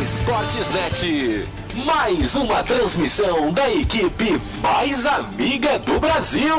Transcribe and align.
Rádio 0.00 0.04
Esportes 0.04 0.70
Net. 0.70 1.48
Mais 1.84 2.34
uma 2.34 2.64
transmissão 2.64 3.52
da 3.52 3.70
equipe 3.70 4.40
mais 4.62 5.04
amiga 5.04 5.78
do 5.78 6.00
Brasil. 6.00 6.56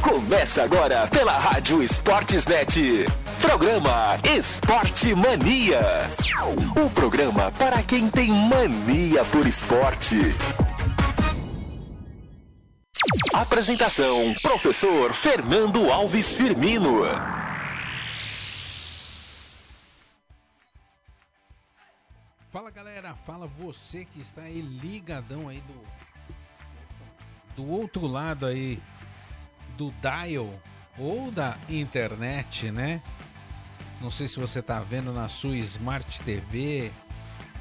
Começa 0.00 0.62
agora 0.62 1.06
pela 1.08 1.36
Rádio 1.36 1.82
Esportes 1.82 2.46
Net. 2.46 3.06
Programa 3.42 4.18
Esporte 4.24 5.14
Mania. 5.14 5.82
O 6.82 6.88
programa 6.90 7.52
para 7.58 7.82
quem 7.82 8.08
tem 8.08 8.30
mania 8.30 9.22
por 9.26 9.46
esporte. 9.46 10.34
Apresentação: 13.34 14.34
Professor 14.42 15.12
Fernando 15.12 15.90
Alves 15.90 16.32
Firmino. 16.32 17.04
Fala 23.46 23.50
você 23.58 24.04
que 24.04 24.20
está 24.20 24.42
aí 24.42 24.60
ligadão 24.60 25.48
aí 25.48 25.62
do 25.66 25.74
do 27.54 27.70
outro 27.70 28.06
lado 28.06 28.44
aí 28.44 28.78
do 29.78 29.90
dial 30.00 30.52
ou 30.98 31.30
da 31.30 31.56
internet, 31.68 32.70
né? 32.70 33.00
Não 34.00 34.10
sei 34.10 34.28
se 34.28 34.38
você 34.38 34.60
está 34.60 34.80
vendo 34.80 35.10
na 35.10 35.26
sua 35.26 35.56
Smart 35.56 36.20
TV, 36.20 36.90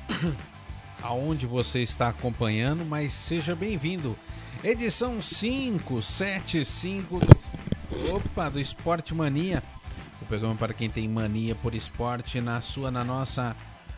aonde 1.02 1.46
você 1.46 1.82
está 1.82 2.10
acompanhando, 2.10 2.84
mas 2.84 3.14
seja 3.14 3.56
bem-vindo. 3.56 4.18
Edição 4.62 5.20
575 5.20 7.20
do, 7.20 8.14
opa, 8.14 8.50
do 8.50 8.60
Esporte 8.60 9.16
Mania. 9.16 9.64
O 10.22 10.26
programa 10.26 10.56
para 10.56 10.74
quem 10.74 10.90
tem 10.90 11.08
mania 11.08 11.56
por 11.56 11.74
esporte 11.74 12.42
na 12.42 12.62
sua, 12.62 12.92
na 12.92 13.04
nossa 13.04 13.56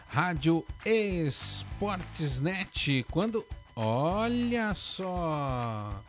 Rádio 0.09 0.65
Esportesnet. 0.85 3.05
Quando. 3.11 3.45
Olha 3.75 4.73
só! 4.73 6.01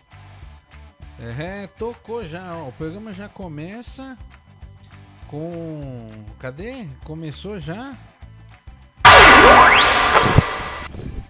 É, 1.19 1.67
tocou 1.67 2.25
já. 2.27 2.57
Ó, 2.57 2.69
o 2.69 2.73
programa 2.73 3.13
já 3.13 3.29
começa 3.29 4.17
com. 5.27 6.09
Cadê? 6.39 6.87
Começou 7.05 7.59
já? 7.59 7.95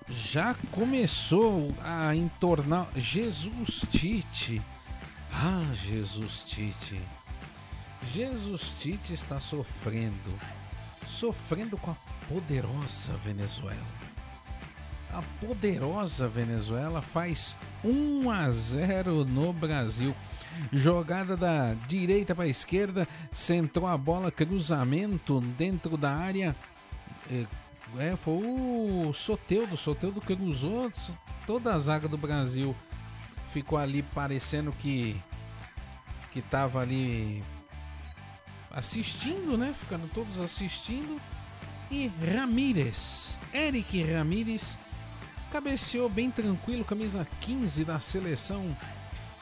Já 0.09 0.55
começou 0.71 1.75
a 1.83 2.15
entornar. 2.15 2.89
Jesus 2.95 3.85
Tite. 3.91 4.63
Ah, 5.33 5.65
Jesus 5.75 6.43
Tite. 6.45 7.01
Jesus 8.13 8.75
Tite 8.79 9.15
está 9.15 9.41
sofrendo. 9.41 10.39
Sofrendo 11.07 11.79
com 11.79 11.91
a 11.91 11.97
poderosa 12.29 13.15
Venezuela. 13.25 13.99
A 15.11 15.23
poderosa 15.41 16.29
Venezuela 16.29 17.01
faz 17.01 17.57
1 17.83 18.31
a 18.31 18.51
0 18.51 19.25
no 19.25 19.53
Brasil. 19.53 20.15
Jogada 20.73 21.37
da 21.37 21.75
direita 21.87 22.35
para 22.35 22.45
a 22.45 22.49
esquerda, 22.49 23.09
centrou 23.33 23.87
a 23.87 23.97
bola, 23.97 24.31
cruzamento 24.31 25.41
dentro 25.41 25.97
da 25.97 26.15
área. 26.15 26.55
É, 27.31 28.17
foi 28.17 28.35
o 28.35 29.13
Soteudo, 29.15 29.77
Soteudo 29.77 30.21
cruzou 30.21 30.93
toda 31.47 31.73
a 31.73 31.79
zaga 31.79 32.07
do 32.07 32.19
Brasil. 32.19 32.77
Ficou 33.53 33.79
ali 33.79 34.03
parecendo 34.03 34.73
que 34.73 35.21
que 36.31 36.45
ali 36.77 37.43
assistindo, 38.71 39.57
né? 39.57 39.75
Ficando 39.81 40.09
todos 40.13 40.39
assistindo. 40.41 41.19
E 41.91 42.11
Ramírez, 42.35 43.39
Eric 43.53 44.03
Ramírez 44.03 44.79
cabeceou 45.51 46.09
bem 46.09 46.31
tranquilo, 46.31 46.85
camisa 46.85 47.27
15 47.41 47.85
da 47.85 47.99
seleção 47.99 48.77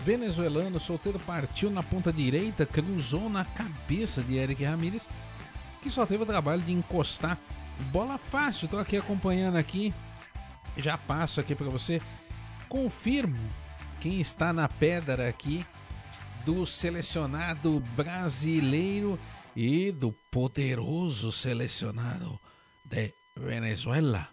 venezuelana. 0.01 0.79
Solteiro 0.79 1.19
partiu 1.19 1.71
na 1.71 1.83
ponta 1.83 2.13
direita, 2.13 2.65
cruzou 2.65 3.29
na 3.29 3.45
cabeça 3.45 4.23
de 4.23 4.37
Eric 4.37 4.63
Ramírez, 4.65 5.09
que 5.83 5.91
só 5.91 6.07
teve 6.07 6.23
o 6.23 6.27
trabalho 6.27 6.63
de 6.63 6.73
encostar. 6.73 7.37
Bola 7.91 8.17
fácil, 8.17 8.69
tô 8.69 8.79
aqui 8.79 8.97
acompanhando 8.97 9.57
aqui. 9.57 9.93
Já 10.77 10.97
passo 10.97 11.41
aqui 11.41 11.55
para 11.55 11.69
você. 11.69 12.01
Confirmo 12.69 13.39
quem 14.01 14.21
está 14.21 14.53
na 14.53 14.69
pedra 14.69 15.29
aqui 15.29 15.67
do 16.45 16.65
selecionado 16.65 17.81
brasileiro 17.97 19.19
e 19.57 19.91
do 19.91 20.13
poderoso 20.31 21.33
selecionado 21.33 22.39
de 22.85 23.13
Venezuela 23.35 24.29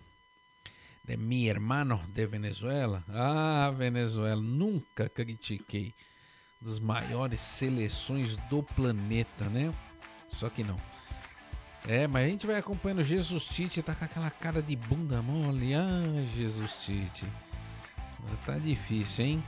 de 1.04 1.18
mi 1.18 1.48
hermano 1.48 2.02
de 2.08 2.26
Venezuela. 2.26 3.04
Ah, 3.10 3.72
Venezuela, 3.76 4.42
nunca 4.42 5.10
critiquei. 5.10 5.94
Das 6.62 6.80
maiores 6.80 7.42
seleções 7.42 8.38
do 8.50 8.64
planeta, 8.64 9.46
né? 9.50 9.74
Só 10.32 10.50
que 10.50 10.64
não. 10.64 10.80
É, 11.86 12.08
mas 12.08 12.24
a 12.24 12.28
gente 12.30 12.48
vai 12.48 12.58
acompanhando 12.58 13.04
Jesus 13.04 13.44
Tite, 13.44 13.84
tá 13.84 13.94
com 13.94 14.06
aquela 14.06 14.32
cara 14.32 14.62
de 14.62 14.76
bunda 14.78 15.22
mole. 15.22 15.74
Ah, 15.74 16.02
Jesus 16.34 16.86
Tite. 16.86 17.26
Tá 18.46 18.58
difícil, 18.58 19.26
hein? 19.26 19.44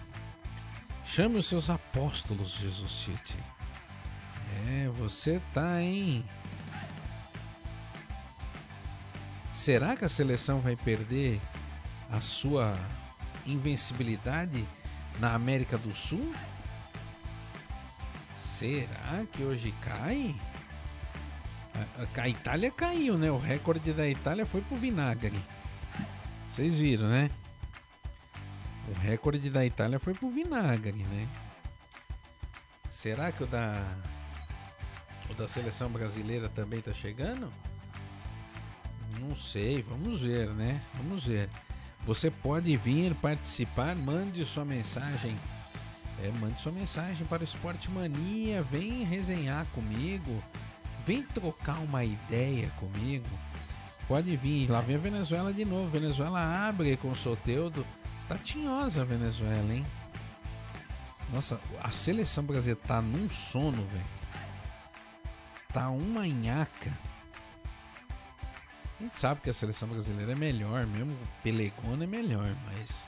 Chame 1.06 1.38
os 1.38 1.46
seus 1.46 1.70
apóstolos, 1.70 2.52
Jesus 2.56 2.92
Tite. 2.92 3.55
É, 4.68 4.88
você 4.90 5.42
tá, 5.54 5.82
hein? 5.82 6.26
Será 9.52 9.96
que 9.96 10.06
a 10.06 10.10
seleção 10.10 10.60
vai 10.60 10.76
perder 10.76 11.42
a 12.12 12.22
sua 12.22 12.78
invencibilidade 13.48 14.64
na 15.20 15.34
América 15.34 15.78
do 15.78 15.96
Sul? 15.96 16.34
Será 18.36 19.26
que 19.32 19.44
hoje 19.44 19.74
cai? 19.82 20.36
A, 21.74 22.22
a, 22.22 22.30
Itália 22.30 22.72
caiu, 22.72 23.18
né? 23.18 23.32
O 23.32 23.38
recorde 23.38 23.92
da 23.92 24.08
Itália 24.08 24.46
foi 24.46 24.62
pro 24.62 24.76
vinagre. 24.76 25.38
Vocês 26.48 26.78
viram, 26.78 27.10
né? 27.10 27.30
O 28.88 29.00
recorde 29.00 29.50
da 29.50 29.66
Itália 29.66 30.00
foi 30.00 30.14
pro 30.14 30.30
vinagre, 30.30 31.04
né? 31.04 31.28
Será 32.90 33.32
que 33.32 33.44
o 33.44 33.48
da 33.48 33.84
o 35.30 35.34
da 35.34 35.48
seleção 35.48 35.90
brasileira 35.90 36.50
também 36.50 36.82
tá 36.82 36.94
chegando? 36.94 37.50
Não 39.20 39.36
sei, 39.36 39.82
vamos 39.82 40.22
ver, 40.22 40.50
né? 40.50 40.82
Vamos 40.96 41.26
ver. 41.26 41.50
Você 42.06 42.30
pode 42.30 42.76
vir 42.78 43.16
participar, 43.16 43.96
mande 43.96 44.46
sua 44.46 44.64
mensagem. 44.64 45.38
É, 46.24 46.30
mande 46.40 46.62
sua 46.62 46.72
mensagem 46.72 47.26
para 47.26 47.42
o 47.42 47.44
Esporte 47.44 47.90
Mania, 47.92 48.62
vem 48.64 49.04
resenhar 49.04 49.66
comigo, 49.74 50.42
vem 51.06 51.24
trocar 51.24 51.80
uma 51.80 52.04
ideia 52.04 52.70
comigo. 52.80 53.28
Pode 54.08 54.36
vir, 54.38 54.70
lá 54.70 54.82
vem 54.82 54.96
a 54.96 55.00
Venezuela 55.00 55.52
de 55.52 55.66
novo. 55.66 55.90
Venezuela 55.90 56.68
abre 56.68 56.96
com 56.98 57.10
o 57.10 57.16
Soteudo. 57.16 57.86
Tá 58.28 58.38
tinhosa 58.38 59.02
a 59.02 59.06
Venezuela, 59.06 59.74
hein? 59.74 59.86
Nossa, 61.34 61.60
a 61.82 61.92
seleção 61.92 62.44
brasileira 62.44 62.80
tá 62.88 63.02
num 63.02 63.30
sono, 63.30 63.84
velho. 63.84 64.06
Tá 65.76 65.90
uma 65.90 66.26
nhaca. 66.26 66.98
A 68.98 69.04
gente 69.04 69.18
sabe 69.18 69.42
que 69.42 69.50
a 69.50 69.54
seleção 69.54 69.90
brasileira 69.90 70.32
é 70.32 70.36
melhor, 70.36 70.88
mesmo 70.88 71.12
o 71.12 71.44
Pelegona 71.44 72.06
é 72.06 72.08
melhor, 72.08 72.56
mas 72.68 73.06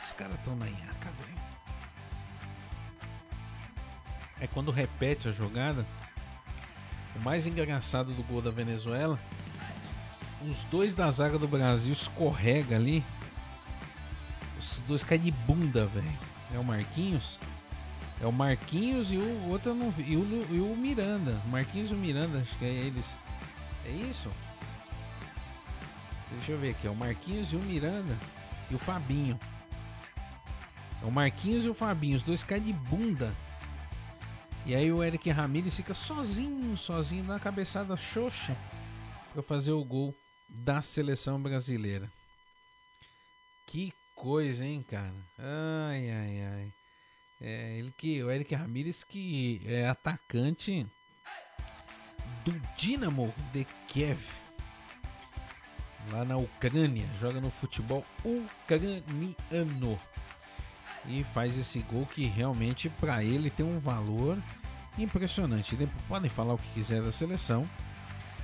os 0.00 0.12
caras 0.12 0.36
estão 0.36 0.54
na 0.54 0.66
nhaca, 0.66 1.10
velho. 1.10 1.42
É 4.40 4.46
quando 4.46 4.70
repete 4.70 5.26
a 5.26 5.32
jogada. 5.32 5.84
O 7.16 7.18
mais 7.18 7.48
engraçado 7.48 8.14
do 8.14 8.22
gol 8.22 8.40
da 8.40 8.52
Venezuela, 8.52 9.18
os 10.48 10.62
dois 10.70 10.94
da 10.94 11.10
zaga 11.10 11.36
do 11.36 11.48
Brasil 11.48 11.92
escorrega 11.92 12.76
ali. 12.76 13.02
Os 14.56 14.76
dois 14.86 15.02
caem 15.02 15.20
de 15.20 15.32
bunda, 15.32 15.86
velho. 15.86 16.18
É 16.54 16.58
o 16.60 16.64
Marquinhos. 16.64 17.40
É 18.22 18.26
o 18.26 18.30
Marquinhos 18.30 19.10
e 19.10 19.16
o 19.16 19.48
outro 19.48 19.74
não 19.74 19.92
e 19.98 20.16
o, 20.16 20.46
e 20.48 20.60
o 20.60 20.76
Miranda. 20.76 21.42
Marquinhos 21.46 21.90
e 21.90 21.94
o 21.94 21.96
Miranda, 21.96 22.38
acho 22.38 22.56
que 22.56 22.64
é 22.64 22.68
eles. 22.68 23.18
É 23.84 23.90
isso? 23.90 24.30
Deixa 26.30 26.52
eu 26.52 26.58
ver 26.58 26.70
aqui, 26.70 26.86
é 26.86 26.90
o 26.90 26.94
Marquinhos 26.94 27.52
e 27.52 27.56
o 27.56 27.58
Miranda 27.58 28.16
e 28.70 28.76
o 28.76 28.78
Fabinho. 28.78 29.38
É 31.02 31.04
o 31.04 31.10
Marquinhos 31.10 31.64
e 31.64 31.68
o 31.68 31.74
Fabinho, 31.74 32.16
os 32.16 32.22
dois 32.22 32.44
caem 32.44 32.62
de 32.62 32.72
bunda. 32.72 33.34
E 34.64 34.76
aí 34.76 34.92
o 34.92 35.02
Eric 35.02 35.28
Ramirez 35.28 35.74
fica 35.74 35.92
sozinho, 35.92 36.76
sozinho 36.76 37.24
na 37.24 37.40
cabeçada 37.40 37.96
xoxa 37.96 38.56
para 39.32 39.42
fazer 39.42 39.72
o 39.72 39.84
gol 39.84 40.14
da 40.48 40.80
seleção 40.80 41.42
brasileira. 41.42 42.08
Que 43.66 43.92
coisa, 44.14 44.64
hein, 44.64 44.80
cara? 44.88 45.12
Ai, 45.36 46.08
ai, 46.08 46.42
ai. 46.44 46.81
É, 47.44 47.76
ele 47.76 47.92
que, 47.96 48.22
o 48.22 48.30
Eric 48.30 48.54
Ramirez 48.54 49.02
que 49.02 49.60
é 49.66 49.88
atacante 49.88 50.86
do 52.44 52.52
Dinamo 52.76 53.34
de 53.52 53.66
Kiev, 53.88 54.20
lá 56.12 56.24
na 56.24 56.36
Ucrânia, 56.36 57.04
joga 57.20 57.40
no 57.40 57.50
futebol 57.50 58.04
ucraniano 58.24 59.98
e 61.06 61.24
faz 61.34 61.58
esse 61.58 61.80
gol 61.80 62.06
que 62.06 62.26
realmente 62.26 62.88
para 62.88 63.24
ele 63.24 63.50
tem 63.50 63.66
um 63.66 63.80
valor 63.80 64.38
impressionante. 64.96 65.76
Podem 66.06 66.30
falar 66.30 66.54
o 66.54 66.58
que 66.58 66.74
quiser 66.74 67.02
da 67.02 67.10
seleção, 67.10 67.68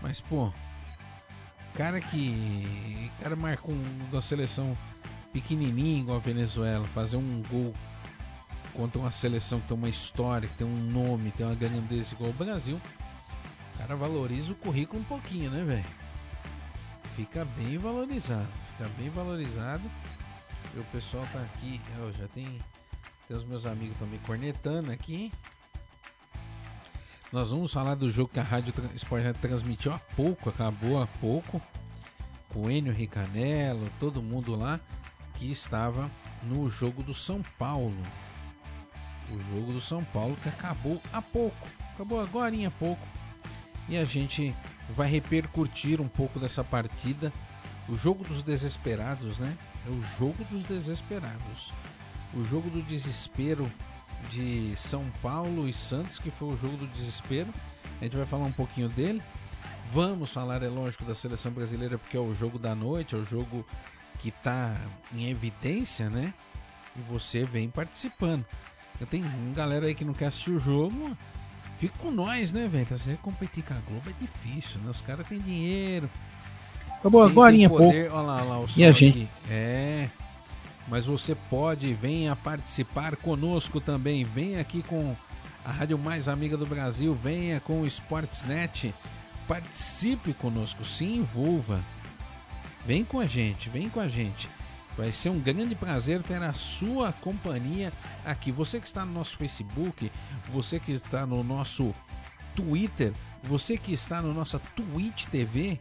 mas 0.02 0.20
pô, 0.20 0.52
cara 1.76 2.00
que 2.00 3.12
cara 3.20 3.36
marcou 3.36 3.72
um, 3.72 4.10
da 4.10 4.20
seleção 4.20 4.76
pequenininha 5.32 6.00
igual 6.00 6.16
a 6.16 6.20
Venezuela, 6.20 6.84
fazer 6.88 7.16
um 7.16 7.42
gol 7.48 7.72
contra 8.78 9.00
uma 9.00 9.10
seleção 9.10 9.58
que 9.58 9.66
tem 9.66 9.76
uma 9.76 9.88
história, 9.88 10.48
que 10.48 10.54
tem 10.54 10.64
um 10.64 10.78
nome, 10.78 11.32
tem 11.32 11.44
uma 11.44 11.56
grandeza 11.56 12.14
igual 12.14 12.30
o 12.30 12.32
Brasil, 12.32 12.80
o 13.75 13.78
cara 13.78 13.96
valoriza 13.96 14.52
o 14.52 14.54
currículo 14.54 15.00
um 15.00 15.04
pouquinho, 15.04 15.50
né, 15.50 15.64
velho? 15.64 15.84
Fica 17.16 17.44
bem 17.44 17.76
valorizado, 17.76 18.46
fica 18.76 18.88
bem 18.96 19.10
valorizado. 19.10 19.82
E 20.76 20.78
o 20.78 20.84
pessoal 20.92 21.26
tá 21.32 21.40
aqui, 21.40 21.80
eu 21.98 22.12
já 22.12 22.28
tem, 22.28 22.60
tem 23.26 23.36
os 23.36 23.44
meus 23.44 23.66
amigos 23.66 23.98
também 23.98 24.20
cornetando 24.20 24.92
aqui. 24.92 25.32
Nós 27.32 27.50
vamos 27.50 27.72
falar 27.72 27.96
do 27.96 28.08
jogo 28.08 28.31
que 28.32 28.38
a 28.38 28.44
Rádio 28.44 28.72
Esporte 28.94 29.24
já 29.24 29.34
transmitiu 29.34 29.92
há 29.92 29.98
pouco, 29.98 30.50
acabou 30.50 31.02
há 31.02 31.06
pouco, 31.20 31.60
com 32.50 32.69
Ricanello, 32.69 33.90
todo 33.98 34.22
mundo 34.22 34.54
lá 34.54 34.78
que 35.34 35.50
estava 35.50 36.08
no 36.44 36.70
jogo 36.70 37.02
do 37.02 37.12
São 37.12 37.42
Paulo. 37.58 38.00
O 39.30 39.54
jogo 39.54 39.72
do 39.72 39.80
São 39.80 40.02
Paulo 40.04 40.36
que 40.42 40.48
acabou 40.48 41.00
há 41.12 41.20
pouco, 41.20 41.69
acabou 41.94 42.20
agora 42.20 42.54
há 42.66 42.70
pouco. 42.70 43.06
E 43.88 43.96
a 43.96 44.04
gente 44.04 44.54
vai 44.90 45.08
repercutir 45.08 46.00
um 46.00 46.08
pouco 46.08 46.38
dessa 46.38 46.62
partida, 46.64 47.32
o 47.88 47.96
jogo 47.96 48.25
dos 48.25 48.42
desesperados, 48.42 49.38
né? 49.38 49.56
É 49.86 49.90
o 49.90 50.02
jogo 50.19 50.44
dos 50.44 50.62
desesperados. 50.62 51.72
O 52.34 52.44
jogo 52.44 52.69
do 52.69 52.82
desespero 52.82 53.70
de 54.30 54.75
São 54.76 55.04
Paulo 55.22 55.69
e 55.69 55.72
Santos, 55.72 56.19
que 56.19 56.31
foi 56.31 56.48
o 56.48 56.56
jogo 56.56 56.76
do 56.76 56.86
desespero. 56.88 57.52
A 58.00 58.04
gente 58.04 58.16
vai 58.16 58.26
falar 58.26 58.44
um 58.44 58.52
pouquinho 58.52 58.88
dele. 58.88 59.22
Vamos 59.92 60.32
falar, 60.32 60.62
é 60.62 60.69
lógico, 60.69 61.04
da 61.04 61.14
seleção 61.14 61.50
brasileira, 61.50 61.96
porque 61.96 62.16
é 62.16 62.20
o 62.20 62.34
jogo 62.34 62.58
da 62.58 62.74
noite, 62.74 63.14
é 63.14 63.19
o 63.19 63.24
jogo 63.24 63.66
que 64.19 64.28
está 64.28 64.76
em 65.14 65.31
evidência, 65.31 66.10
né? 66.10 66.34
E 66.94 67.00
você 67.10 67.44
vem 67.44 67.70
participando. 67.70 68.44
Uma 69.00 69.54
galera 69.54 69.86
aí 69.86 69.94
que 69.94 70.04
não 70.04 70.12
quer 70.12 70.26
assistir 70.26 70.50
o 70.50 70.58
jogo. 70.58 71.16
Fica 71.78 71.96
com 71.98 72.10
nós, 72.10 72.52
né, 72.52 72.66
velho? 72.66 72.86
Tá 72.86 72.96
competir 73.22 73.62
com 73.62 73.72
a 73.72 73.78
Globo 73.78 74.10
é 74.10 74.14
difícil, 74.20 74.80
né? 74.80 74.90
Os 74.90 75.00
caras 75.00 75.26
têm 75.26 75.38
dinheiro. 75.38 76.10
Acabou 76.98 77.22
agora, 77.22 77.54
pouco. 77.68 77.84
Olha 77.84 78.10
lá, 78.10 78.36
olha 78.36 78.44
lá, 78.44 78.58
o 78.58 78.66
e 78.76 78.84
a 78.84 78.90
gente? 78.90 79.22
Aqui. 79.22 79.28
É. 79.48 80.08
Mas 80.88 81.06
você 81.06 81.34
pode, 81.34 81.94
venha 81.94 82.34
participar 82.34 83.14
conosco 83.16 83.80
também. 83.80 84.24
Venha 84.24 84.60
aqui 84.60 84.82
com 84.82 85.14
a 85.64 85.70
rádio 85.70 85.96
mais 85.96 86.28
amiga 86.28 86.56
do 86.56 86.66
Brasil. 86.66 87.14
Venha 87.14 87.60
com 87.60 87.82
o 87.82 87.86
Sportsnet. 87.86 88.92
Participe 89.46 90.32
conosco, 90.32 90.84
se 90.84 91.04
envolva. 91.04 91.80
Vem 92.84 93.04
com 93.04 93.20
a 93.20 93.26
gente, 93.26 93.68
vem 93.68 93.88
com 93.88 94.00
a 94.00 94.08
gente. 94.08 94.48
Vai 94.98 95.12
ser 95.12 95.28
um 95.28 95.38
grande 95.38 95.76
prazer 95.76 96.24
ter 96.24 96.42
a 96.42 96.52
sua 96.52 97.12
companhia 97.12 97.92
aqui. 98.24 98.50
Você 98.50 98.80
que 98.80 98.86
está 98.88 99.06
no 99.06 99.12
nosso 99.12 99.36
Facebook, 99.36 100.10
você 100.52 100.80
que 100.80 100.90
está 100.90 101.24
no 101.24 101.44
nosso 101.44 101.94
Twitter, 102.56 103.12
você 103.44 103.78
que 103.78 103.92
está 103.92 104.20
no 104.20 104.34
nossa 104.34 104.58
Twitch 104.58 105.26
TV, 105.26 105.80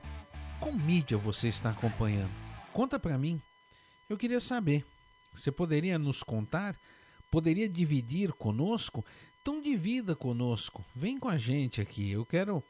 qual 0.59 0.71
mídia 0.71 1.17
você 1.17 1.47
está 1.47 1.71
acompanhando? 1.71 2.29
Conta 2.71 2.99
para 2.99 3.17
mim. 3.17 3.41
Eu 4.07 4.19
queria 4.19 4.39
saber. 4.39 4.85
Você 5.33 5.51
poderia 5.51 5.97
nos 5.97 6.21
contar? 6.21 6.75
Poderia 7.31 7.67
dividir 7.67 8.31
conosco? 8.33 9.03
Então 9.41 9.59
divida 9.59 10.15
conosco. 10.15 10.85
Vem 10.95 11.17
com 11.17 11.27
a 11.27 11.39
gente 11.39 11.81
aqui. 11.81 12.11
Eu 12.11 12.23
quero 12.23 12.63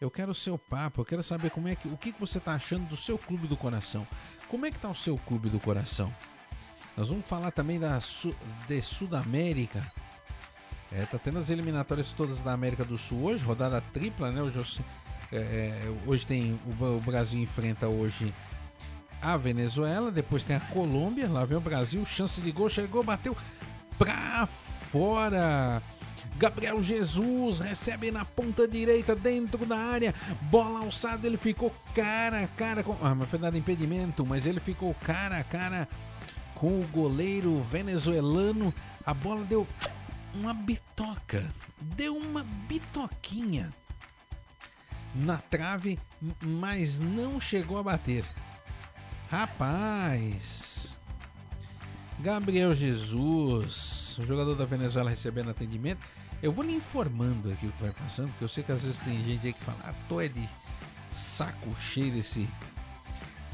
eu 0.00 0.10
quero 0.10 0.32
o 0.32 0.34
seu 0.34 0.58
papo, 0.58 1.00
eu 1.00 1.04
quero 1.04 1.22
saber 1.22 1.50
como 1.50 1.68
é 1.68 1.74
que 1.74 1.88
o 1.88 1.96
que 1.96 2.14
você 2.18 2.38
está 2.38 2.52
achando 2.54 2.88
do 2.88 2.96
seu 2.96 3.16
clube 3.16 3.46
do 3.46 3.56
coração. 3.56 4.06
Como 4.48 4.66
é 4.66 4.70
que 4.70 4.76
está 4.76 4.90
o 4.90 4.94
seu 4.94 5.16
clube 5.16 5.48
do 5.48 5.58
coração? 5.58 6.12
Nós 6.96 7.08
vamos 7.08 7.26
falar 7.26 7.50
também 7.50 7.78
da 7.78 7.98
de 8.68 8.82
Sudamérica. 8.82 9.84
É, 10.92 11.04
tá 11.06 11.18
tendo 11.18 11.38
as 11.38 11.50
eliminatórias 11.50 12.10
todas 12.10 12.40
da 12.40 12.52
América 12.52 12.84
do 12.84 12.96
Sul 12.96 13.24
hoje, 13.24 13.44
rodada 13.44 13.80
tripla, 13.80 14.30
né? 14.30 14.40
Hoje, 14.40 14.80
é, 15.32 15.36
é, 15.36 15.94
hoje 16.06 16.24
tem 16.24 16.60
o, 16.80 16.84
o 16.84 17.00
Brasil 17.00 17.40
enfrenta 17.40 17.88
hoje 17.88 18.32
a 19.20 19.36
Venezuela, 19.36 20.12
depois 20.12 20.44
tem 20.44 20.54
a 20.54 20.60
Colômbia, 20.60 21.28
lá 21.28 21.44
vem 21.44 21.56
o 21.56 21.60
Brasil, 21.60 22.04
chance 22.04 22.40
de 22.40 22.52
gol, 22.52 22.68
chegou, 22.68 23.02
bateu 23.02 23.36
pra 23.98 24.46
fora. 24.92 25.82
Gabriel 26.36 26.82
Jesus 26.82 27.60
recebe 27.60 28.10
na 28.10 28.24
ponta 28.24 28.66
direita 28.66 29.14
dentro 29.14 29.64
da 29.64 29.78
área, 29.78 30.14
bola 30.42 30.80
alçada, 30.80 31.26
ele 31.26 31.36
ficou 31.36 31.72
cara 31.94 32.42
a 32.42 32.48
cara 32.48 32.82
com. 32.82 32.96
Ah, 33.00 33.14
mas 33.14 33.28
foi 33.28 33.38
dado 33.38 33.56
impedimento, 33.56 34.26
mas 34.26 34.44
ele 34.44 34.60
ficou 34.60 34.92
cara 34.94 35.38
a 35.38 35.44
cara 35.44 35.88
com 36.54 36.80
o 36.80 36.86
goleiro 36.88 37.60
venezuelano. 37.62 38.74
A 39.06 39.14
bola 39.14 39.44
deu 39.44 39.66
uma 40.34 40.52
bitoca, 40.52 41.44
deu 41.80 42.16
uma 42.16 42.42
bitoquinha 42.42 43.70
na 45.14 45.38
trave, 45.38 45.98
mas 46.42 46.98
não 46.98 47.40
chegou 47.40 47.78
a 47.78 47.82
bater. 47.82 48.24
Rapaz, 49.30 50.94
Gabriel 52.18 52.74
Jesus, 52.74 54.16
o 54.18 54.22
jogador 54.22 54.54
da 54.54 54.64
Venezuela 54.64 55.10
recebendo 55.10 55.50
atendimento. 55.50 56.04
Eu 56.44 56.52
vou 56.52 56.62
lhe 56.62 56.74
informando 56.74 57.50
aqui 57.50 57.66
o 57.66 57.72
que 57.72 57.82
vai 57.82 57.90
passando, 57.92 58.28
porque 58.28 58.44
eu 58.44 58.48
sei 58.48 58.62
que 58.62 58.70
às 58.70 58.82
vezes 58.82 59.00
tem 59.00 59.16
gente 59.24 59.46
aí 59.46 59.52
que 59.54 59.64
fala, 59.64 59.78
ah, 59.82 59.94
tô 60.06 60.20
é 60.20 60.28
de 60.28 60.46
saco 61.10 61.74
cheio 61.80 62.12
desse 62.12 62.46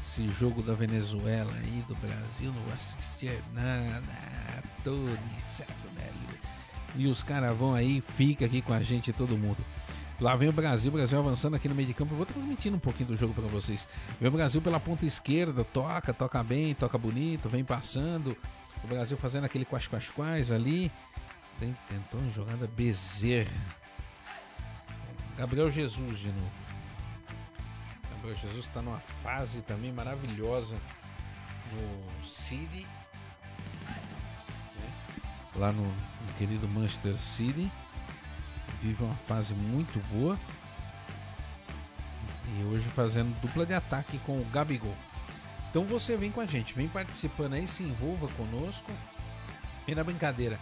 esse 0.03 0.27
jogo 0.27 0.61
da 0.61 0.73
Venezuela 0.73 1.53
aí, 1.53 1.85
do 1.87 1.95
Brasil, 1.95 2.51
não 2.51 2.61
vou 2.63 2.73
assistir 2.73 3.41
nada, 3.53 4.03
tô 4.83 5.05
de 5.05 5.41
saco, 5.41 5.71
velho. 5.95 6.39
E 6.97 7.07
os 7.07 7.23
caras 7.23 7.55
vão 7.55 7.73
aí, 7.73 8.01
fica 8.01 8.43
aqui 8.43 8.61
com 8.61 8.73
a 8.73 8.81
gente 8.81 9.13
todo 9.13 9.37
mundo. 9.37 9.63
Lá 10.19 10.35
vem 10.35 10.49
o 10.49 10.51
Brasil, 10.51 10.91
o 10.91 10.95
Brasil 10.95 11.17
avançando 11.17 11.55
aqui 11.55 11.69
no 11.69 11.75
meio 11.75 11.87
de 11.87 11.93
campo. 11.93 12.11
Eu 12.13 12.17
vou 12.17 12.25
transmitindo 12.25 12.75
um 12.75 12.79
pouquinho 12.79 13.07
do 13.07 13.15
jogo 13.15 13.33
para 13.33 13.47
vocês. 13.47 13.87
Vem 14.19 14.27
o 14.27 14.33
Brasil 14.33 14.61
pela 14.61 14.81
ponta 14.81 15.05
esquerda, 15.05 15.63
toca, 15.63 16.13
toca 16.13 16.43
bem, 16.43 16.75
toca 16.75 16.97
bonito, 16.97 17.47
vem 17.47 17.63
passando. 17.63 18.35
O 18.83 18.87
Brasil 18.87 19.15
fazendo 19.15 19.45
aquele 19.45 19.63
quais 19.63 19.87
quais 19.87 20.09
quais 20.09 20.51
ali. 20.51 20.91
Tem, 21.61 21.77
tentou 21.87 22.19
uma 22.19 22.31
jogada 22.31 22.65
Bezerra. 22.65 23.51
Gabriel 25.37 25.69
Jesus 25.69 26.17
de 26.17 26.29
novo. 26.29 26.51
Gabriel 28.09 28.35
Jesus 28.35 28.65
está 28.65 28.81
numa 28.81 28.99
fase 29.21 29.61
também 29.61 29.91
maravilhosa 29.93 30.75
no 31.71 32.25
City. 32.25 32.87
Né? 34.75 34.91
Lá 35.55 35.71
no, 35.71 35.83
no 35.83 36.33
querido 36.39 36.67
Manchester 36.67 37.13
City 37.19 37.71
vive 38.81 39.03
uma 39.03 39.15
fase 39.15 39.53
muito 39.53 39.99
boa. 40.11 40.39
E 42.57 42.63
hoje 42.73 42.89
fazendo 42.89 43.39
dupla 43.39 43.67
de 43.67 43.75
ataque 43.75 44.17
com 44.25 44.41
o 44.41 44.45
Gabigol. 44.45 44.95
Então 45.69 45.85
você 45.85 46.17
vem 46.17 46.31
com 46.31 46.41
a 46.41 46.45
gente, 46.47 46.73
vem 46.73 46.87
participando 46.87 47.53
aí, 47.53 47.67
se 47.67 47.83
envolva 47.83 48.27
conosco. 48.29 48.91
Vem 49.85 49.93
na 49.93 50.03
brincadeira. 50.03 50.59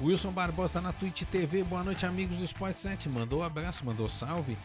Wilson 0.00 0.30
Barbosa 0.30 0.74
tá 0.74 0.80
na 0.80 0.92
Twitch 0.92 1.24
TV. 1.24 1.64
Boa 1.64 1.82
noite, 1.82 2.06
amigos 2.06 2.36
do 2.36 2.44
Sportsnet. 2.44 3.08
Mandou 3.08 3.40
um 3.40 3.42
abraço, 3.42 3.84
mandou 3.84 4.08
salve, 4.08 4.56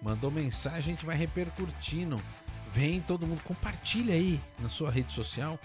mandou 0.00 0.30
mensagem, 0.30 0.78
a 0.78 0.96
gente 0.96 1.04
vai 1.04 1.14
repercutindo. 1.14 2.20
Vem 2.72 3.00
todo 3.02 3.26
mundo, 3.26 3.42
compartilha 3.42 4.14
aí 4.14 4.40
na 4.58 4.70
sua 4.70 4.90
rede 4.90 5.12
social. 5.12 5.60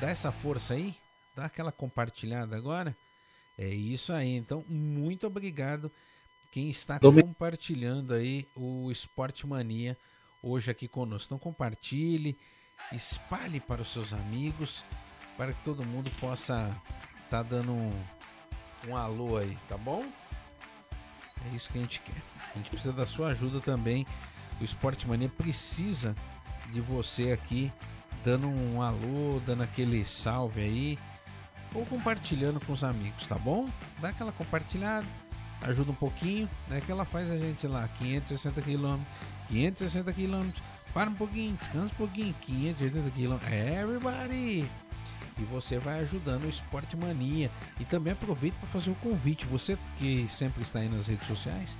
Dá 0.00 0.08
essa 0.08 0.30
força 0.30 0.74
aí, 0.74 0.94
dá 1.34 1.46
aquela 1.46 1.72
compartilhada 1.72 2.56
agora. 2.56 2.96
É 3.58 3.66
isso 3.68 4.12
aí. 4.12 4.36
Então, 4.36 4.64
muito 4.68 5.26
obrigado 5.26 5.90
quem 6.52 6.70
está 6.70 7.00
compartilhando 7.00 8.14
aí 8.14 8.46
o 8.54 8.88
Esporte 8.92 9.48
Mania 9.48 9.98
hoje 10.40 10.70
aqui 10.70 10.86
conosco. 10.86 11.26
Então, 11.26 11.38
compartilhe, 11.40 12.38
espalhe 12.92 13.58
para 13.58 13.82
os 13.82 13.92
seus 13.92 14.12
amigos, 14.12 14.84
para 15.36 15.52
que 15.52 15.64
todo 15.64 15.84
mundo 15.84 16.08
possa 16.20 16.68
estar 17.24 17.42
tá 17.42 17.42
dando 17.42 17.72
um, 17.72 17.90
um 18.86 18.96
alô 18.96 19.36
aí, 19.38 19.56
tá 19.68 19.76
bom? 19.76 20.04
É 21.50 21.56
isso 21.56 21.70
que 21.70 21.78
a 21.78 21.80
gente 21.80 22.00
quer. 22.00 22.22
A 22.54 22.58
gente 22.58 22.70
precisa 22.70 22.92
da 22.92 23.06
sua 23.06 23.28
ajuda 23.28 23.60
também. 23.60 24.06
O 24.60 24.64
Esporte 24.64 25.06
Mania 25.06 25.28
precisa 25.28 26.14
de 26.72 26.80
você 26.80 27.32
aqui 27.32 27.72
dando 28.24 28.48
um 28.48 28.82
alô, 28.82 29.40
dando 29.46 29.62
aquele 29.62 30.04
salve 30.04 30.60
aí 30.60 30.98
ou 31.74 31.84
compartilhando 31.86 32.60
com 32.60 32.72
os 32.72 32.82
amigos, 32.82 33.26
tá 33.26 33.36
bom? 33.36 33.68
Dá 34.00 34.08
aquela 34.08 34.32
compartilhada, 34.32 35.06
ajuda 35.62 35.90
um 35.90 35.94
pouquinho, 35.94 36.48
né? 36.66 36.80
Que 36.80 36.90
ela 36.90 37.04
faz 37.04 37.30
a 37.30 37.36
gente 37.36 37.66
lá 37.66 37.86
560 37.98 38.62
km, 38.62 38.98
560 39.48 40.12
km, 40.12 40.50
para 40.92 41.10
um 41.10 41.14
pouquinho, 41.14 41.56
descansa 41.56 41.92
um 41.92 41.96
pouquinho, 41.96 42.34
580 42.40 43.10
km, 43.10 43.52
everybody! 43.52 44.87
E 45.38 45.44
você 45.44 45.78
vai 45.78 46.00
ajudando 46.00 46.44
o 46.44 46.48
Esporte 46.48 46.96
Mania. 46.96 47.50
E 47.78 47.84
também 47.84 48.12
aproveita 48.12 48.56
para 48.58 48.68
fazer 48.68 48.90
o 48.90 48.94
convite. 48.96 49.46
Você 49.46 49.78
que 49.98 50.26
sempre 50.28 50.62
está 50.62 50.80
aí 50.80 50.88
nas 50.88 51.06
redes 51.06 51.26
sociais, 51.26 51.78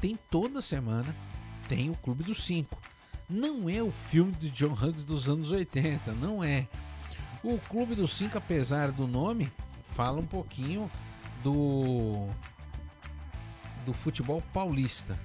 tem 0.00 0.18
toda 0.30 0.62
semana 0.62 1.14
tem 1.70 1.88
o 1.88 1.94
Clube 1.94 2.24
dos 2.24 2.42
Cinco. 2.42 2.76
Não 3.28 3.68
é 3.70 3.80
o 3.80 3.92
filme 3.92 4.32
de 4.32 4.50
John 4.50 4.72
Hughes 4.72 5.04
dos 5.04 5.30
anos 5.30 5.52
80, 5.52 6.10
não 6.14 6.42
é. 6.42 6.66
O 7.44 7.58
Clube 7.58 7.94
dos 7.94 8.12
Cinco, 8.12 8.36
apesar 8.36 8.90
do 8.90 9.06
nome, 9.06 9.52
fala 9.94 10.18
um 10.18 10.26
pouquinho 10.26 10.90
do 11.44 12.28
do 13.86 13.92
futebol 13.92 14.42
paulista. 14.52 15.16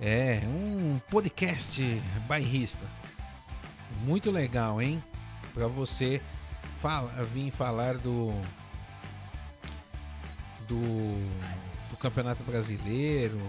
É 0.00 0.42
um 0.44 1.00
podcast 1.08 1.80
bairrista. 2.26 2.84
Muito 4.04 4.28
legal, 4.28 4.82
hein? 4.82 5.02
Para 5.54 5.68
você 5.68 6.20
fala, 6.80 7.10
vir 7.24 7.50
falar 7.50 7.98
do, 7.98 8.32
do 10.66 11.16
do 11.90 11.96
Campeonato 11.96 12.42
Brasileiro, 12.44 13.40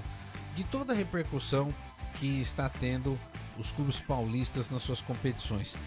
de 0.55 0.63
toda 0.65 0.91
a 0.91 0.95
repercussão 0.95 1.73
que 2.15 2.41
está 2.41 2.67
tendo 2.67 3.17
os 3.57 3.71
clubes 3.71 4.01
paulistas 4.01 4.69
nas 4.69 4.81
suas 4.81 5.01
competições. 5.01 5.77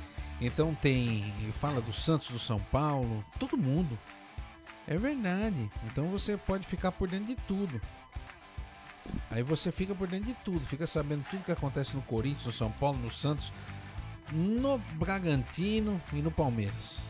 Então 0.40 0.74
tem, 0.74 1.32
fala 1.60 1.80
do 1.80 1.92
Santos 1.92 2.28
do 2.28 2.38
São 2.38 2.58
Paulo, 2.58 3.24
todo 3.38 3.56
mundo. 3.56 3.98
É 4.86 4.96
verdade. 4.96 5.70
Então 5.84 6.08
você 6.08 6.36
pode 6.36 6.66
ficar 6.66 6.92
por 6.92 7.08
dentro 7.08 7.26
de 7.26 7.36
tudo. 7.42 7.80
Aí 9.30 9.42
você 9.42 9.70
fica 9.70 9.94
por 9.94 10.08
dentro 10.08 10.26
de 10.26 10.34
tudo, 10.44 10.64
fica 10.66 10.86
sabendo 10.86 11.24
tudo 11.30 11.44
que 11.44 11.52
acontece 11.52 11.94
no 11.94 12.02
Corinthians, 12.02 12.46
no 12.46 12.52
São 12.52 12.70
Paulo, 12.72 12.98
no 12.98 13.10
Santos, 13.10 13.52
no 14.32 14.78
Bragantino 14.94 16.00
e 16.12 16.16
no 16.16 16.30
Palmeiras. 16.30 17.04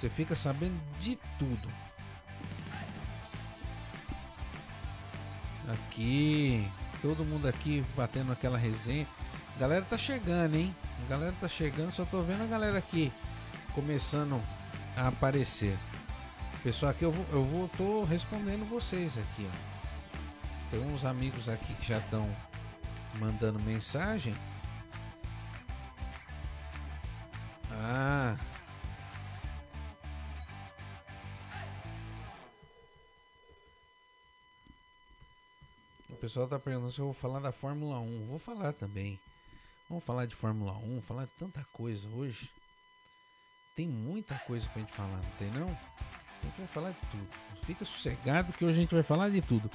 Você 0.00 0.08
fica 0.08 0.34
sabendo 0.34 0.80
de 0.98 1.18
tudo. 1.38 1.68
Aqui, 5.70 6.66
todo 7.02 7.22
mundo 7.22 7.46
aqui 7.46 7.84
batendo 7.94 8.32
aquela 8.32 8.56
resenha. 8.56 9.06
Galera 9.58 9.84
tá 9.84 9.98
chegando, 9.98 10.54
hein? 10.54 10.74
Galera 11.06 11.34
tá 11.38 11.46
chegando, 11.46 11.92
só 11.92 12.06
tô 12.06 12.22
vendo 12.22 12.42
a 12.42 12.46
galera 12.46 12.78
aqui 12.78 13.12
começando 13.74 14.42
a 14.96 15.08
aparecer. 15.08 15.76
Pessoal, 16.62 16.92
aqui 16.92 17.02
eu 17.02 17.12
vou, 17.12 17.26
eu 17.30 17.44
vou 17.44 17.68
tô 17.76 18.02
respondendo 18.04 18.66
vocês 18.70 19.18
aqui, 19.18 19.46
ó. 19.46 20.70
Tem 20.70 20.80
uns 20.80 21.04
amigos 21.04 21.46
aqui 21.46 21.74
que 21.74 21.88
já 21.88 21.98
estão 21.98 22.26
mandando 23.18 23.58
mensagem. 23.58 24.34
Pessoal 36.30 36.46
tá 36.46 36.60
perguntando 36.60 36.92
se 36.92 37.00
eu 37.00 37.06
vou 37.06 37.14
falar 37.14 37.40
da 37.40 37.50
Fórmula 37.50 37.98
1. 37.98 38.26
Vou 38.28 38.38
falar 38.38 38.72
também. 38.72 39.18
Vamos 39.88 40.04
falar 40.04 40.26
de 40.26 40.36
Fórmula 40.36 40.78
1, 40.78 41.02
falar 41.02 41.24
de 41.24 41.32
tanta 41.36 41.66
coisa 41.72 42.06
hoje. 42.14 42.48
Tem 43.74 43.88
muita 43.88 44.36
coisa 44.46 44.68
pra 44.68 44.80
gente 44.80 44.92
falar, 44.92 45.16
não 45.16 45.30
tem 45.40 45.50
não? 45.50 45.66
A 45.66 46.46
gente 46.46 46.56
vai 46.56 46.66
falar 46.68 46.90
de 46.90 47.00
tudo. 47.10 47.26
Fica 47.66 47.84
sossegado 47.84 48.52
que 48.52 48.64
hoje 48.64 48.78
a 48.78 48.82
gente 48.82 48.94
vai 48.94 49.02
falar 49.02 49.28
de 49.28 49.40
tudo. 49.40 49.68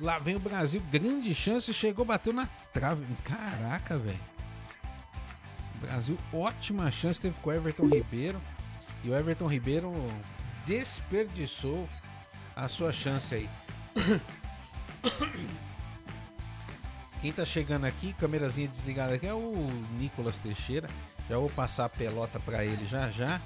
Lá 0.00 0.18
vem 0.18 0.34
o 0.34 0.40
Brasil, 0.40 0.80
grande 0.90 1.32
chance, 1.32 1.72
chegou, 1.72 2.04
bateu 2.04 2.32
na 2.32 2.46
trave. 2.72 3.06
Caraca, 3.22 3.96
velho. 3.96 4.18
Brasil, 5.76 6.18
ótima 6.32 6.90
chance, 6.90 7.20
teve 7.20 7.38
com 7.40 7.50
o 7.50 7.52
Everton 7.52 7.86
Ribeiro. 7.86 8.42
E 9.04 9.10
o 9.10 9.16
Everton 9.16 9.46
Ribeiro 9.46 9.92
desperdiçou 10.66 11.88
a 12.56 12.66
sua 12.66 12.92
chance 12.92 13.36
aí. 13.36 13.48
Quem 17.26 17.32
tá 17.32 17.44
chegando 17.44 17.86
aqui, 17.86 18.12
câmerazinha 18.12 18.68
desligada 18.68 19.16
aqui, 19.16 19.26
é 19.26 19.34
o 19.34 19.66
Nicolas 19.98 20.38
Teixeira. 20.38 20.88
Já 21.28 21.36
vou 21.36 21.50
passar 21.50 21.86
a 21.86 21.88
pelota 21.88 22.38
para 22.38 22.64
ele 22.64 22.86
já 22.86 23.10
já. 23.10 23.42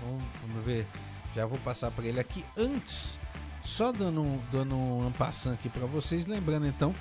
Vamos, 0.00 0.24
vamos 0.40 0.64
ver. 0.64 0.86
Já 1.34 1.44
vou 1.44 1.58
passar 1.58 1.90
para 1.90 2.06
ele 2.06 2.18
aqui 2.18 2.42
antes 2.56 3.18
só 3.62 3.92
dando, 3.92 4.42
dando 4.50 4.74
um 4.74 5.06
ampassão 5.06 5.52
aqui 5.52 5.68
para 5.68 5.84
vocês, 5.84 6.26
lembrando 6.26 6.66
então, 6.66 6.94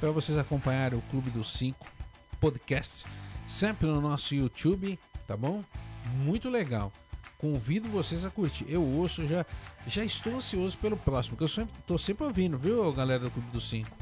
para 0.00 0.10
vocês 0.10 0.36
acompanharem 0.36 0.98
o 0.98 1.02
Clube 1.02 1.30
dos 1.30 1.52
5 1.52 1.78
podcast, 2.40 3.04
sempre 3.46 3.86
no 3.86 4.00
nosso 4.00 4.34
YouTube, 4.34 4.98
tá 5.28 5.36
bom? 5.36 5.62
Muito 6.24 6.50
legal. 6.50 6.90
Convido 7.38 7.88
vocês 7.88 8.24
a 8.24 8.30
curtir. 8.30 8.66
Eu 8.68 8.82
ouço, 8.82 9.24
já, 9.28 9.46
já 9.86 10.04
estou 10.04 10.34
ansioso 10.34 10.76
pelo 10.78 10.96
próximo, 10.96 11.36
que 11.36 11.44
eu 11.44 11.48
sempre, 11.48 11.80
tô 11.86 11.96
sempre 11.96 12.24
ouvindo, 12.24 12.58
viu, 12.58 12.92
galera 12.92 13.20
do 13.20 13.30
Clube 13.30 13.48
dos 13.52 13.70
5? 13.70 14.01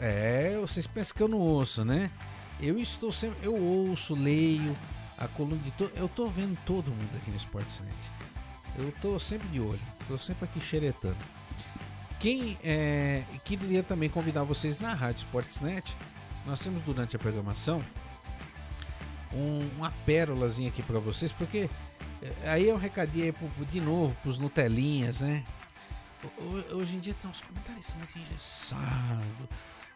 É, 0.00 0.58
vocês 0.60 0.86
pensam 0.86 1.16
que 1.16 1.22
eu 1.22 1.28
não 1.28 1.38
ouço, 1.38 1.84
né? 1.84 2.10
Eu 2.60 2.78
estou 2.78 3.12
sempre, 3.12 3.38
eu 3.42 3.54
ouço, 3.54 4.14
leio 4.14 4.76
a 5.16 5.28
coluna 5.28 5.62
de 5.62 5.70
todo, 5.72 5.92
eu 5.96 6.08
tô 6.08 6.28
vendo 6.28 6.58
todo 6.64 6.90
mundo 6.90 7.16
aqui 7.16 7.30
no 7.30 7.36
Sportsnet. 7.36 7.94
Eu 8.76 8.92
tô 9.00 9.18
sempre 9.18 9.48
de 9.48 9.60
olho, 9.60 9.80
tô 10.06 10.18
sempre 10.18 10.44
aqui 10.44 10.60
xeretando. 10.60 11.16
Quem 12.20 12.58
é, 12.64 13.22
queria 13.44 13.82
também 13.82 14.08
convidar 14.08 14.42
vocês 14.42 14.78
na 14.78 14.92
Rádio 14.94 15.18
Sportsnet, 15.18 15.96
nós 16.44 16.60
temos 16.60 16.82
durante 16.82 17.14
a 17.14 17.18
programação 17.18 17.82
um, 19.32 19.68
uma 19.76 19.92
pérolazinha 20.04 20.68
aqui 20.68 20.82
para 20.82 20.98
vocês, 20.98 21.32
porque 21.32 21.68
é, 22.22 22.50
aí 22.50 22.68
é 22.68 22.74
um 22.74 22.78
recadinho 22.78 23.34
de 23.70 23.80
novo 23.80 24.16
pros 24.22 24.38
Nutelinhas, 24.38 25.20
né? 25.20 25.44
Hoje 26.72 26.96
em 26.96 27.00
dia 27.00 27.14
tem 27.14 27.30
uns 27.30 27.40
comentaristas 27.40 27.96
muito 27.96 28.18
engessados, 28.18 29.48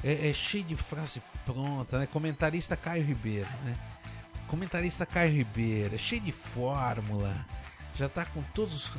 é, 0.05 0.31
é, 0.31 0.33
cheio 0.33 0.65
de 0.65 0.77
frase 0.77 1.23
pronta, 1.45 1.99
né? 1.99 2.07
Comentarista 2.07 2.77
Caio 2.77 3.05
Ribeiro, 3.05 3.49
né? 3.65 3.75
Comentarista 4.47 5.05
Caio 5.07 5.33
Ribeiro, 5.33 5.95
é 5.95 5.99
cheio 5.99 6.21
de 6.21 6.33
fórmula 6.33 7.47
já 7.95 8.09
tá 8.09 8.25
com 8.25 8.43
todos. 8.55 8.93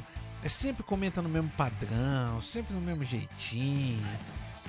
É 0.43 0.49
sempre 0.49 0.83
comenta 0.83 1.21
no 1.21 1.29
mesmo 1.29 1.49
padrão, 1.51 2.41
sempre 2.41 2.73
no 2.73 2.81
mesmo 2.81 3.03
jeitinho, 3.03 4.05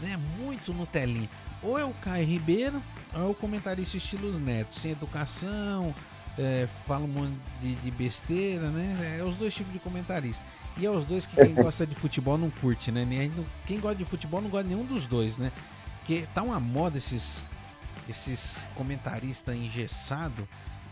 né? 0.00 0.16
Muito 0.38 0.72
no 0.72 0.86
telinho. 0.86 1.28
Ou 1.62 1.78
é 1.78 1.84
o 1.84 1.92
Caio 1.94 2.26
Ribeiro, 2.26 2.82
ou 3.12 3.22
é 3.22 3.26
o 3.26 3.34
comentarista 3.34 3.96
estilo 3.96 4.38
Neto, 4.38 4.78
sem 4.78 4.92
educação, 4.92 5.94
é, 6.38 6.68
fala 6.86 7.04
um 7.04 7.08
monte 7.08 7.36
de, 7.60 7.74
de, 7.76 7.90
besteira, 7.90 8.70
né? 8.70 9.18
É 9.18 9.24
os 9.24 9.34
dois 9.36 9.54
tipos 9.54 9.72
de 9.72 9.78
comentarista. 9.78 10.44
E 10.76 10.86
é 10.86 10.90
os 10.90 11.04
dois 11.04 11.26
que 11.26 11.36
quem 11.36 11.54
gosta 11.54 11.86
de 11.86 11.94
futebol 11.94 12.36
não 12.36 12.50
curte, 12.50 12.90
né? 12.90 13.06
Quem 13.66 13.78
gosta 13.80 13.96
de 13.96 14.04
futebol 14.04 14.40
não 14.40 14.50
gosta 14.50 14.68
de 14.68 14.74
nenhum 14.74 14.86
dos 14.86 15.06
dois, 15.06 15.38
né? 15.38 15.52
Porque 15.98 16.26
tá 16.34 16.42
uma 16.42 16.60
moda 16.60 16.98
esses, 16.98 17.42
esses 18.08 18.66
comentaristas 18.74 19.54
engessados, 19.54 20.46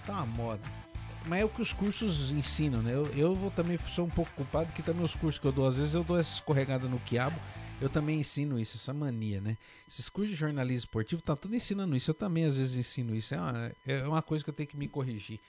tá 0.06 0.12
uma 0.12 0.26
moda 0.26 0.82
mas 1.26 1.40
é 1.40 1.44
o 1.44 1.48
que 1.48 1.62
os 1.62 1.72
cursos 1.72 2.30
ensinam, 2.32 2.82
né? 2.82 2.94
Eu, 2.94 3.06
eu 3.14 3.34
vou 3.34 3.50
também 3.50 3.78
sou 3.88 4.06
um 4.06 4.10
pouco 4.10 4.30
culpado 4.32 4.72
que 4.72 4.82
também 4.82 5.04
os 5.04 5.14
cursos 5.14 5.38
que 5.38 5.46
eu 5.46 5.52
dou, 5.52 5.66
às 5.66 5.78
vezes 5.78 5.94
eu 5.94 6.02
dou 6.02 6.18
essa 6.18 6.34
escorregada 6.34 6.88
no 6.88 6.98
quiabo, 7.00 7.38
eu 7.80 7.88
também 7.88 8.20
ensino 8.20 8.58
isso, 8.58 8.76
essa 8.76 8.92
mania, 8.92 9.40
né? 9.40 9.56
Esses 9.88 10.08
cursos 10.08 10.32
de 10.34 10.40
jornalismo 10.40 10.86
esportivo 10.86 11.22
tá 11.22 11.36
tudo 11.36 11.54
ensinando 11.54 11.96
isso, 11.96 12.10
eu 12.10 12.14
também 12.14 12.44
às 12.44 12.56
vezes 12.56 12.76
ensino 12.76 13.14
isso. 13.14 13.34
É 13.34 13.40
uma, 13.40 13.72
é 13.86 14.08
uma 14.08 14.22
coisa 14.22 14.42
que 14.42 14.50
eu 14.50 14.54
tenho 14.54 14.68
que 14.68 14.76
me 14.76 14.88
corrigir. 14.88 15.40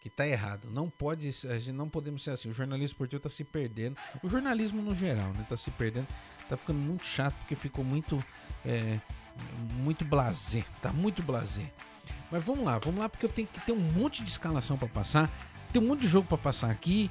Que 0.00 0.08
tá 0.08 0.26
errado. 0.26 0.68
Não 0.70 0.88
pode, 0.88 1.28
a 1.28 1.58
gente 1.58 1.72
não 1.72 1.88
podemos 1.88 2.22
ser 2.22 2.30
assim. 2.30 2.48
O 2.48 2.52
jornalismo 2.52 2.86
esportivo 2.86 3.22
tá 3.22 3.28
se 3.28 3.42
perdendo. 3.42 3.96
O 4.22 4.28
jornalismo 4.28 4.80
no 4.80 4.94
geral, 4.94 5.32
né? 5.32 5.44
Tá 5.48 5.56
se 5.56 5.70
perdendo. 5.72 6.06
Tá 6.48 6.56
ficando 6.56 6.78
muito 6.78 7.04
chato 7.04 7.34
porque 7.40 7.56
ficou 7.56 7.84
muito 7.84 8.24
é, 8.64 9.00
muito 9.74 10.04
blazer, 10.04 10.64
tá 10.80 10.92
muito 10.92 11.22
blazer. 11.22 11.70
Mas 12.30 12.42
vamos 12.44 12.64
lá, 12.64 12.78
vamos 12.78 13.00
lá, 13.00 13.08
porque 13.08 13.24
eu 13.24 13.30
tenho 13.30 13.48
que 13.48 13.60
ter 13.60 13.72
um 13.72 13.80
monte 13.80 14.22
de 14.22 14.30
escalação 14.30 14.76
para 14.76 14.88
passar. 14.88 15.30
Tem 15.72 15.80
um 15.80 15.86
monte 15.86 16.00
de 16.00 16.08
jogo 16.08 16.26
para 16.26 16.38
passar 16.38 16.70
aqui. 16.70 17.10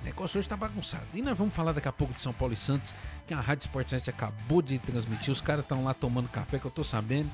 O 0.00 0.04
negócio 0.04 0.38
hoje 0.38 0.48
tá 0.48 0.56
bagunçado. 0.56 1.06
E 1.14 1.22
nós 1.22 1.36
vamos 1.38 1.54
falar 1.54 1.72
daqui 1.72 1.88
a 1.88 1.92
pouco 1.92 2.12
de 2.14 2.20
São 2.20 2.32
Paulo 2.32 2.54
e 2.54 2.56
Santos, 2.56 2.94
que 3.26 3.34
a 3.34 3.40
Rádio 3.40 3.62
Sport 3.66 3.88
7 3.88 4.10
acabou 4.10 4.60
de 4.60 4.78
transmitir. 4.78 5.30
Os 5.30 5.40
caras 5.40 5.64
estão 5.64 5.84
lá 5.84 5.94
tomando 5.94 6.28
café, 6.28 6.58
que 6.58 6.64
eu 6.64 6.70
tô 6.70 6.82
sabendo. 6.82 7.30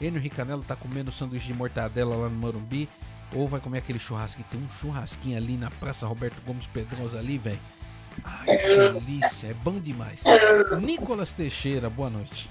Enio 0.00 0.20
Ricanello 0.20 0.62
tá 0.62 0.76
comendo 0.76 1.10
sanduíche 1.12 1.46
de 1.46 1.54
mortadela 1.54 2.14
lá 2.16 2.28
no 2.28 2.36
Morumbi. 2.36 2.88
Ou 3.32 3.48
vai 3.48 3.60
comer 3.60 3.78
aquele 3.78 3.98
churrasco. 3.98 4.42
Tem 4.50 4.60
um 4.60 4.70
churrasquinho 4.70 5.36
ali 5.36 5.56
na 5.56 5.70
Praça 5.70 6.06
Roberto 6.06 6.40
Gomes 6.42 6.66
Pedrosa 6.66 7.18
ali, 7.18 7.38
velho. 7.38 7.60
Ai, 8.24 8.58
que 8.58 8.90
delícia. 8.90 9.48
É 9.48 9.54
bom 9.54 9.78
demais. 9.78 10.24
Nicolas 10.80 11.32
Teixeira, 11.32 11.88
boa 11.88 12.10
noite. 12.10 12.50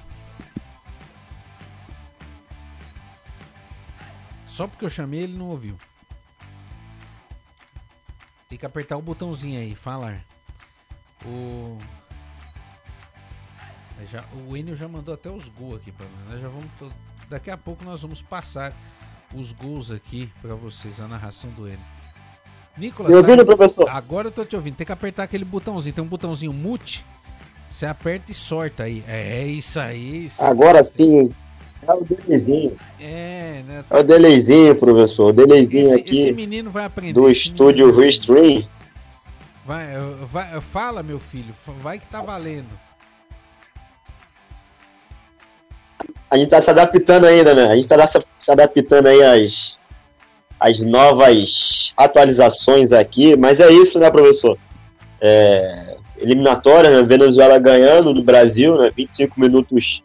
Só 4.45 4.67
porque 4.67 4.86
eu 4.86 4.89
chamei 4.89 5.21
ele 5.21 5.38
não 5.38 5.50
ouviu. 5.50 5.77
Tem 8.50 8.57
que 8.57 8.65
apertar 8.65 8.98
o 8.98 9.01
botãozinho 9.01 9.59
aí, 9.59 9.75
falar. 9.75 10.24
O 11.25 11.77
Já, 14.12 14.24
o 14.33 14.55
Enio 14.55 14.75
já 14.75 14.88
mandou 14.88 15.13
até 15.13 15.29
os 15.29 15.48
gols 15.50 15.75
aqui 15.75 15.91
para 15.91 16.05
nós. 16.07 16.29
Né? 16.29 16.41
Já 16.41 16.48
vamos 16.48 16.69
daqui 17.29 17.51
a 17.51 17.57
pouco 17.57 17.83
nós 17.83 18.01
vamos 18.01 18.21
passar 18.21 18.74
os 19.36 19.51
gols 19.51 19.91
aqui 19.91 20.29
para 20.41 20.55
vocês, 20.55 21.00
a 21.00 21.07
narração 21.07 21.50
do 21.51 21.67
Enio. 21.67 21.79
Nicolas, 22.77 23.12
Me 23.12 23.17
ouvindo, 23.17 23.45
tá... 23.45 23.55
professor? 23.55 23.89
Agora 23.89 24.27
eu 24.27 24.31
tô 24.31 24.45
te 24.45 24.55
ouvindo. 24.55 24.75
Tem 24.75 24.86
que 24.86 24.91
apertar 24.91 25.24
aquele 25.24 25.43
botãozinho. 25.43 25.93
Tem 25.93 26.03
um 26.03 26.07
botãozinho 26.07 26.53
mute. 26.53 27.05
Você 27.69 27.86
aperta 27.86 28.31
e 28.31 28.33
sorta 28.33 28.83
aí. 28.83 29.03
É, 29.07 29.41
é 29.41 29.48
isso 29.48 29.79
aí. 29.79 30.25
Isso 30.25 30.43
Agora 30.43 30.83
sim. 30.83 31.29
É 31.88 31.93
o 31.93 32.03
delezinho. 32.03 32.77
É, 33.00 33.63
né? 33.65 33.86
É 33.89 34.00
o 34.00 34.03
delezinho, 34.03 34.75
professor. 34.75 35.29
O 35.29 35.33
delezinho 35.33 35.81
esse, 35.81 36.00
aqui. 36.00 36.21
Esse 36.21 36.31
menino 36.31 36.71
vai 36.71 36.86
aprender. 36.86 37.13
Do 37.13 37.29
estúdio 37.29 37.95
Restream. 37.95 38.67
Vai, 39.65 39.88
vai, 40.31 40.59
fala, 40.62 41.03
meu 41.03 41.19
filho. 41.19 41.53
Vai 41.81 42.00
que 42.00 42.07
tá 42.07 42.21
valendo. 42.21 42.69
A 46.29 46.38
gente 46.38 46.50
tá 46.50 46.62
se 46.62 46.69
adaptando 46.69 47.25
ainda, 47.25 47.55
né? 47.55 47.67
A 47.67 47.75
gente 47.75 47.88
tá 47.88 48.05
se 48.07 48.51
adaptando 48.51 49.07
aí 49.07 49.24
às, 49.24 49.77
às 50.59 50.79
novas 50.79 51.93
atualizações 51.98 52.93
aqui. 52.93 53.36
Mas 53.36 53.59
é 53.59 53.71
isso, 53.71 53.98
né, 54.00 54.12
professor? 54.12 54.57
É, 55.19 55.98
eliminatória, 56.17 56.91
né? 56.91 57.03
Venezuela 57.03 57.57
ganhando 57.57 58.13
do 58.13 58.24
Brasil, 58.24 58.77
né? 58.77 58.91
25 58.95 59.39
minutos 59.39 60.03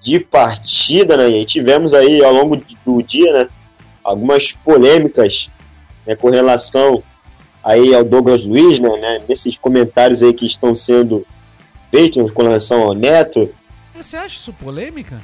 de 0.00 0.20
partida, 0.20 1.16
né? 1.16 1.28
E 1.30 1.44
tivemos 1.44 1.94
aí 1.94 2.22
ao 2.22 2.32
longo 2.32 2.62
do 2.84 3.02
dia, 3.02 3.32
né? 3.32 3.48
Algumas 4.04 4.52
polêmicas 4.52 5.48
né, 6.06 6.14
com 6.14 6.30
relação 6.30 7.02
aí 7.62 7.94
ao 7.94 8.04
Douglas 8.04 8.44
Luiz, 8.44 8.78
né, 8.78 8.88
né? 8.88 9.18
Nesses 9.28 9.56
comentários 9.56 10.22
aí 10.22 10.32
que 10.32 10.46
estão 10.46 10.76
sendo 10.76 11.26
feitos 11.90 12.30
com 12.32 12.42
relação 12.42 12.82
ao 12.82 12.94
Neto. 12.94 13.52
Você 13.94 14.16
acha 14.16 14.36
isso 14.36 14.52
polêmica? 14.52 15.20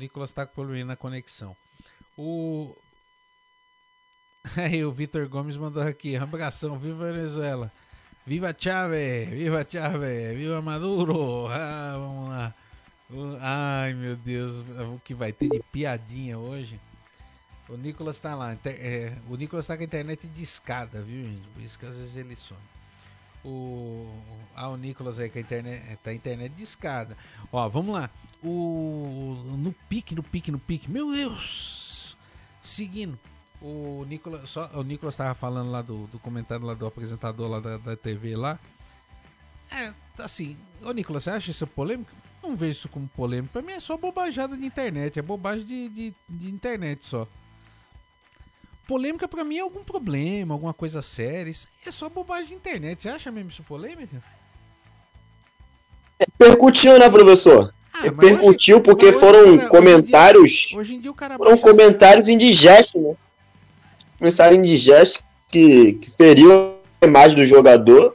Nicolas 0.00 0.32
tá 0.32 0.46
com 0.46 0.54
problema 0.54 0.88
na 0.88 0.96
conexão. 0.96 1.54
O. 2.16 2.74
Aí 4.56 4.82
o 4.82 4.90
Vitor 4.90 5.28
Gomes 5.28 5.56
mandou 5.56 5.82
aqui, 5.82 6.16
abração, 6.16 6.78
viva 6.78 7.12
Venezuela. 7.12 7.70
Viva 8.26 8.54
Chávez, 8.56 9.28
viva 9.28 9.66
Chávez, 9.68 10.36
viva 10.36 10.62
Maduro. 10.62 11.46
Ah, 11.48 11.94
vamos 11.96 12.28
lá. 12.30 12.54
Ai 13.40 13.92
meu 13.92 14.16
Deus, 14.16 14.60
o 14.94 15.00
que 15.04 15.12
vai 15.14 15.32
ter 15.32 15.48
de 15.48 15.60
piadinha 15.70 16.38
hoje. 16.38 16.80
O 17.68 17.76
Nicolas 17.76 18.18
tá 18.18 18.34
lá. 18.34 18.56
É, 18.64 19.12
o 19.28 19.36
Nicolas 19.36 19.66
tá 19.66 19.76
com 19.76 19.82
a 19.82 19.86
internet 19.86 20.26
de 20.26 20.42
escada, 20.42 21.02
viu, 21.02 21.24
gente? 21.24 21.48
Por 21.48 21.62
isso 21.62 21.78
que 21.78 21.86
às 21.86 21.96
vezes 21.96 22.16
ele 22.16 22.36
some. 22.36 22.60
O, 23.44 24.08
ah, 24.54 24.68
o 24.68 24.76
Nicolas 24.76 25.18
aí 25.18 25.30
com 25.30 25.38
a 25.38 25.40
internet, 25.40 25.96
tá 26.02 26.10
a 26.10 26.14
internet 26.14 26.52
de 26.52 26.62
escada. 26.62 27.16
Ó, 27.52 27.68
vamos 27.68 27.94
lá 27.94 28.10
o 28.42 29.56
no 29.58 29.74
pique, 29.88 30.14
no 30.14 30.22
pique, 30.22 30.50
no 30.50 30.58
pique. 30.58 30.90
Meu 30.90 31.12
Deus! 31.12 32.16
Seguindo, 32.62 33.18
o 33.60 34.04
Nicolas, 34.08 34.48
só 34.48 34.70
o 34.74 34.82
Nicolas 34.82 35.14
estava 35.14 35.34
falando 35.34 35.70
lá 35.70 35.82
do, 35.82 36.06
do 36.06 36.18
comentário 36.18 36.64
lá 36.64 36.74
do 36.74 36.86
apresentador 36.86 37.48
lá 37.48 37.60
da, 37.60 37.76
da 37.76 37.96
TV 37.96 38.36
lá. 38.36 38.58
É, 39.70 39.92
assim, 40.18 40.56
ô 40.82 40.92
Nicolas, 40.92 41.24
você 41.24 41.30
acha 41.30 41.50
isso 41.50 41.66
polêmico? 41.66 42.10
Não 42.42 42.56
vejo 42.56 42.72
isso 42.72 42.88
como 42.88 43.06
polêmico. 43.08 43.52
Pra 43.52 43.62
mim 43.62 43.72
é 43.72 43.80
só 43.80 43.96
bobajada 43.96 44.56
de 44.56 44.64
internet, 44.64 45.18
é 45.18 45.22
bobagem 45.22 45.66
de, 45.66 45.88
de, 45.88 46.14
de 46.28 46.50
internet 46.50 47.06
só. 47.06 47.28
Polêmica 48.86 49.28
pra 49.28 49.44
mim 49.44 49.58
é 49.58 49.60
algum 49.60 49.84
problema, 49.84 50.54
alguma 50.54 50.74
coisa 50.74 51.00
séria. 51.00 51.50
Isso 51.50 51.68
é 51.86 51.90
só 51.90 52.08
bobagem 52.08 52.48
de 52.48 52.54
internet. 52.54 53.02
Você 53.02 53.08
acha 53.08 53.30
mesmo 53.30 53.50
isso 53.50 53.62
polêmica? 53.62 54.22
Percutiu, 56.36 56.98
né, 56.98 57.08
professor? 57.08 57.72
Ah, 58.00 58.04
repercutiu 58.04 58.76
hoje, 58.76 58.84
porque 58.84 59.12
foram 59.12 59.56
cara, 59.56 59.68
comentários. 59.68 60.42
Hoje 60.42 60.64
em 60.64 60.68
dia, 60.68 60.78
hoje 60.78 60.94
em 60.94 61.00
dia 61.00 61.10
o 61.10 61.14
cara 61.14 61.36
foram 61.36 61.56
comentários 61.56 62.24
assim. 62.24 62.34
indigestos, 62.34 63.02
né? 63.02 63.14
Comentário 64.18 64.56
indigesto 64.56 65.22
que, 65.48 65.94
que 65.94 66.10
feriu 66.10 66.74
a 67.00 67.06
imagem 67.06 67.36
do 67.36 67.44
jogador. 67.44 68.14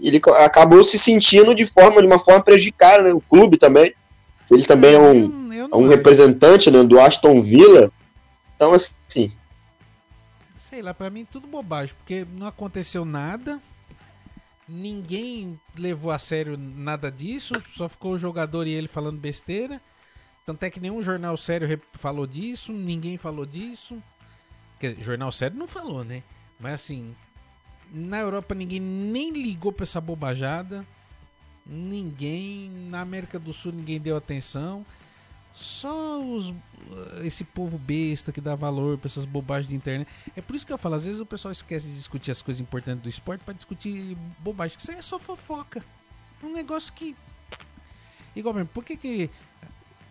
Ele 0.00 0.20
acabou 0.44 0.82
se 0.82 0.98
sentindo 0.98 1.54
de 1.54 1.64
forma 1.66 2.00
de 2.00 2.06
uma 2.06 2.18
forma 2.18 2.42
prejudicada, 2.42 3.02
né? 3.02 3.12
O 3.12 3.20
clube 3.20 3.56
também. 3.56 3.94
Ele 4.50 4.62
também 4.62 4.94
é 4.94 4.98
um, 4.98 5.52
é 5.52 5.76
um 5.76 5.88
representante 5.88 6.70
né, 6.70 6.82
do 6.82 7.00
Aston 7.00 7.40
Villa. 7.40 7.90
Então, 8.54 8.72
assim. 8.72 9.32
Sei 10.54 10.80
lá, 10.82 10.94
pra 10.94 11.10
mim 11.10 11.24
tudo 11.24 11.46
bobagem, 11.46 11.94
porque 11.96 12.26
não 12.36 12.46
aconteceu 12.46 13.04
nada 13.04 13.60
ninguém 14.68 15.58
levou 15.76 16.10
a 16.10 16.18
sério 16.18 16.56
nada 16.56 17.10
disso, 17.10 17.54
só 17.74 17.88
ficou 17.88 18.12
o 18.12 18.18
jogador 18.18 18.66
e 18.66 18.72
ele 18.72 18.88
falando 18.88 19.18
besteira. 19.18 19.80
Tanto 20.44 20.62
é 20.62 20.70
que 20.70 20.80
nenhum 20.80 21.02
jornal 21.02 21.36
sério 21.36 21.80
falou 21.94 22.26
disso, 22.26 22.72
ninguém 22.72 23.16
falou 23.16 23.44
disso. 23.44 24.00
Quer 24.78 24.92
dizer, 24.92 25.04
jornal 25.04 25.32
sério 25.32 25.56
não 25.56 25.66
falou, 25.66 26.04
né? 26.04 26.22
Mas 26.58 26.74
assim, 26.74 27.14
na 27.90 28.18
Europa 28.18 28.54
ninguém 28.54 28.80
nem 28.80 29.30
ligou 29.32 29.72
pra 29.72 29.84
essa 29.84 30.00
bobajada. 30.00 30.86
Ninguém. 31.64 32.70
Na 32.88 33.00
América 33.00 33.38
do 33.38 33.52
Sul 33.52 33.72
ninguém 33.72 34.00
deu 34.00 34.16
atenção. 34.16 34.86
Só 35.56 36.22
os, 36.22 36.52
esse 37.24 37.42
povo 37.42 37.78
besta 37.78 38.30
que 38.30 38.42
dá 38.42 38.54
valor 38.54 38.98
para 38.98 39.08
essas 39.08 39.24
bobagens 39.24 39.70
de 39.70 39.74
internet. 39.74 40.06
É 40.36 40.42
por 40.42 40.54
isso 40.54 40.66
que 40.66 40.72
eu 40.72 40.76
falo, 40.76 40.96
às 40.96 41.06
vezes 41.06 41.18
o 41.18 41.24
pessoal 41.24 41.50
esquece 41.50 41.88
de 41.88 41.94
discutir 41.94 42.30
as 42.30 42.42
coisas 42.42 42.60
importantes 42.60 43.02
do 43.02 43.08
esporte 43.08 43.42
para 43.42 43.54
discutir 43.54 44.18
bobagem. 44.38 44.76
Isso 44.78 44.90
aí 44.90 44.98
é 44.98 45.02
só 45.02 45.18
fofoca. 45.18 45.82
Um 46.42 46.52
negócio 46.52 46.92
que. 46.92 47.16
Igual 48.36 48.52
mesmo, 48.52 48.68
por 48.68 48.84
que 48.84 48.98
que. 48.98 49.30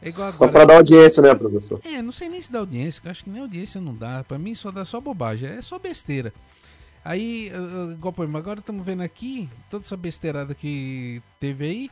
É 0.01 0.09
igual 0.09 0.31
só 0.31 0.47
para 0.47 0.65
dar 0.65 0.77
audiência, 0.77 1.21
né, 1.21 1.35
professor? 1.35 1.79
É, 1.85 2.01
não 2.01 2.11
sei 2.11 2.27
nem 2.27 2.41
se 2.41 2.51
dá 2.51 2.57
audiência, 2.57 3.03
acho 3.11 3.23
que 3.23 3.29
nem 3.29 3.39
audiência 3.39 3.79
não 3.79 3.93
dá. 3.93 4.23
Para 4.23 4.39
mim 4.39 4.55
só 4.55 4.71
dá 4.71 4.83
só 4.83 4.99
bobagem, 4.99 5.47
é 5.47 5.61
só 5.61 5.77
besteira. 5.77 6.33
Aí, 7.03 7.51
igual 7.93 8.11
por 8.11 8.23
exemplo, 8.23 8.39
agora 8.39 8.59
estamos 8.61 8.83
vendo 8.83 9.03
aqui 9.03 9.47
toda 9.69 9.85
essa 9.85 9.95
besteirada 9.95 10.55
que 10.55 11.21
teve 11.39 11.65
aí. 11.65 11.91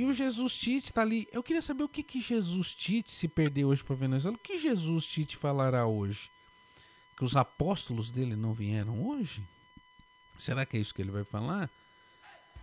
E 0.00 0.04
o 0.06 0.14
Jesus 0.14 0.54
Tite 0.54 0.94
tá 0.94 1.02
ali. 1.02 1.28
Eu 1.30 1.42
queria 1.42 1.60
saber 1.60 1.82
o 1.82 1.88
que, 1.88 2.02
que 2.02 2.22
Jesus 2.22 2.74
Tite 2.74 3.10
se 3.10 3.28
perder 3.28 3.66
hoje 3.66 3.84
para 3.84 3.94
Venezuela. 3.94 4.34
O 4.34 4.40
que 4.40 4.58
Jesus 4.58 5.04
Tite 5.04 5.36
falará 5.36 5.86
hoje? 5.86 6.30
Que 7.18 7.22
os 7.22 7.36
apóstolos 7.36 8.10
dele 8.10 8.34
não 8.34 8.54
vieram 8.54 9.06
hoje? 9.06 9.46
Será 10.38 10.64
que 10.64 10.78
é 10.78 10.80
isso 10.80 10.94
que 10.94 11.02
ele 11.02 11.10
vai 11.10 11.22
falar? 11.22 11.68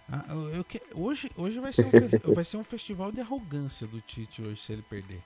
Ah, 0.09 0.25
eu, 0.51 0.63
que, 0.63 0.81
hoje 0.95 1.29
hoje 1.37 1.59
vai, 1.59 1.71
ser 1.71 1.85
um, 1.85 1.91
vai 2.33 2.43
ser 2.43 2.57
um 2.57 2.63
festival 2.63 3.11
de 3.11 3.21
arrogância 3.21 3.85
do 3.85 4.01
Tite 4.01 4.41
hoje 4.41 4.59
se 4.59 4.73
ele 4.73 4.81
perder. 4.81 5.21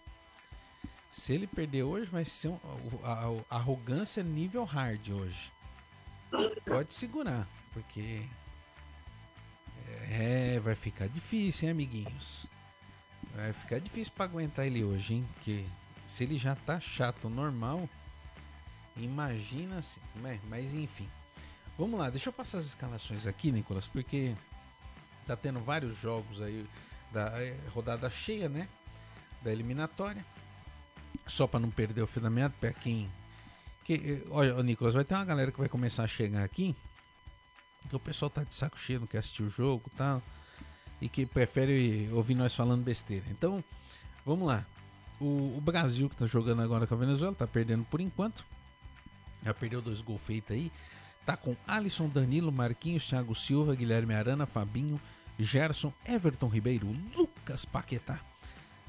Se 1.09 1.31
ele 1.31 1.47
perder 1.47 1.83
hoje, 1.83 2.11
vai 2.11 2.25
ser 2.25 2.49
um, 2.49 2.59
a, 3.03 3.13
a, 3.13 3.27
a 3.51 3.55
arrogância 3.55 4.21
nível 4.21 4.65
hard 4.65 5.11
hoje. 5.11 5.49
Pode 6.65 6.93
segurar, 6.93 7.47
porque 7.71 8.23
é, 10.11 10.59
vai 10.59 10.75
ficar 10.75 11.07
difícil, 11.07 11.67
hein, 11.67 11.71
amiguinhos? 11.71 12.45
Vai 13.33 13.53
ficar 13.53 13.79
difícil 13.79 14.11
para 14.13 14.25
aguentar 14.25 14.67
ele 14.67 14.83
hoje, 14.83 15.15
hein? 15.15 15.27
Porque 15.33 15.63
se 16.05 16.23
ele 16.23 16.37
já 16.37 16.53
tá 16.53 16.81
chato 16.81 17.29
normal, 17.29 17.89
imagina 18.97 19.79
assim. 19.79 20.01
Mas, 20.21 20.41
mas 20.49 20.73
enfim. 20.73 21.07
Vamos 21.77 21.97
lá, 21.97 22.09
deixa 22.09 22.27
eu 22.27 22.33
passar 22.33 22.57
as 22.57 22.65
escalações 22.65 23.25
aqui, 23.25 23.51
Nicolas, 23.53 23.87
porque 23.87 24.35
tá 25.25 25.37
tendo 25.37 25.61
vários 25.61 25.97
jogos 25.97 26.41
aí 26.41 26.67
da 27.13 27.41
é, 27.41 27.57
rodada 27.69 28.09
cheia, 28.09 28.49
né? 28.49 28.67
Da 29.41 29.51
eliminatória. 29.51 30.25
Só 31.25 31.47
para 31.47 31.61
não 31.61 31.71
perder 31.71 32.01
o 32.01 32.07
fio 32.07 32.21
da 32.21 32.29
meada, 32.29 32.53
para 32.59 32.73
quem 32.73 33.09
que, 33.85 33.93
eh, 33.93 34.27
olha, 34.29 34.61
Nicolas, 34.61 34.93
vai 34.93 35.05
ter 35.05 35.15
uma 35.15 35.25
galera 35.25 35.51
que 35.51 35.59
vai 35.59 35.69
começar 35.69 36.03
a 36.03 36.07
chegar 36.07 36.43
aqui 36.43 36.75
que 37.89 37.95
o 37.95 37.99
pessoal 37.99 38.29
tá 38.29 38.43
de 38.43 38.53
saco 38.53 38.79
cheio, 38.79 38.99
não 38.99 39.07
quer 39.07 39.19
assistir 39.19 39.43
o 39.43 39.49
jogo 39.49 39.89
e 39.93 39.97
tal, 39.97 40.21
e 41.01 41.09
que 41.09 41.25
prefere 41.25 42.09
ouvir 42.11 42.35
nós 42.35 42.53
falando 42.53 42.83
besteira. 42.83 43.25
Então, 43.29 43.63
vamos 44.25 44.47
lá. 44.47 44.65
O, 45.19 45.55
o 45.57 45.61
Brasil 45.61 46.09
que 46.09 46.15
tá 46.15 46.25
jogando 46.25 46.61
agora 46.61 46.87
com 46.87 46.93
a 46.93 46.97
Venezuela, 46.97 47.35
tá 47.35 47.47
perdendo 47.47 47.83
por 47.85 47.99
enquanto. 48.01 48.45
Já 49.43 49.53
perdeu 49.53 49.81
dois 49.81 50.01
gols 50.01 50.21
feitos 50.21 50.51
aí. 50.51 50.71
Tá 51.25 51.37
com 51.37 51.55
Alisson, 51.67 52.07
Danilo, 52.07 52.51
Marquinhos, 52.51 53.05
Thiago 53.05 53.35
Silva, 53.35 53.75
Guilherme 53.75 54.13
Arana, 54.13 54.45
Fabinho, 54.45 54.99
Gerson, 55.39 55.93
Everton 56.05 56.47
Ribeiro, 56.47 56.87
Lucas 57.15 57.65
Paquetá, 57.65 58.19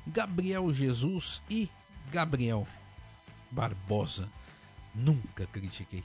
Gabriel 0.07 0.73
Jesus 0.73 1.43
e 1.49 1.69
Gabriel 2.11 2.67
Barbosa. 3.51 4.29
Nunca 4.95 5.47
critiquei. 5.47 6.05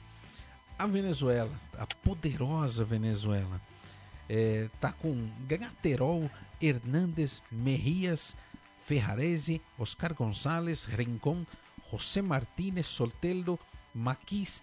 A 0.78 0.86
Venezuela, 0.86 1.50
a 1.76 1.86
poderosa 1.86 2.84
Venezuela, 2.84 3.60
é, 4.28 4.68
tá 4.80 4.92
com 4.92 5.28
Graterol, 5.46 6.30
Hernandes, 6.60 7.42
Mejias, 7.50 8.36
Ferrarese, 8.86 9.60
Oscar 9.76 10.14
González, 10.14 10.84
Rincón, 10.84 11.44
José 11.90 12.22
Martínez, 12.22 12.86
Solteldo, 12.86 13.58
Maquis, 13.92 14.62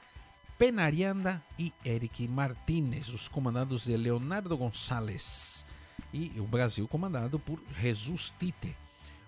Penarianda 0.57 1.43
e 1.59 1.73
Eric 1.83 2.25
Martínez, 2.29 3.09
os 3.09 3.27
comandados 3.27 3.83
de 3.83 3.97
Leonardo 3.97 4.55
Gonçalves. 4.55 5.65
E 6.13 6.39
o 6.39 6.43
Brasil 6.43 6.87
comandado 6.87 7.37
por 7.37 7.61
Jesus 7.77 8.31
Tite. 8.39 8.75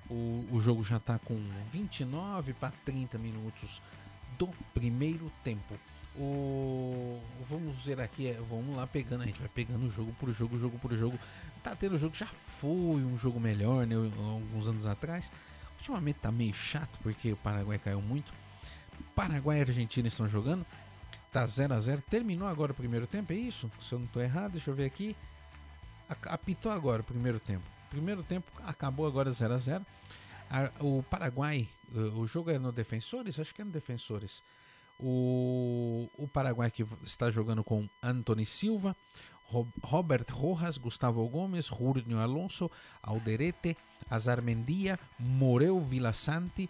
O, 0.10 0.46
o 0.52 0.62
jogo 0.62 0.84
já 0.84 0.98
está 0.98 1.20
com 1.20 1.38
29 1.74 2.54
para 2.54 2.72
30 2.86 3.18
minutos 3.18 3.82
do 4.38 4.48
primeiro 4.74 5.30
tempo. 5.44 5.78
O, 6.20 7.22
vamos 7.48 7.78
ver 7.84 8.00
aqui, 8.00 8.28
é, 8.28 8.34
vamos 8.50 8.76
lá 8.76 8.88
pegando, 8.88 9.22
a 9.22 9.26
gente 9.26 9.40
vai 9.40 9.50
pegando 9.50 9.90
jogo 9.92 10.12
por 10.20 10.32
jogo, 10.32 10.58
jogo 10.58 10.80
por 10.80 10.92
jogo. 10.96 11.20
Tá 11.64 11.76
tendo 11.76 11.98
jogo, 11.98 12.16
já 12.16 12.28
foi 12.60 12.72
um 12.72 13.18
jogo 13.18 13.40
melhor, 13.40 13.86
né, 13.86 13.96
alguns 13.96 14.68
anos 14.68 14.86
atrás. 14.86 15.32
Ultimamente 15.78 16.18
tá 16.18 16.32
meio 16.32 16.54
chato 16.54 16.98
porque 17.04 17.32
o 17.32 17.38
Paraguai 17.38 17.78
caiu 17.78 18.02
muito. 18.02 18.34
Paraguai 19.16 19.60
e 19.60 19.62
Argentina 19.62 20.08
estão 20.08 20.28
jogando. 20.28 20.66
Tá 21.32 21.46
0 21.46 21.74
a 21.74 21.80
0 21.80 22.04
Terminou 22.10 22.48
agora 22.48 22.72
o 22.72 22.76
primeiro 22.76 23.06
tempo, 23.06 23.32
é 23.32 23.36
isso? 23.36 23.70
Se 23.80 23.94
eu 23.94 24.00
não 24.00 24.06
estou 24.08 24.22
errado, 24.22 24.54
deixa 24.54 24.72
eu 24.72 24.76
ver 24.76 24.86
aqui. 24.86 25.16
Apitou 26.24 26.72
agora 26.72 27.02
o 27.02 27.06
primeiro 27.06 27.40
tempo. 27.40 27.64
Primeiro 27.90 28.24
tempo 28.24 28.52
acabou 28.66 29.06
agora 29.06 29.32
0 29.32 29.54
a 29.54 29.58
0 29.58 29.86
O 30.80 31.04
Paraguai, 31.04 31.70
o 31.94 32.26
jogo 32.26 32.50
é 32.50 32.58
no 32.58 32.72
Defensores? 32.72 33.40
Acho 33.40 33.54
que 33.54 33.62
é 33.62 33.66
no 33.66 33.72
Defensores. 33.72 34.42
O, 35.00 36.10
o 36.18 36.28
Paraguai 36.28 36.72
que 36.72 36.84
está 37.04 37.30
jogando 37.30 37.64
com 37.64 37.88
Anthony 38.02 38.46
Silva, 38.46 38.96
Robert 39.84 40.26
Rojas, 40.30 40.78
Gustavo 40.78 41.28
Gomes, 41.28 41.68
Júnior 41.68 42.22
Alonso, 42.22 42.70
Alderete, 43.02 43.78
Azarmendia, 44.10 45.00
Moreu 45.18 45.80
Villasanti, 45.80 46.70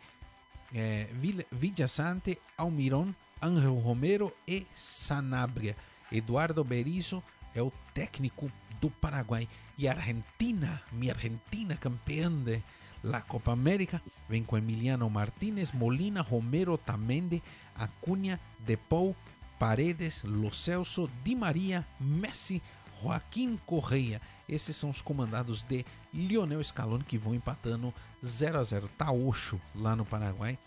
eh, 0.73 1.09
Villasante, 1.51 2.39
Almiron, 2.57 3.13
Ángel 3.41 3.75
Romero 3.75 4.33
e 4.47 4.67
Sanabria. 4.75 5.75
Eduardo 6.11 6.63
Berizzo 6.63 7.23
é 7.53 7.61
o 7.61 7.71
técnico 7.93 8.51
do 8.79 8.89
Paraguai. 8.89 9.47
E 9.77 9.87
Argentina, 9.87 10.81
minha 10.91 11.13
Argentina 11.13 11.75
campeã 11.75 12.31
de 12.31 12.61
la 13.03 13.21
Copa 13.21 13.51
América, 13.51 14.01
vem 14.27 14.43
com 14.43 14.57
Emiliano 14.57 15.09
Martínez, 15.09 15.71
Molina, 15.71 16.21
Romero, 16.21 16.77
Tamende, 16.77 17.43
Acuña, 17.77 18.39
Depou, 18.59 19.15
Paredes, 19.59 20.23
Lo 20.23 20.51
Celso, 20.51 21.09
Di 21.23 21.35
Maria, 21.35 21.85
Messi, 21.99 22.61
Joaquim 23.01 23.57
Correia. 23.65 24.21
Esses 24.47 24.75
são 24.75 24.89
os 24.89 25.01
comandados 25.01 25.63
de 25.63 25.85
Lionel 26.13 26.63
Scaloni 26.63 27.03
que 27.03 27.17
vão 27.17 27.35
empatando 27.35 27.93
0 28.23 28.59
a 28.59 28.63
0. 28.63 28.89
Taocho 28.97 29.59
lá 29.75 29.95
no 29.95 30.05
Paraguai. 30.05 30.57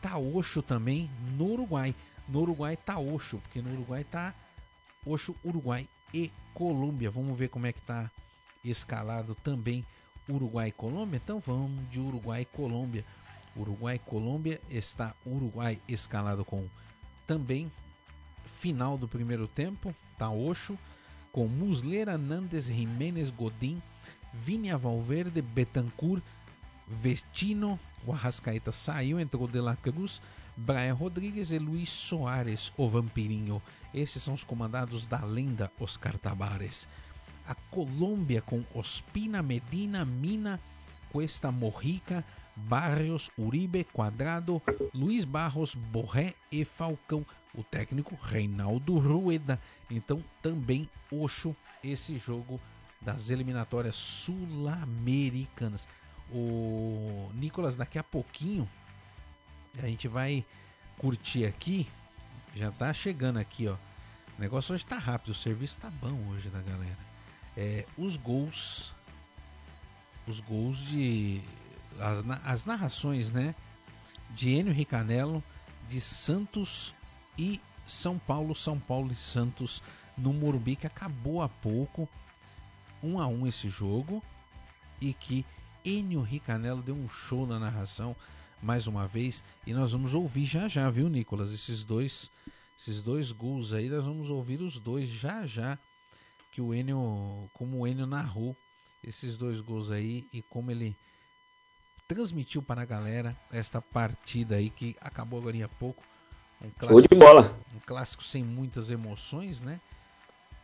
Taocho 0.00 0.62
também 0.62 1.10
no 1.36 1.52
Uruguai. 1.52 1.94
No 2.28 2.40
Uruguai 2.40 2.76
tá 2.76 2.98
Oxo, 2.98 3.38
porque 3.38 3.62
no 3.62 3.72
Uruguai 3.72 4.04
tá 4.04 4.34
Oxo, 5.04 5.34
Uruguai 5.44 5.88
e 6.12 6.30
Colômbia. 6.54 7.10
Vamos 7.10 7.38
ver 7.38 7.48
como 7.48 7.66
é 7.66 7.72
que 7.72 7.80
tá 7.80 8.10
escalado 8.64 9.34
também 9.34 9.84
Uruguai 10.28 10.68
e 10.68 10.72
Colômbia. 10.72 11.20
Então 11.22 11.40
vamos 11.44 11.88
de 11.90 11.98
Uruguai 11.98 12.42
e 12.42 12.44
Colômbia. 12.44 13.04
Uruguai 13.58 13.98
Colômbia 13.98 14.60
está 14.70 15.14
Uruguai 15.26 15.80
escalado 15.88 16.44
com 16.44 16.66
também 17.26 17.70
final 18.60 18.96
do 18.96 19.06
primeiro 19.06 19.46
tempo, 19.46 19.94
tá 20.16 20.30
Oxo, 20.30 20.78
com 21.32 21.46
Muslera, 21.46 22.18
Nandes, 22.18 22.66
Jiménez, 22.66 23.30
Godin, 23.30 23.80
Vinia 24.32 24.76
Valverde, 24.76 25.40
Betancourt, 25.40 26.22
Vestino, 26.86 27.78
o 28.04 28.12
Arrascaeta 28.12 28.72
saiu, 28.72 29.20
entrou 29.20 29.46
De 29.46 29.60
La 29.60 29.76
Cruz, 29.76 30.20
Brian 30.56 30.94
Rodrigues 30.94 31.52
e 31.52 31.58
Luiz 31.58 31.90
Soares, 31.90 32.72
o 32.76 32.88
Vampirinho. 32.88 33.62
Esses 33.94 34.22
são 34.22 34.34
os 34.34 34.42
comandados 34.42 35.06
da 35.06 35.24
lenda 35.24 35.70
Oscar 35.78 36.18
Tabares. 36.18 36.88
A 37.46 37.54
Colômbia 37.54 38.42
com 38.42 38.64
Ospina, 38.74 39.42
Medina, 39.42 40.04
Mina, 40.04 40.60
Cuesta 41.12 41.52
Morrica, 41.52 42.24
Barrios, 42.66 43.30
Uribe, 43.38 43.84
Quadrado, 43.84 44.60
Luiz 44.94 45.24
Barros, 45.24 45.74
Borré 45.74 46.34
e 46.50 46.64
Falcão. 46.64 47.24
O 47.54 47.62
técnico 47.62 48.18
Reinaldo 48.20 48.98
Rueda. 48.98 49.60
Então 49.90 50.22
também 50.42 50.88
Oxo 51.10 51.56
esse 51.82 52.18
jogo 52.18 52.60
das 53.00 53.30
eliminatórias 53.30 53.96
sul-americanas. 53.96 55.88
O 56.30 57.30
Nicolas 57.34 57.76
daqui 57.76 57.98
a 57.98 58.04
pouquinho 58.04 58.68
a 59.82 59.86
gente 59.86 60.08
vai 60.08 60.44
curtir 60.98 61.44
aqui. 61.44 61.86
Já 62.54 62.70
tá 62.70 62.92
chegando 62.92 63.38
aqui, 63.38 63.68
ó. 63.68 63.74
O 64.36 64.40
negócio 64.40 64.74
hoje 64.74 64.84
tá 64.84 64.96
rápido, 64.96 65.30
o 65.30 65.34
serviço 65.34 65.76
tá 65.78 65.90
bom 65.90 66.16
hoje 66.30 66.48
da 66.48 66.60
galera. 66.60 66.98
É, 67.56 67.84
os 67.96 68.16
gols. 68.16 68.92
Os 70.26 70.40
gols 70.40 70.78
de. 70.78 71.40
As, 72.00 72.24
as 72.44 72.64
narrações, 72.64 73.30
né? 73.30 73.54
De 74.30 74.50
Enio 74.50 74.72
Ricanello, 74.72 75.42
de 75.88 76.00
Santos 76.00 76.94
e 77.38 77.60
São 77.86 78.18
Paulo, 78.18 78.54
São 78.54 78.78
Paulo 78.78 79.12
e 79.12 79.16
Santos 79.16 79.82
no 80.16 80.32
Morumbi, 80.32 80.76
que 80.76 80.86
acabou 80.86 81.42
há 81.42 81.48
pouco. 81.48 82.08
Um 83.02 83.20
a 83.20 83.26
um 83.26 83.46
esse 83.46 83.68
jogo. 83.68 84.22
E 85.00 85.12
que 85.12 85.46
Enio 85.84 86.20
Ricanello 86.20 86.82
deu 86.82 86.94
um 86.94 87.08
show 87.08 87.46
na 87.46 87.58
narração 87.58 88.16
mais 88.62 88.86
uma 88.86 89.06
vez 89.06 89.44
e 89.66 89.72
nós 89.72 89.92
vamos 89.92 90.14
ouvir 90.14 90.44
já 90.44 90.68
já, 90.68 90.90
viu, 90.90 91.08
Nicolas? 91.08 91.52
Esses 91.52 91.84
dois, 91.84 92.30
esses 92.78 93.02
dois 93.02 93.32
gols 93.32 93.72
aí, 93.72 93.88
nós 93.88 94.04
vamos 94.04 94.28
ouvir 94.30 94.60
os 94.60 94.78
dois 94.78 95.08
já 95.08 95.46
já 95.46 95.78
que 96.52 96.60
o 96.60 96.74
Enio, 96.74 97.48
como 97.52 97.78
o 97.78 97.86
Enio 97.86 98.06
narrou 98.06 98.56
esses 99.02 99.36
dois 99.36 99.60
gols 99.60 99.90
aí 99.90 100.26
e 100.32 100.42
como 100.42 100.70
ele 100.70 100.96
transmitiu 102.08 102.62
para 102.62 102.80
a 102.80 102.86
galera 102.86 103.36
esta 103.52 103.82
partida 103.82 104.56
aí 104.56 104.70
que 104.70 104.96
acabou 105.00 105.38
agora 105.38 105.62
há 105.62 105.68
pouco. 105.68 106.02
Um 106.60 106.70
clássico, 106.70 107.02
de 107.02 107.20
bola. 107.20 107.58
Um 107.76 107.78
clássico 107.80 108.24
sem 108.24 108.42
muitas 108.42 108.90
emoções, 108.90 109.60
né? 109.60 109.78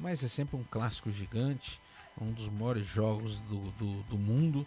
Mas 0.00 0.24
é 0.24 0.28
sempre 0.28 0.56
um 0.56 0.64
clássico 0.64 1.12
gigante, 1.12 1.80
um 2.20 2.32
dos 2.32 2.48
maiores 2.48 2.86
jogos 2.86 3.38
do, 3.40 3.60
do, 3.72 4.02
do 4.04 4.18
mundo 4.18 4.66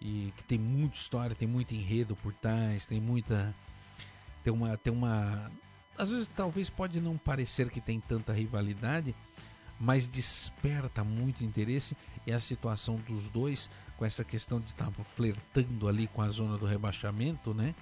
e 0.00 0.32
que 0.36 0.42
tem 0.44 0.58
muita 0.58 0.96
história, 0.96 1.36
tem 1.36 1.46
muito 1.46 1.74
enredo 1.74 2.16
por 2.16 2.32
trás, 2.32 2.86
tem 2.86 3.00
muita 3.00 3.54
tem 4.42 4.52
uma 4.52 4.76
tem 4.76 4.92
uma 4.92 5.52
às 5.96 6.10
vezes 6.10 6.28
talvez 6.34 6.68
pode 6.68 7.00
não 7.00 7.16
parecer 7.16 7.70
que 7.70 7.80
tem 7.80 8.00
tanta 8.00 8.32
rivalidade, 8.32 9.14
mas 9.78 10.08
desperta 10.08 11.04
muito 11.04 11.44
interesse 11.44 11.96
e 12.26 12.32
a 12.32 12.40
situação 12.40 12.96
dos 12.96 13.28
dois 13.28 13.70
com 14.04 14.06
essa 14.06 14.22
questão 14.22 14.60
de 14.60 14.66
estar 14.66 14.90
flertando 15.16 15.88
ali 15.88 16.06
com 16.08 16.20
a 16.20 16.28
zona 16.28 16.58
do 16.58 16.66
rebaixamento, 16.66 17.54
né? 17.54 17.74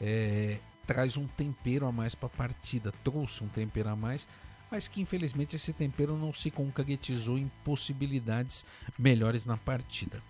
É, 0.00 0.58
traz 0.86 1.18
um 1.18 1.26
tempero 1.26 1.86
a 1.86 1.92
mais 1.92 2.14
para 2.14 2.28
a 2.28 2.30
partida, 2.30 2.90
trouxe 3.04 3.44
um 3.44 3.48
tempero 3.48 3.90
a 3.90 3.94
mais, 3.94 4.26
mas 4.70 4.88
que 4.88 5.02
infelizmente 5.02 5.56
esse 5.56 5.74
tempero 5.74 6.16
não 6.16 6.32
se 6.32 6.50
concretizou 6.50 7.36
em 7.36 7.50
possibilidades 7.62 8.64
melhores 8.98 9.44
na 9.44 9.58
partida. 9.58 10.22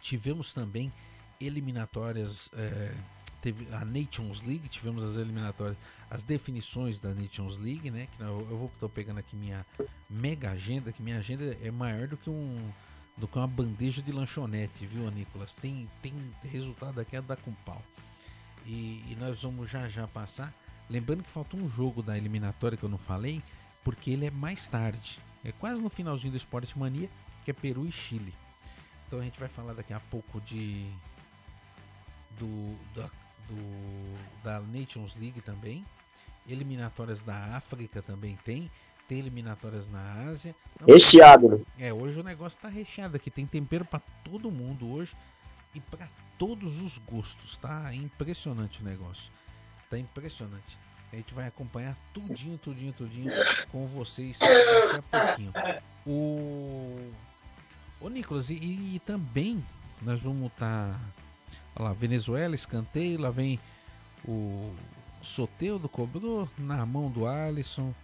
Tivemos 0.00 0.54
também 0.54 0.90
eliminatórias, 1.38 2.48
é, 2.54 2.94
teve 3.42 3.68
a 3.74 3.84
Nations 3.84 4.40
League, 4.40 4.68
tivemos 4.68 5.02
as 5.02 5.16
eliminatórias, 5.16 5.76
as 6.08 6.22
definições 6.22 6.98
da 6.98 7.12
Nations 7.12 7.58
League, 7.58 7.90
né? 7.90 8.08
Que 8.16 8.22
eu, 8.22 8.46
eu 8.50 8.56
vou 8.56 8.72
tô 8.80 8.88
pegando 8.88 9.18
aqui 9.18 9.36
minha 9.36 9.66
mega 10.08 10.52
agenda, 10.52 10.92
que 10.92 11.02
minha 11.02 11.18
agenda 11.18 11.58
é 11.62 11.70
maior 11.70 12.08
do 12.08 12.16
que 12.16 12.30
um 12.30 12.72
do 13.16 13.28
que 13.28 13.38
uma 13.38 13.46
bandeja 13.46 14.02
de 14.02 14.10
lanchonete, 14.10 14.86
viu, 14.86 15.08
Nicolas? 15.10 15.54
Tem 15.54 15.88
tem 16.02 16.12
resultado 16.42 17.00
aqui 17.00 17.16
a 17.16 17.20
dar 17.20 17.36
com 17.36 17.52
pau. 17.52 17.82
E, 18.66 19.04
e 19.08 19.16
nós 19.18 19.42
vamos 19.42 19.70
já 19.70 19.88
já 19.88 20.06
passar. 20.06 20.52
Lembrando 20.88 21.22
que 21.22 21.30
falta 21.30 21.56
um 21.56 21.68
jogo 21.68 22.02
da 22.02 22.16
eliminatória 22.16 22.76
que 22.76 22.84
eu 22.84 22.88
não 22.88 22.98
falei, 22.98 23.42
porque 23.82 24.10
ele 24.10 24.26
é 24.26 24.30
mais 24.30 24.66
tarde. 24.66 25.18
É 25.44 25.52
quase 25.52 25.82
no 25.82 25.88
finalzinho 25.88 26.32
do 26.32 26.36
Esporte 26.36 26.78
Mania, 26.78 27.08
que 27.44 27.50
é 27.50 27.54
Peru 27.54 27.86
e 27.86 27.92
Chile. 27.92 28.34
Então 29.06 29.20
a 29.20 29.22
gente 29.22 29.38
vai 29.38 29.48
falar 29.48 29.74
daqui 29.74 29.92
a 29.92 30.00
pouco 30.00 30.40
de 30.40 30.90
do, 32.38 32.76
da, 32.94 33.10
do 33.48 34.42
da 34.42 34.60
Nations 34.60 35.14
League 35.16 35.40
também. 35.40 35.84
Eliminatórias 36.46 37.22
da 37.22 37.56
África 37.56 38.02
também 38.02 38.36
tem. 38.44 38.70
Tem 39.08 39.18
eliminatórias 39.18 39.88
na 39.88 40.28
Ásia. 40.28 40.54
Então, 40.76 40.86
recheado. 40.86 41.48
Né? 41.48 41.88
É, 41.88 41.92
hoje 41.92 42.18
o 42.18 42.22
negócio 42.22 42.58
tá 42.60 42.68
recheado 42.68 43.16
aqui. 43.16 43.30
Tem 43.30 43.46
tempero 43.46 43.84
para 43.84 44.00
todo 44.24 44.50
mundo 44.50 44.90
hoje 44.90 45.14
e 45.74 45.80
para 45.80 46.08
todos 46.38 46.80
os 46.80 46.98
gostos, 46.98 47.56
tá? 47.56 47.92
É 47.92 47.96
impressionante 47.96 48.80
o 48.80 48.84
negócio. 48.84 49.30
Tá 49.90 49.98
impressionante. 49.98 50.78
A 51.12 51.16
gente 51.16 51.32
vai 51.32 51.46
acompanhar 51.46 51.96
tudinho, 52.12 52.58
tudinho, 52.58 52.92
tudinho 52.92 53.30
com 53.70 53.86
vocês 53.86 54.38
daqui 54.38 55.04
a 55.12 55.26
pouquinho. 55.26 55.52
O. 56.06 57.12
Ô 58.00 58.08
Nicolas, 58.08 58.50
e, 58.50 58.54
e 58.54 59.00
também 59.06 59.64
nós 60.02 60.20
vamos 60.20 60.48
estar. 60.48 60.92
Tá... 60.92 61.00
Olha 61.76 61.88
lá, 61.88 61.92
Venezuela, 61.92 62.54
escanteio, 62.54 63.20
lá 63.20 63.30
vem 63.30 63.60
o 64.26 64.74
Soteudo 65.22 65.88
cobrou 65.88 66.48
na 66.58 66.84
mão 66.86 67.10
do 67.10 67.26
Alisson. 67.26 67.94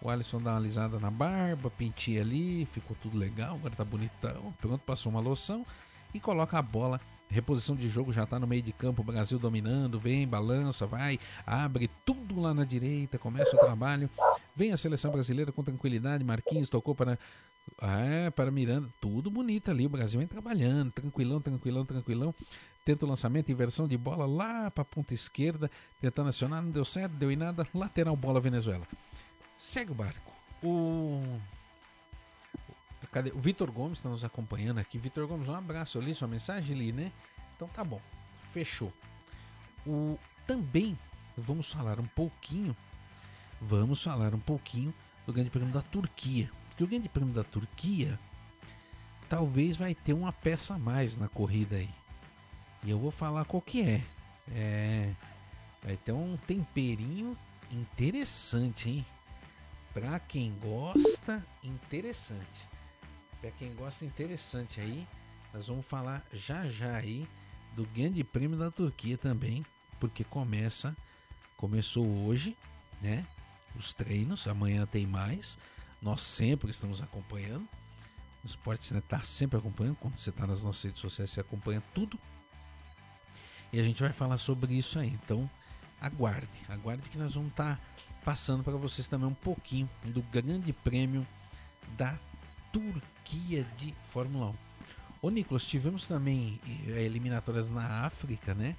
O 0.00 0.10
Alisson 0.10 0.40
dá 0.40 0.52
uma 0.52 0.58
alisada 0.58 0.98
na 0.98 1.10
barba, 1.10 1.70
penteia 1.70 2.20
ali, 2.20 2.66
ficou 2.66 2.96
tudo 3.02 3.16
legal, 3.16 3.56
agora 3.56 3.74
tá 3.74 3.84
bonitão. 3.84 4.54
Pronto, 4.60 4.80
passou 4.80 5.10
uma 5.10 5.20
loção 5.20 5.64
e 6.12 6.20
coloca 6.20 6.58
a 6.58 6.62
bola. 6.62 7.00
Reposição 7.28 7.74
de 7.74 7.88
jogo 7.88 8.12
já 8.12 8.24
tá 8.24 8.38
no 8.38 8.46
meio 8.46 8.62
de 8.62 8.72
campo, 8.72 9.02
o 9.02 9.04
Brasil 9.04 9.36
dominando, 9.36 9.98
vem, 9.98 10.28
balança, 10.28 10.86
vai, 10.86 11.18
abre 11.44 11.90
tudo 12.04 12.40
lá 12.40 12.54
na 12.54 12.64
direita, 12.64 13.18
começa 13.18 13.56
o 13.56 13.58
trabalho. 13.58 14.08
Vem 14.54 14.72
a 14.72 14.76
seleção 14.76 15.10
brasileira 15.10 15.50
com 15.50 15.64
tranquilidade, 15.64 16.22
Marquinhos 16.22 16.68
tocou 16.68 16.94
para 16.94 17.18
é, 17.82 18.30
para 18.30 18.50
Miranda, 18.50 18.88
tudo 19.00 19.28
bonito 19.28 19.70
ali, 19.70 19.86
o 19.86 19.88
Brasil 19.88 20.20
vem 20.20 20.28
trabalhando, 20.28 20.92
tranquilão, 20.92 21.40
tranquilão, 21.40 21.84
tranquilão. 21.84 22.34
Tenta 22.84 23.04
o 23.04 23.08
lançamento, 23.08 23.50
inversão 23.50 23.88
de 23.88 23.98
bola 23.98 24.24
lá 24.24 24.70
para 24.70 24.82
a 24.82 24.84
ponta 24.84 25.12
esquerda, 25.12 25.68
tentando 26.00 26.28
acionar, 26.28 26.62
não 26.62 26.70
deu 26.70 26.84
certo, 26.84 27.14
deu 27.14 27.32
em 27.32 27.36
nada, 27.36 27.66
lateral 27.74 28.14
bola 28.14 28.40
Venezuela. 28.40 28.86
Segue 29.58 29.92
o 29.92 29.94
barco. 29.94 30.32
O 30.62 31.40
Cadê? 33.16 33.30
O 33.30 33.38
Vitor 33.38 33.72
Gomes 33.72 33.98
está 33.98 34.10
nos 34.10 34.24
acompanhando 34.24 34.78
aqui. 34.78 34.98
Vitor 34.98 35.26
Gomes, 35.26 35.48
um 35.48 35.54
abraço. 35.54 35.96
Eu 35.96 36.02
li 36.02 36.14
sua 36.14 36.28
mensagem, 36.28 36.76
li, 36.76 36.92
né? 36.92 37.10
Então 37.56 37.66
tá 37.68 37.82
bom. 37.82 37.98
Fechou. 38.52 38.92
O 39.86 40.18
também 40.46 40.98
vamos 41.34 41.72
falar 41.72 41.98
um 41.98 42.06
pouquinho. 42.06 42.76
Vamos 43.58 44.02
falar 44.02 44.34
um 44.34 44.38
pouquinho 44.38 44.92
do 45.26 45.32
Grande 45.32 45.48
Prêmio 45.48 45.72
da 45.72 45.80
Turquia. 45.80 46.50
Porque 46.68 46.84
o 46.84 46.86
Grande 46.86 47.08
Prêmio 47.08 47.32
da 47.32 47.42
Turquia 47.42 48.18
talvez 49.30 49.78
vai 49.78 49.94
ter 49.94 50.12
uma 50.12 50.30
peça 50.30 50.74
a 50.74 50.78
mais 50.78 51.16
na 51.16 51.26
corrida 51.26 51.76
aí. 51.76 51.88
E 52.84 52.90
eu 52.90 52.98
vou 52.98 53.10
falar 53.10 53.46
qual 53.46 53.62
que 53.62 53.80
é. 53.80 54.02
É 54.50 55.14
vai 55.82 55.96
ter 55.96 56.12
um 56.12 56.36
temperinho 56.36 57.38
interessante, 57.70 58.90
hein? 58.90 59.06
Pra 59.96 60.20
quem 60.20 60.54
gosta, 60.58 61.42
interessante. 61.64 62.68
Pra 63.40 63.50
quem 63.50 63.74
gosta, 63.74 64.04
interessante 64.04 64.78
aí. 64.78 65.08
Nós 65.54 65.68
vamos 65.68 65.86
falar 65.86 66.22
já 66.34 66.68
já 66.68 66.98
aí 66.98 67.26
do 67.74 67.86
Grande 67.86 68.22
Prêmio 68.22 68.58
da 68.58 68.70
Turquia 68.70 69.16
também, 69.16 69.64
porque 69.98 70.22
começa, 70.22 70.94
começou 71.56 72.06
hoje, 72.26 72.54
né? 73.00 73.26
Os 73.74 73.94
treinos, 73.94 74.46
amanhã 74.46 74.84
tem 74.84 75.06
mais. 75.06 75.56
Nós 76.02 76.20
sempre 76.20 76.70
estamos 76.70 77.00
acompanhando. 77.00 77.66
O 78.44 78.46
esporte 78.46 78.92
né, 78.92 78.98
está 78.98 79.22
sempre 79.22 79.58
acompanhando. 79.58 79.96
Quando 79.96 80.18
você 80.18 80.28
está 80.28 80.46
nas 80.46 80.62
nossas 80.62 80.82
redes 80.82 81.00
sociais, 81.00 81.30
você 81.30 81.40
acompanha 81.40 81.82
tudo. 81.94 82.20
E 83.72 83.80
a 83.80 83.82
gente 83.82 84.02
vai 84.02 84.12
falar 84.12 84.36
sobre 84.36 84.74
isso 84.74 84.98
aí. 84.98 85.08
Então, 85.08 85.48
aguarde, 85.98 86.66
aguarde 86.68 87.08
que 87.08 87.16
nós 87.16 87.32
vamos 87.32 87.48
estar 87.48 87.76
tá 87.76 87.96
passando 88.26 88.64
para 88.64 88.76
vocês 88.76 89.06
também 89.06 89.28
um 89.28 89.34
pouquinho 89.34 89.88
do 90.06 90.20
Grande 90.20 90.72
Prêmio 90.72 91.24
da 91.96 92.18
Turquia 92.72 93.62
de 93.76 93.94
Fórmula 94.10 94.50
1. 94.50 94.54
Ô 95.22 95.30
Nicolas, 95.30 95.64
tivemos 95.64 96.06
também 96.06 96.60
eh, 96.88 97.02
eliminatórias 97.04 97.70
na 97.70 98.04
África, 98.04 98.52
né? 98.52 98.74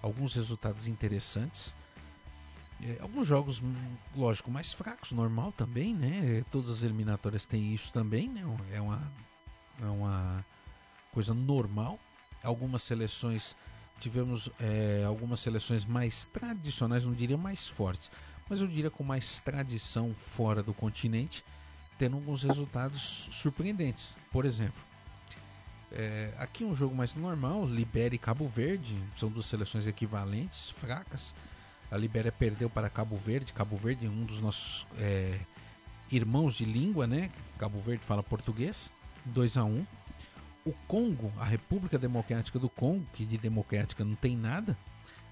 Alguns 0.00 0.34
resultados 0.34 0.88
interessantes. 0.88 1.74
É, 2.82 2.96
alguns 3.02 3.28
jogos, 3.28 3.60
hum, 3.60 3.74
lógico, 4.16 4.50
mais 4.50 4.72
fracos, 4.72 5.12
normal 5.12 5.52
também, 5.52 5.94
né? 5.94 6.42
Todas 6.50 6.70
as 6.70 6.82
eliminatórias 6.82 7.44
têm 7.44 7.74
isso 7.74 7.92
também, 7.92 8.30
né? 8.30 8.42
É 8.72 8.80
uma, 8.80 9.12
é 9.82 9.86
uma 9.86 10.42
coisa 11.12 11.34
normal. 11.34 12.00
Algumas 12.42 12.82
seleções, 12.82 13.54
tivemos 14.00 14.48
é, 14.58 15.04
algumas 15.06 15.40
seleções 15.40 15.84
mais 15.84 16.24
tradicionais, 16.24 17.04
não 17.04 17.12
diria 17.12 17.36
mais 17.36 17.68
fortes, 17.68 18.10
mas 18.50 18.60
eu 18.60 18.66
diria 18.66 18.90
com 18.90 19.04
mais 19.04 19.38
tradição 19.38 20.12
fora 20.12 20.62
do 20.62 20.74
continente 20.74 21.44
tendo 22.00 22.16
alguns 22.16 22.42
resultados 22.42 23.28
surpreendentes. 23.30 24.14
Por 24.32 24.46
exemplo, 24.46 24.82
é, 25.92 26.32
aqui 26.38 26.64
um 26.64 26.74
jogo 26.74 26.94
mais 26.94 27.14
normal, 27.14 27.66
Libéria 27.66 28.16
e 28.16 28.18
Cabo 28.18 28.48
Verde, 28.48 28.96
são 29.14 29.28
duas 29.28 29.44
seleções 29.44 29.86
equivalentes, 29.86 30.70
fracas. 30.70 31.34
A 31.90 31.98
Libéria 31.98 32.32
perdeu 32.32 32.70
para 32.70 32.88
Cabo 32.88 33.18
Verde, 33.18 33.52
Cabo 33.52 33.76
Verde 33.76 34.06
é 34.06 34.08
um 34.08 34.24
dos 34.24 34.40
nossos 34.40 34.86
é, 34.98 35.40
irmãos 36.10 36.54
de 36.54 36.64
língua, 36.64 37.06
né? 37.06 37.30
Cabo 37.58 37.78
Verde 37.80 38.02
fala 38.02 38.22
português, 38.22 38.90
2 39.26 39.58
a 39.58 39.64
1 39.64 39.68
um. 39.68 39.86
O 40.64 40.72
Congo, 40.88 41.30
a 41.38 41.44
República 41.44 41.98
Democrática 41.98 42.58
do 42.58 42.70
Congo, 42.70 43.04
que 43.12 43.26
de 43.26 43.36
democrática 43.36 44.04
não 44.04 44.14
tem 44.14 44.36
nada, 44.36 44.76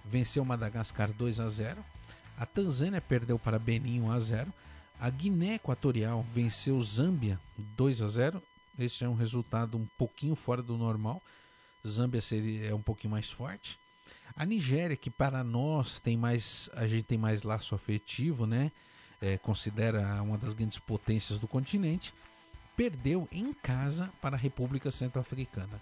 venceu 0.04 0.44
Madagascar 0.44 1.12
2 1.12 1.40
a 1.40 1.48
0. 1.48 1.84
A 2.38 2.46
Tanzânia 2.46 3.00
perdeu 3.00 3.38
para 3.38 3.58
Benin 3.58 4.00
1 4.00 4.12
a 4.12 4.20
0 4.20 4.52
a 5.00 5.10
Guiné 5.10 5.54
Equatorial 5.54 6.26
venceu 6.34 6.82
Zâmbia 6.82 7.38
2 7.56 8.02
a 8.02 8.08
0. 8.08 8.42
Esse 8.76 9.04
é 9.04 9.08
um 9.08 9.14
resultado 9.14 9.78
um 9.78 9.86
pouquinho 9.96 10.34
fora 10.34 10.60
do 10.60 10.76
normal. 10.76 11.22
Zâmbia 11.86 12.20
seria, 12.20 12.70
é 12.70 12.74
um 12.74 12.82
pouquinho 12.82 13.12
mais 13.12 13.30
forte. 13.30 13.78
A 14.34 14.44
Nigéria, 14.44 14.96
que 14.96 15.08
para 15.08 15.44
nós 15.44 16.00
tem 16.00 16.16
mais, 16.16 16.68
a 16.74 16.86
gente 16.88 17.04
tem 17.04 17.18
mais 17.18 17.44
laço 17.44 17.74
afetivo, 17.74 18.44
né? 18.44 18.72
É, 19.20 19.38
considera 19.38 20.20
uma 20.22 20.36
das 20.36 20.52
grandes 20.52 20.78
potências 20.78 21.38
do 21.40 21.48
continente, 21.48 22.12
perdeu 22.76 23.28
em 23.32 23.52
casa 23.52 24.10
para 24.20 24.36
a 24.36 24.38
República 24.38 24.90
Centro-Africana. 24.90 25.80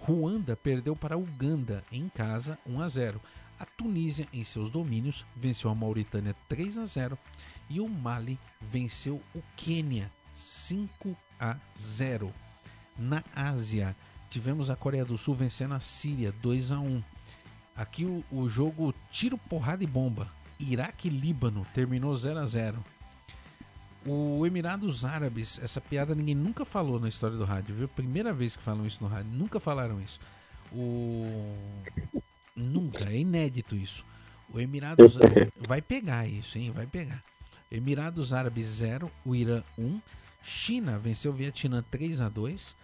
Ruanda 0.00 0.56
perdeu 0.56 0.96
para 0.96 1.16
Uganda 1.16 1.84
em 1.92 2.08
casa 2.08 2.58
1 2.66 2.80
a 2.80 2.88
0. 2.88 3.20
A 3.60 3.66
Tunísia, 3.66 4.26
em 4.32 4.42
seus 4.42 4.70
domínios, 4.70 5.26
venceu 5.36 5.70
a 5.70 5.74
Mauritânia 5.74 6.34
3 6.48 6.78
a 6.78 6.86
0 6.86 7.18
e 7.68 7.78
o 7.78 7.86
Mali 7.86 8.38
venceu 8.58 9.20
o 9.34 9.42
Quênia 9.54 10.10
5 10.34 11.14
a 11.38 11.58
0. 11.78 12.32
Na 12.98 13.22
Ásia, 13.36 13.94
tivemos 14.30 14.70
a 14.70 14.76
Coreia 14.76 15.04
do 15.04 15.18
Sul 15.18 15.34
vencendo 15.34 15.74
a 15.74 15.80
Síria 15.80 16.32
2 16.32 16.72
a 16.72 16.80
1. 16.80 17.02
Aqui 17.76 18.06
o, 18.06 18.24
o 18.32 18.48
jogo 18.48 18.94
tiro, 19.10 19.36
porrada 19.36 19.84
e 19.84 19.86
bomba. 19.86 20.32
Iraque 20.58 21.08
e 21.08 21.10
Líbano 21.10 21.66
terminou 21.74 22.16
0 22.16 22.38
a 22.38 22.46
0. 22.46 22.82
O 24.06 24.46
Emirados 24.46 25.04
Árabes, 25.04 25.60
essa 25.62 25.82
piada 25.82 26.14
ninguém 26.14 26.34
nunca 26.34 26.64
falou 26.64 26.98
na 26.98 27.08
história 27.10 27.36
do 27.36 27.44
rádio, 27.44 27.74
viu? 27.74 27.88
Primeira 27.88 28.32
vez 28.32 28.56
que 28.56 28.62
falam 28.62 28.86
isso 28.86 29.04
no 29.04 29.10
rádio, 29.10 29.30
nunca 29.32 29.60
falaram 29.60 30.00
isso. 30.00 30.18
O 30.72 31.54
Nunca, 32.54 33.08
é 33.10 33.18
inédito 33.18 33.76
isso. 33.76 34.04
O 34.52 34.58
Emirados 34.58 35.16
vai 35.66 35.80
pegar 35.80 36.26
isso, 36.26 36.58
hein? 36.58 36.70
Vai 36.70 36.86
pegar. 36.86 37.22
Emirados 37.70 38.32
Árabes 38.32 38.66
0, 38.66 39.10
o 39.24 39.34
Irã 39.34 39.62
1. 39.78 40.00
China 40.42 40.98
venceu 40.98 41.30
o 41.32 41.34
Vietnã 41.34 41.84
3 41.90 42.20
a 42.20 42.28
2. 42.28 42.76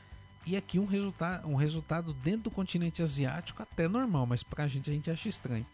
E 0.46 0.56
aqui 0.56 0.78
um, 0.78 0.86
resulta 0.86 1.42
um 1.44 1.56
resultado 1.56 2.14
dentro 2.14 2.42
do 2.42 2.50
continente 2.52 3.02
asiático 3.02 3.62
até 3.62 3.88
normal, 3.88 4.26
mas 4.26 4.44
pra 4.44 4.68
gente 4.68 4.88
a 4.88 4.92
gente 4.94 5.10
acha 5.10 5.28
estranho. 5.28 5.66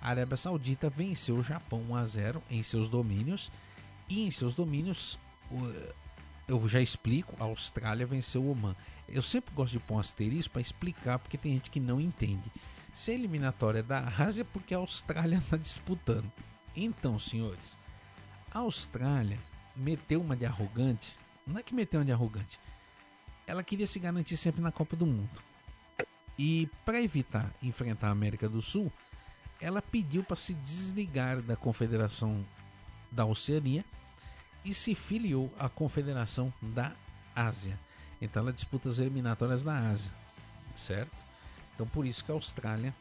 A 0.00 0.10
Arábia 0.10 0.36
Saudita 0.36 0.88
venceu 0.88 1.36
o 1.36 1.42
Japão 1.42 1.82
1 1.90 1.94
a 1.96 2.06
0 2.06 2.42
em 2.48 2.62
seus 2.62 2.88
domínios. 2.88 3.50
E 4.08 4.24
em 4.24 4.30
seus 4.30 4.54
domínios, 4.54 5.18
eu 6.46 6.68
já 6.68 6.80
explico, 6.80 7.34
a 7.40 7.44
Austrália 7.44 8.06
venceu 8.06 8.42
o 8.42 8.50
Oman. 8.50 8.76
Eu 9.08 9.22
sempre 9.22 9.54
gosto 9.54 9.72
de 9.72 9.80
pôr 9.80 9.94
um 9.94 9.98
asterisco 9.98 10.52
para 10.52 10.62
explicar, 10.62 11.18
porque 11.18 11.38
tem 11.38 11.54
gente 11.54 11.70
que 11.70 11.80
não 11.80 12.00
entende. 12.00 12.50
Se 12.94 13.10
a 13.10 13.14
eliminatória 13.14 13.80
é 13.80 13.82
da 13.82 14.00
Ásia, 14.18 14.42
é 14.42 14.44
porque 14.44 14.74
a 14.74 14.78
Austrália 14.78 15.38
está 15.38 15.56
disputando. 15.56 16.30
Então, 16.76 17.18
senhores, 17.18 17.76
a 18.50 18.60
Austrália 18.60 19.38
meteu 19.74 20.20
uma 20.20 20.36
de 20.36 20.44
arrogante. 20.44 21.16
Não 21.46 21.58
é 21.58 21.62
que 21.62 21.74
meteu 21.74 22.00
uma 22.00 22.06
de 22.06 22.12
arrogante. 22.12 22.60
Ela 23.46 23.62
queria 23.62 23.86
se 23.86 23.98
garantir 23.98 24.36
sempre 24.36 24.60
na 24.60 24.70
Copa 24.70 24.94
do 24.94 25.06
Mundo. 25.06 25.42
E 26.38 26.68
para 26.84 27.02
evitar 27.02 27.52
enfrentar 27.62 28.08
a 28.08 28.12
América 28.12 28.48
do 28.48 28.62
Sul, 28.62 28.90
ela 29.60 29.80
pediu 29.80 30.22
para 30.24 30.36
se 30.36 30.54
desligar 30.54 31.40
da 31.40 31.56
Confederação 31.56 32.44
da 33.10 33.24
Oceania 33.24 33.84
e 34.64 34.72
se 34.72 34.94
filiou 34.94 35.52
à 35.58 35.68
Confederação 35.68 36.52
da 36.60 36.92
Ásia. 37.34 37.78
Então 38.20 38.42
ela 38.42 38.52
disputa 38.52 38.88
as 38.88 38.98
eliminatórias 38.98 39.62
da 39.62 39.76
Ásia, 39.76 40.10
certo? 40.74 41.21
Então 41.74 41.86
por 41.86 42.06
isso 42.06 42.24
que 42.24 42.30
a 42.30 42.34
Austrália, 42.34 42.94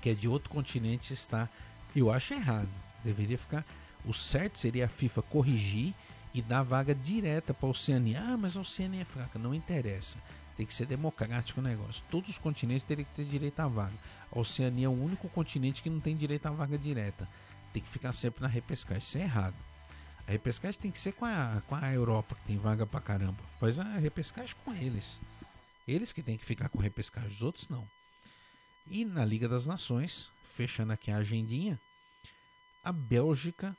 que 0.00 0.10
é 0.10 0.14
de 0.14 0.28
outro 0.28 0.50
continente, 0.50 1.12
está. 1.12 1.48
Eu 1.94 2.10
acho 2.10 2.34
errado. 2.34 2.68
Deveria 3.04 3.38
ficar. 3.38 3.64
O 4.04 4.12
certo 4.12 4.58
seria 4.58 4.86
a 4.86 4.88
FIFA 4.88 5.22
corrigir 5.22 5.94
e 6.32 6.42
dar 6.42 6.62
vaga 6.62 6.94
direta 6.94 7.54
para 7.54 7.68
a 7.68 7.70
Oceania. 7.70 8.20
Ah, 8.20 8.36
mas 8.36 8.56
a 8.56 8.60
Oceania 8.60 9.02
é 9.02 9.04
fraca. 9.04 9.38
Não 9.38 9.54
interessa. 9.54 10.18
Tem 10.56 10.66
que 10.66 10.74
ser 10.74 10.86
democrático 10.86 11.60
o 11.60 11.62
negócio. 11.62 12.04
Todos 12.10 12.30
os 12.30 12.38
continentes 12.38 12.84
teriam 12.84 13.04
que 13.04 13.14
ter 13.14 13.24
direito 13.24 13.60
à 13.60 13.68
vaga. 13.68 13.94
A 14.30 14.38
Oceania 14.38 14.86
é 14.86 14.88
o 14.88 14.92
único 14.92 15.28
continente 15.28 15.82
que 15.82 15.90
não 15.90 16.00
tem 16.00 16.16
direito 16.16 16.46
à 16.46 16.50
vaga 16.50 16.76
direta. 16.78 17.28
tem 17.72 17.82
que 17.82 17.88
ficar 17.88 18.12
sempre 18.12 18.42
na 18.42 18.48
repescagem. 18.48 19.02
Isso 19.02 19.18
é 19.18 19.22
errado. 19.22 19.54
A 20.26 20.32
repescagem 20.32 20.80
tem 20.80 20.90
que 20.90 21.00
ser 21.00 21.12
com 21.12 21.24
a, 21.24 21.62
com 21.66 21.74
a 21.74 21.92
Europa, 21.92 22.34
que 22.34 22.42
tem 22.42 22.56
vaga 22.56 22.86
pra 22.86 23.00
caramba. 23.00 23.38
Faz 23.60 23.78
a 23.78 23.84
repescagem 23.84 24.54
com 24.64 24.72
eles. 24.72 25.20
Eles 25.86 26.12
que 26.12 26.22
tem 26.22 26.38
que 26.38 26.44
ficar 26.44 26.68
com 26.68 26.78
repescagem, 26.78 27.30
os 27.30 27.42
outros 27.42 27.68
não. 27.68 27.88
E 28.86 29.04
na 29.04 29.24
Liga 29.24 29.48
das 29.48 29.66
Nações, 29.66 30.30
fechando 30.54 30.92
aqui 30.92 31.10
a 31.10 31.16
agendinha, 31.18 31.80
a 32.82 32.92
Bélgica, 32.92 33.76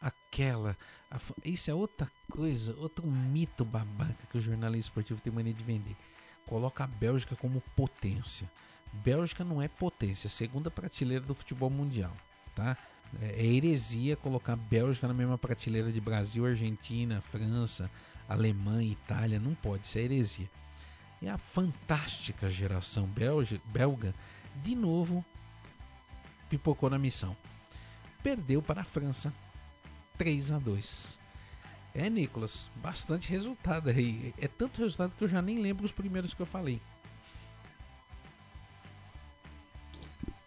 aquela. 0.00 0.76
A, 1.10 1.18
isso 1.44 1.70
é 1.70 1.74
outra 1.74 2.10
coisa, 2.30 2.74
outro 2.76 3.06
mito 3.06 3.64
babaca 3.64 4.26
que 4.30 4.38
o 4.38 4.40
jornalismo 4.40 4.88
esportivo 4.88 5.20
tem 5.20 5.32
mania 5.32 5.54
de 5.54 5.62
vender. 5.62 5.96
Coloca 6.46 6.84
a 6.84 6.86
Bélgica 6.86 7.36
como 7.36 7.62
potência. 7.76 8.50
Bélgica 8.92 9.42
não 9.42 9.62
é 9.62 9.68
potência, 9.68 10.26
é 10.26 10.30
segunda 10.30 10.70
prateleira 10.70 11.24
do 11.24 11.34
futebol 11.34 11.70
mundial, 11.70 12.14
tá? 12.54 12.76
É, 13.20 13.42
é 13.42 13.46
heresia 13.46 14.16
colocar 14.16 14.52
a 14.52 14.56
Bélgica 14.56 15.08
na 15.08 15.14
mesma 15.14 15.38
prateleira 15.38 15.90
de 15.90 16.00
Brasil, 16.00 16.44
Argentina, 16.44 17.22
França, 17.22 17.90
Alemanha, 18.28 18.92
Itália, 18.92 19.40
não 19.40 19.54
pode, 19.54 19.86
isso 19.86 19.98
é 19.98 20.02
heresia. 20.02 20.50
E 21.22 21.28
a 21.28 21.38
fantástica 21.38 22.50
geração 22.50 23.04
belga, 23.04 23.60
belga 23.66 24.12
de 24.56 24.74
novo 24.74 25.24
pipocou 26.50 26.90
na 26.90 26.98
missão. 26.98 27.36
Perdeu 28.24 28.60
para 28.60 28.80
a 28.80 28.84
França 28.84 29.32
3 30.18 30.50
a 30.50 30.58
2. 30.58 31.18
É, 31.94 32.10
Nicolas, 32.10 32.68
bastante 32.74 33.30
resultado 33.30 33.88
aí. 33.88 34.34
É 34.36 34.48
tanto 34.48 34.80
resultado 34.80 35.12
que 35.16 35.22
eu 35.22 35.28
já 35.28 35.40
nem 35.40 35.60
lembro 35.60 35.84
os 35.84 35.92
primeiros 35.92 36.34
que 36.34 36.42
eu 36.42 36.46
falei. 36.46 36.80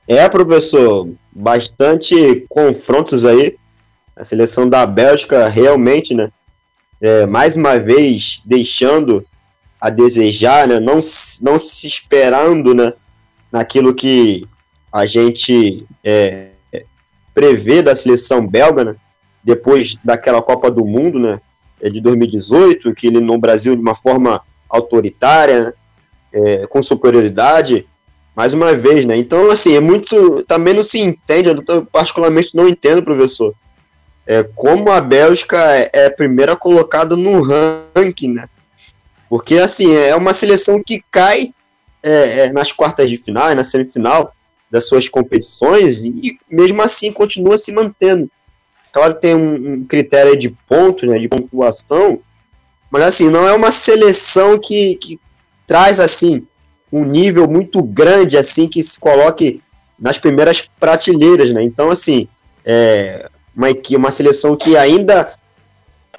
É, 0.05 0.27
professor, 0.27 1.09
bastante 1.31 2.45
confrontos 2.49 3.23
aí. 3.23 3.57
A 4.13 4.25
seleção 4.25 4.67
da 4.67 4.85
Bélgica 4.85 5.47
realmente, 5.47 6.13
né? 6.13 6.31
É, 6.99 7.25
mais 7.25 7.55
uma 7.55 7.79
vez 7.79 8.41
deixando 8.45 9.25
a 9.79 9.89
desejar, 9.89 10.67
né? 10.67 10.79
Não, 10.79 10.99
não 11.41 11.57
se 11.57 11.87
esperando, 11.87 12.73
né? 12.73 12.93
Naquilo 13.51 13.93
que 13.93 14.43
a 14.91 15.05
gente 15.05 15.85
é, 16.03 16.49
prevê 17.33 17.81
da 17.81 17.95
seleção 17.95 18.45
belga, 18.45 18.83
né? 18.83 18.95
Depois 19.43 19.95
daquela 20.03 20.41
Copa 20.41 20.71
do 20.71 20.85
Mundo, 20.85 21.19
né? 21.19 21.39
É 21.81 21.89
de 21.89 21.99
2018, 22.01 22.93
que 22.95 23.07
ele 23.07 23.19
no 23.19 23.37
Brasil 23.37 23.75
de 23.75 23.81
uma 23.81 23.95
forma 23.95 24.41
autoritária, 24.69 25.65
né? 25.65 25.73
é, 26.33 26.67
com 26.67 26.81
superioridade, 26.81 27.85
mais 28.35 28.53
uma 28.53 28.73
vez, 28.73 29.05
né? 29.05 29.17
Então, 29.17 29.49
assim, 29.49 29.73
é 29.75 29.79
muito. 29.79 30.43
Também 30.43 30.73
não 30.73 30.83
se 30.83 30.99
entende, 30.99 31.49
eu 31.49 31.85
particularmente 31.85 32.55
não 32.55 32.67
entendo, 32.67 33.03
professor, 33.03 33.53
é, 34.27 34.43
como 34.43 34.91
a 34.91 34.99
Bélgica 34.99 35.57
é, 35.57 35.89
é 35.93 36.05
a 36.07 36.11
primeira 36.11 36.55
colocada 36.55 37.15
no 37.15 37.41
ranking, 37.41 38.33
né? 38.33 38.49
Porque, 39.29 39.57
assim, 39.57 39.93
é 39.95 40.15
uma 40.15 40.33
seleção 40.33 40.81
que 40.85 41.03
cai 41.11 41.53
é, 42.03 42.45
é, 42.45 42.51
nas 42.51 42.71
quartas 42.71 43.09
de 43.09 43.17
final, 43.17 43.53
na 43.55 43.63
semifinal 43.63 44.33
das 44.69 44.87
suas 44.87 45.09
competições 45.09 46.03
e, 46.03 46.37
mesmo 46.49 46.81
assim, 46.81 47.11
continua 47.11 47.57
se 47.57 47.73
mantendo. 47.73 48.29
Claro 48.91 49.15
que 49.15 49.21
tem 49.21 49.35
um, 49.35 49.73
um 49.73 49.85
critério 49.85 50.37
de 50.37 50.49
pontos, 50.67 51.07
né, 51.07 51.17
de 51.17 51.27
pontuação, 51.27 52.19
mas, 52.89 53.03
assim, 53.03 53.29
não 53.29 53.47
é 53.47 53.53
uma 53.53 53.71
seleção 53.71 54.57
que, 54.57 54.95
que 54.95 55.19
traz, 55.65 55.99
assim, 55.99 56.45
um 56.91 57.03
nível 57.03 57.47
muito 57.47 57.81
grande, 57.81 58.37
assim, 58.37 58.67
que 58.67 58.81
se 58.81 58.99
coloque 58.99 59.61
nas 59.99 60.19
primeiras 60.19 60.65
prateleiras, 60.79 61.49
né? 61.49 61.63
Então, 61.63 61.89
assim, 61.89 62.27
é 62.63 63.29
uma, 63.55 63.67
uma 63.97 64.11
seleção 64.11 64.55
que 64.55 64.77
ainda 64.77 65.33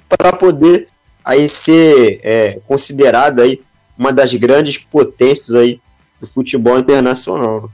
para 0.09 0.35
poder 0.35 0.87
aí 1.27 1.49
ser 1.49 2.21
é, 2.23 2.59
considerada 2.61 3.43
aí 3.43 3.61
uma 3.97 4.13
das 4.13 4.33
grandes 4.33 4.77
potências 4.77 5.55
aí 5.55 5.81
do 6.21 6.27
futebol 6.27 6.79
internacional. 6.79 7.69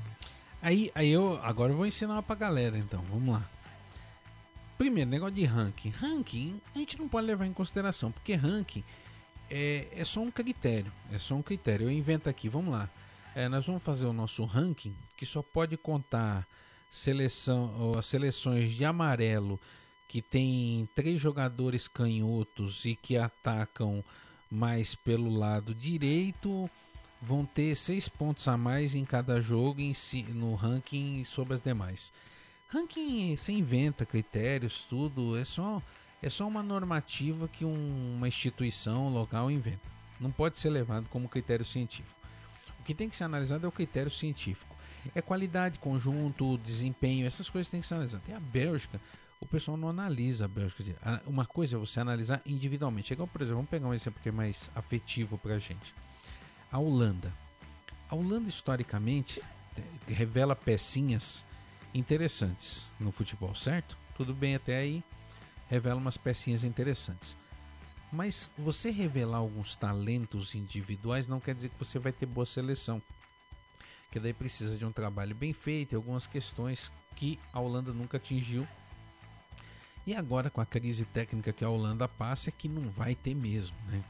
Aí, 0.59 0.91
aí 0.95 1.11
eu 1.11 1.39
agora 1.43 1.71
eu 1.71 1.77
vou 1.77 1.85
ensinar 1.85 2.23
pra 2.23 2.35
galera, 2.35 2.77
então, 2.77 3.03
vamos 3.11 3.35
lá. 3.35 3.47
Primeiro, 4.75 5.07
negócio 5.07 5.35
de 5.35 5.45
ranking. 5.45 5.89
Ranking 5.89 6.59
a 6.73 6.79
gente 6.79 6.97
não 6.97 7.07
pode 7.07 7.27
levar 7.27 7.45
em 7.45 7.53
consideração, 7.53 8.11
porque 8.11 8.33
ranking 8.33 8.83
é, 9.51 9.85
é 9.95 10.03
só 10.03 10.21
um 10.21 10.31
critério. 10.31 10.91
É 11.11 11.19
só 11.19 11.35
um 11.35 11.43
critério. 11.43 11.85
Eu 11.85 11.91
invento 11.91 12.27
aqui, 12.27 12.49
vamos 12.49 12.73
lá. 12.73 12.89
É, 13.35 13.47
nós 13.47 13.65
vamos 13.67 13.83
fazer 13.83 14.07
o 14.07 14.13
nosso 14.13 14.43
ranking 14.45 14.95
que 15.15 15.27
só 15.27 15.43
pode 15.43 15.77
contar 15.77 16.47
seleção, 16.89 17.93
as 17.97 18.07
seleções 18.07 18.71
de 18.71 18.83
amarelo 18.83 19.59
que 20.13 20.21
tem 20.21 20.87
três 20.93 21.19
jogadores 21.19 21.87
canhotos 21.87 22.85
e 22.85 22.95
que 22.95 23.17
atacam 23.17 24.05
mais 24.47 24.93
pelo 24.93 25.35
lado 25.35 25.73
direito 25.73 26.69
vão 27.19 27.43
ter 27.43 27.73
seis 27.75 28.07
pontos 28.07 28.47
a 28.47 28.55
mais 28.55 28.93
em 28.93 29.05
cada 29.05 29.41
jogo 29.41 29.81
em 29.81 29.91
si, 29.91 30.21
no 30.21 30.53
ranking 30.53 31.23
sobre 31.23 31.55
as 31.55 31.63
demais. 31.63 32.13
Ranking 32.69 33.35
você 33.35 33.53
inventa 33.53 34.05
critérios, 34.05 34.85
tudo, 34.87 35.35
é 35.35 35.43
só 35.43 35.81
é 36.21 36.29
só 36.29 36.47
uma 36.47 36.61
normativa 36.61 37.47
que 37.47 37.65
um, 37.65 38.13
uma 38.15 38.27
instituição 38.27 39.09
local 39.09 39.49
inventa. 39.49 39.89
Não 40.19 40.29
pode 40.29 40.59
ser 40.59 40.69
levado 40.69 41.09
como 41.09 41.27
critério 41.27 41.65
científico. 41.65 42.15
O 42.79 42.83
que 42.83 42.93
tem 42.93 43.09
que 43.09 43.15
ser 43.15 43.23
analisado 43.23 43.65
é 43.65 43.67
o 43.67 43.71
critério 43.71 44.11
científico. 44.11 44.75
É 45.15 45.23
qualidade, 45.23 45.79
conjunto, 45.79 46.59
desempenho, 46.59 47.25
essas 47.25 47.49
coisas 47.49 47.71
têm 47.71 47.81
que 47.81 47.87
ser 47.87 47.95
analisadas. 47.95 48.29
E 48.29 48.33
a 48.33 48.39
Bélgica, 48.39 49.01
o 49.43 49.45
pessoal 49.45 49.77
não 49.77 49.89
analisa 49.89 50.45
a 50.45 50.47
Bélgica. 50.47 50.83
Uma 51.25 51.45
coisa 51.45 51.75
é 51.75 51.79
você 51.79 51.99
analisar 51.99 52.41
individualmente. 52.45 53.11
É 53.11 53.13
igual, 53.13 53.27
por 53.27 53.41
exemplo, 53.41 53.57
vamos 53.57 53.69
pegar 53.69 53.87
um 53.87 53.93
exemplo 53.93 54.21
que 54.21 54.29
é 54.29 54.31
mais 54.31 54.71
afetivo 54.73 55.37
para 55.37 55.55
a 55.55 55.59
gente. 55.59 55.93
A 56.71 56.79
Holanda. 56.79 57.33
A 58.09 58.15
Holanda, 58.15 58.47
historicamente, 58.47 59.41
é, 59.77 60.13
revela 60.13 60.55
pecinhas 60.55 61.45
interessantes 61.93 62.87
no 62.99 63.11
futebol, 63.11 63.53
certo? 63.53 63.97
Tudo 64.15 64.33
bem 64.33 64.55
até 64.55 64.77
aí 64.77 65.03
revela 65.67 65.99
umas 65.99 66.17
pecinhas 66.17 66.63
interessantes. 66.63 67.35
Mas 68.11 68.49
você 68.57 68.91
revelar 68.91 69.37
alguns 69.37 69.75
talentos 69.75 70.53
individuais 70.53 71.27
não 71.27 71.39
quer 71.39 71.55
dizer 71.55 71.69
que 71.69 71.79
você 71.79 71.97
vai 71.97 72.11
ter 72.11 72.27
boa 72.27 72.45
seleção. 72.45 73.01
Que 74.11 74.19
daí 74.19 74.33
precisa 74.33 74.77
de 74.77 74.85
um 74.85 74.91
trabalho 74.91 75.33
bem 75.33 75.51
feito 75.51 75.95
algumas 75.95 76.27
questões 76.27 76.91
que 77.15 77.39
a 77.51 77.59
Holanda 77.59 77.91
nunca 77.91 78.17
atingiu. 78.17 78.67
E 80.05 80.13
agora 80.15 80.49
com 80.49 80.59
a 80.59 80.65
crise 80.65 81.05
técnica 81.05 81.53
que 81.53 81.63
a 81.63 81.69
Holanda 81.69 82.07
passa 82.07 82.49
é 82.49 82.53
que 82.55 82.67
não 82.67 82.89
vai 82.89 83.15
ter 83.15 83.33
mesmo, 83.33 83.77
né? 83.87 84.03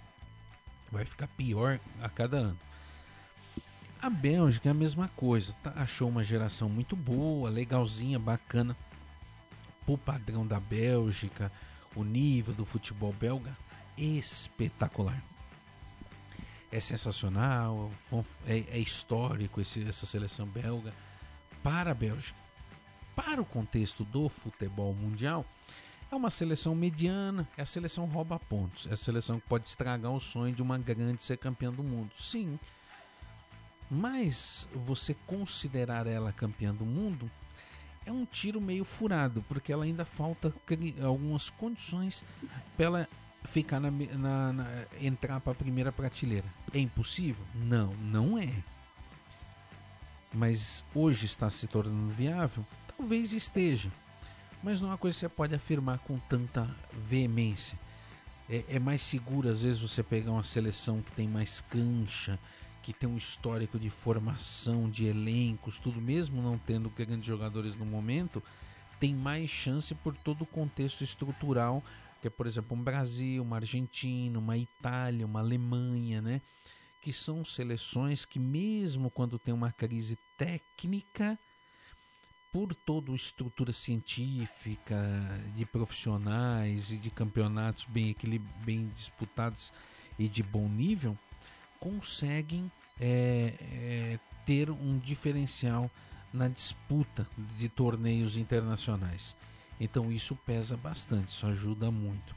Vai 0.92 1.06
ficar 1.06 1.28
pior 1.28 1.80
a 2.02 2.10
cada 2.10 2.38
ano. 2.38 2.60
A 4.02 4.10
Bélgica 4.10 4.70
é 4.70 4.72
a 4.72 4.76
mesma 4.76 5.08
coisa, 5.16 5.54
tá? 5.64 5.74
achou 5.78 6.10
uma 6.10 6.24
geração 6.24 6.68
muito 6.68 6.96
boa, 6.96 7.50
legalzinha, 7.50 8.20
bacana 8.20 8.76
pro 9.86 9.98
padrão 9.98 10.46
da 10.46 10.60
Bélgica, 10.60 11.52
o 11.96 12.04
nível 12.04 12.54
do 12.54 12.66
futebol 12.66 13.14
belga 13.14 13.56
espetacular. 13.98 15.24
É 16.72 16.80
sensacional, 16.80 17.92
é, 18.46 18.66
é 18.72 18.80
histórico 18.80 19.62
esse, 19.62 19.88
essa 19.88 20.06
seleção 20.06 20.48
belga 20.48 20.92
para 21.62 21.92
a 21.92 21.94
Bélgica. 21.94 22.43
Para 23.16 23.42
o 23.42 23.46
contexto 23.46 24.04
do 24.04 24.30
futebol 24.30 24.94
mundial, 24.94 25.46
é 26.12 26.16
uma 26.16 26.30
seleção 26.30 26.76
mediana, 26.76 27.48
é 27.58 27.62
a 27.62 27.66
seleção 27.66 28.06
rouba 28.06 28.40
pontos, 28.40 28.88
é 28.88 28.94
a 28.94 28.98
seleção 28.98 29.40
que 29.40 29.48
pode 29.48 29.68
estragar 29.68 30.12
o 30.12 30.20
sonho 30.20 30.54
de 30.54 30.62
uma 30.62 30.78
grande 30.78 31.24
ser 31.24 31.38
campeã 31.38 31.72
do 31.72 31.84
mundo. 31.84 32.12
Sim, 32.18 32.60
mas 33.90 34.68
você 34.74 35.16
considerar 35.28 36.08
ela 36.08 36.32
campeã 36.32 36.74
do 36.74 36.86
mundo 36.86 37.30
é 38.06 38.12
um 38.12 38.26
tiro 38.26 38.60
meio 38.60 38.84
furado, 38.84 39.44
porque 39.48 39.72
ela 39.72 39.86
ainda 39.86 40.06
falta 40.06 40.54
algumas 41.04 41.50
condições 41.50 42.24
para 42.76 42.86
ela 42.86 43.10
ficar 43.46 43.80
na, 43.80 43.92
na, 43.92 44.54
na 44.54 44.86
entrar 45.02 45.40
para 45.40 45.52
a 45.52 45.56
primeira 45.56 45.92
prateleira. 45.92 46.46
É 46.74 46.80
impossível? 46.80 47.46
Não, 47.56 47.94
não 47.96 48.38
é. 48.38 48.54
Mas 50.34 50.84
hoje 50.94 51.26
está 51.26 51.50
se 51.50 51.68
tornando 51.68 52.12
viável? 52.14 52.66
Talvez 53.04 53.34
esteja. 53.34 53.92
Mas 54.64 54.80
não 54.80 54.88
é 54.88 54.92
uma 54.92 54.98
coisa 54.98 55.14
que 55.14 55.20
você 55.20 55.28
pode 55.28 55.54
afirmar 55.54 56.00
com 56.00 56.18
tanta 56.18 56.74
veemência. 56.94 57.78
É, 58.50 58.64
é 58.70 58.80
mais 58.80 59.02
seguro, 59.02 59.50
às 59.50 59.62
vezes, 59.62 59.82
você 59.82 60.02
pegar 60.02 60.32
uma 60.32 60.42
seleção 60.42 61.02
que 61.02 61.12
tem 61.12 61.28
mais 61.28 61.60
cancha, 61.60 62.40
que 62.82 62.94
tem 62.94 63.10
um 63.10 63.18
histórico 63.18 63.78
de 63.78 63.90
formação, 63.90 64.90
de 64.90 65.06
elencos, 65.06 65.80
tudo 65.80 66.00
mesmo 66.00 66.42
não 66.42 66.58
tendo 66.58 66.90
grandes 66.90 67.26
jogadores 67.26 67.76
no 67.76 67.86
momento, 67.86 68.42
tem 69.02 69.14
mais 69.14 69.50
chance 69.50 69.94
por 69.94 70.16
todo 70.16 70.44
o 70.44 70.48
contexto 70.48 71.04
estrutural, 71.04 71.84
que 72.22 72.28
é, 72.28 72.30
por 72.30 72.48
exemplo, 72.48 72.78
um 72.78 72.82
Brasil, 72.82 73.44
uma 73.44 73.58
Argentina, 73.58 74.40
uma 74.40 74.58
Itália, 74.58 75.26
uma 75.26 75.42
Alemanha, 75.42 76.22
né? 76.22 76.42
Que 77.02 77.12
são 77.12 77.44
seleções 77.44 78.24
que, 78.24 78.40
mesmo 78.40 79.12
quando 79.12 79.38
tem 79.38 79.54
uma 79.54 79.74
crise 79.74 80.18
técnica, 80.38 81.38
por 82.54 82.76
toda 82.76 83.12
a 83.12 83.16
estrutura 83.16 83.74
científica, 83.74 84.96
de 85.56 85.66
profissionais 85.66 86.92
e 86.92 86.98
de 86.98 87.10
campeonatos 87.10 87.86
bem, 87.86 88.16
bem 88.64 88.92
disputados 88.96 89.74
e 90.20 90.28
de 90.28 90.44
bom 90.44 90.70
nível, 90.70 91.18
conseguem 91.80 92.72
é, 93.02 93.56
é, 93.60 94.20
ter 94.46 94.70
um 94.70 95.00
diferencial 95.00 95.90
na 96.32 96.48
disputa 96.48 97.28
de 97.58 97.68
torneios 97.68 98.38
internacionais. 98.38 99.36
Então 99.80 100.12
isso 100.12 100.36
pesa 100.36 100.78
bastante, 100.78 101.30
isso 101.30 101.48
ajuda 101.48 101.90
muito. 101.90 102.36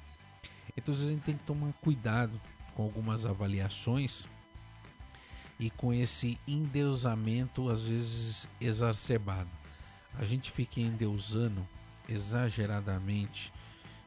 Então 0.74 0.94
a 0.94 0.96
gente 0.96 1.24
tem 1.24 1.36
que 1.36 1.44
tomar 1.44 1.74
cuidado 1.74 2.40
com 2.74 2.84
algumas 2.84 3.26
avaliações 3.26 4.26
e 5.60 5.68
com 5.68 5.92
esse 5.92 6.38
endeusamento 6.48 7.68
às 7.68 7.82
vezes 7.82 8.48
exacerbado. 8.58 9.65
A 10.18 10.24
gente 10.24 10.50
fica 10.50 10.80
endeusando 10.80 11.66
exageradamente 12.08 13.52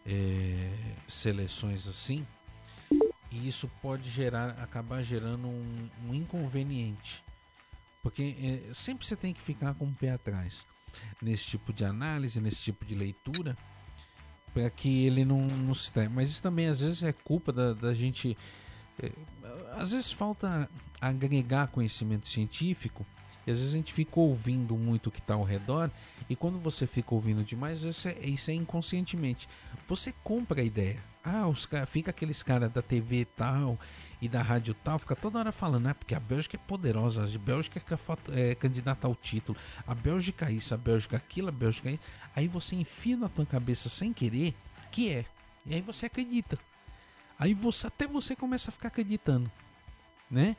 é, 0.05 0.72
seleções 1.07 1.88
assim 1.88 2.26
e 3.32 3.47
isso 3.47 3.70
pode 3.82 4.10
gerar, 4.10 4.49
acabar 4.62 5.01
gerando 5.03 5.47
um, 5.47 5.89
um 6.07 6.14
inconveniente, 6.14 7.24
porque 8.01 8.36
é, 8.70 8.74
sempre 8.74 9.05
você 9.05 9.16
tem 9.16 9.34
que 9.34 9.41
ficar 9.41 9.76
com 9.76 9.86
o 9.86 9.93
pé 9.93 10.12
atrás 10.12 10.66
nesse 11.22 11.45
tipo 11.45 11.72
de 11.72 11.86
análise, 11.86 12.41
nesse 12.41 12.62
tipo 12.64 12.84
de 12.84 12.95
leitura, 12.95 13.55
para 14.51 14.70
que 14.70 15.05
ele 15.05 15.24
não, 15.24 15.41
não 15.41 15.76
se 15.76 15.91
Mas 16.10 16.30
isso 16.30 16.41
também 16.41 16.68
às 16.68 16.82
vezes 16.82 17.03
é 17.03 17.14
culpa 17.14 17.51
da, 17.51 17.74
da 17.74 17.93
gente. 17.93 18.36
É, 19.01 19.12
às 19.80 19.91
vezes 19.91 20.11
falta 20.11 20.69
agregar 20.99 21.67
conhecimento 21.67 22.27
científico 22.27 23.05
e 23.47 23.51
às 23.51 23.59
vezes 23.59 23.73
a 23.73 23.77
gente 23.77 23.93
fica 23.93 24.19
ouvindo 24.19 24.75
muito 24.75 25.07
o 25.07 25.11
que 25.11 25.19
está 25.19 25.36
ao 25.36 25.43
redor 25.43 25.89
e 26.30 26.36
quando 26.36 26.59
você 26.59 26.86
fica 26.86 27.15
ouvindo 27.15 27.43
demais, 27.45 27.84
isso 27.84 28.09
é, 28.09 28.17
isso 28.19 28.51
é 28.51 28.53
inconscientemente. 28.53 29.47
Você 29.88 30.13
compra 30.21 30.61
a 30.61 30.63
ideia. 30.63 30.99
Ah, 31.23 31.47
os, 31.47 31.67
fica 31.88 32.11
aqueles 32.11 32.43
caras 32.43 32.71
da 32.71 32.82
TV 32.82 33.25
tal 33.38 33.80
e 34.21 34.27
da 34.27 34.41
rádio 34.41 34.73
tal, 34.84 34.99
fica 34.99 35.15
toda 35.15 35.39
hora 35.39 35.51
falando, 35.51 35.86
né? 35.86 35.93
Porque 35.93 36.13
a 36.13 36.19
Bélgica 36.19 36.57
é 36.57 36.59
poderosa, 36.67 37.23
a 37.23 37.38
Bélgica 37.39 37.82
é, 38.32 38.51
é 38.51 38.55
candidata 38.55 39.07
ao 39.07 39.15
título, 39.15 39.57
a 39.88 39.95
Bélgica 39.95 40.51
isso, 40.51 40.73
a 40.73 40.77
Bélgica 40.77 41.15
aquilo, 41.15 41.47
a 41.47 41.53
Bélgica 41.53 41.89
isso. 41.89 42.03
Aí 42.36 42.47
você 42.47 42.75
enfia 42.75 43.15
na 43.15 43.30
tua 43.30 43.45
cabeça 43.45 43.88
sem 43.88 44.11
querer 44.11 44.53
que 44.91 45.09
é. 45.09 45.25
E 45.65 45.73
aí 45.73 45.82
você 45.82 46.05
acredita. 46.05 46.59
Aí 47.39 47.53
você 47.53 47.88
até 47.88 48.05
você 48.05 48.36
começa 48.36 48.69
a 48.69 48.73
ficar 48.73 48.89
acreditando, 48.89 49.49
né? 50.30 50.55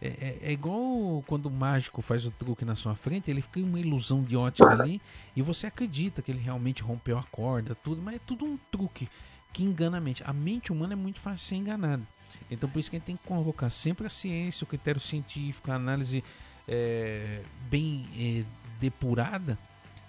É, 0.00 0.08
é, 0.08 0.38
é, 0.42 0.52
igual 0.52 1.24
quando 1.26 1.46
o 1.46 1.50
mágico 1.50 2.02
faz 2.02 2.26
o 2.26 2.30
truque 2.30 2.64
na 2.64 2.74
sua 2.74 2.94
frente, 2.94 3.30
ele 3.30 3.40
fica 3.40 3.60
uma 3.60 3.80
ilusão 3.80 4.22
de 4.22 4.36
ótica 4.36 4.68
ali 4.68 5.00
e 5.34 5.40
você 5.40 5.66
acredita 5.66 6.20
que 6.20 6.30
ele 6.30 6.40
realmente 6.40 6.82
rompeu 6.82 7.18
a 7.18 7.22
corda, 7.24 7.74
tudo, 7.74 8.02
mas 8.02 8.16
é 8.16 8.20
tudo 8.26 8.44
um 8.44 8.58
truque 8.70 9.08
que 9.52 9.64
engana 9.64 9.96
a 9.96 10.00
mente. 10.00 10.22
A 10.24 10.34
mente 10.34 10.70
humana 10.70 10.92
é 10.92 10.96
muito 10.96 11.18
fácil 11.18 11.46
ser 11.46 11.54
enganada. 11.56 12.02
Então 12.50 12.68
por 12.68 12.78
isso 12.78 12.90
que 12.90 12.96
a 12.96 12.98
gente 12.98 13.06
tem 13.06 13.16
que 13.16 13.26
colocar 13.26 13.70
sempre 13.70 14.06
a 14.06 14.10
ciência, 14.10 14.64
o 14.64 14.68
critério 14.68 15.00
científico, 15.00 15.70
a 15.70 15.76
análise 15.76 16.22
é, 16.68 17.42
bem 17.70 18.06
é, 18.18 18.44
depurada 18.78 19.58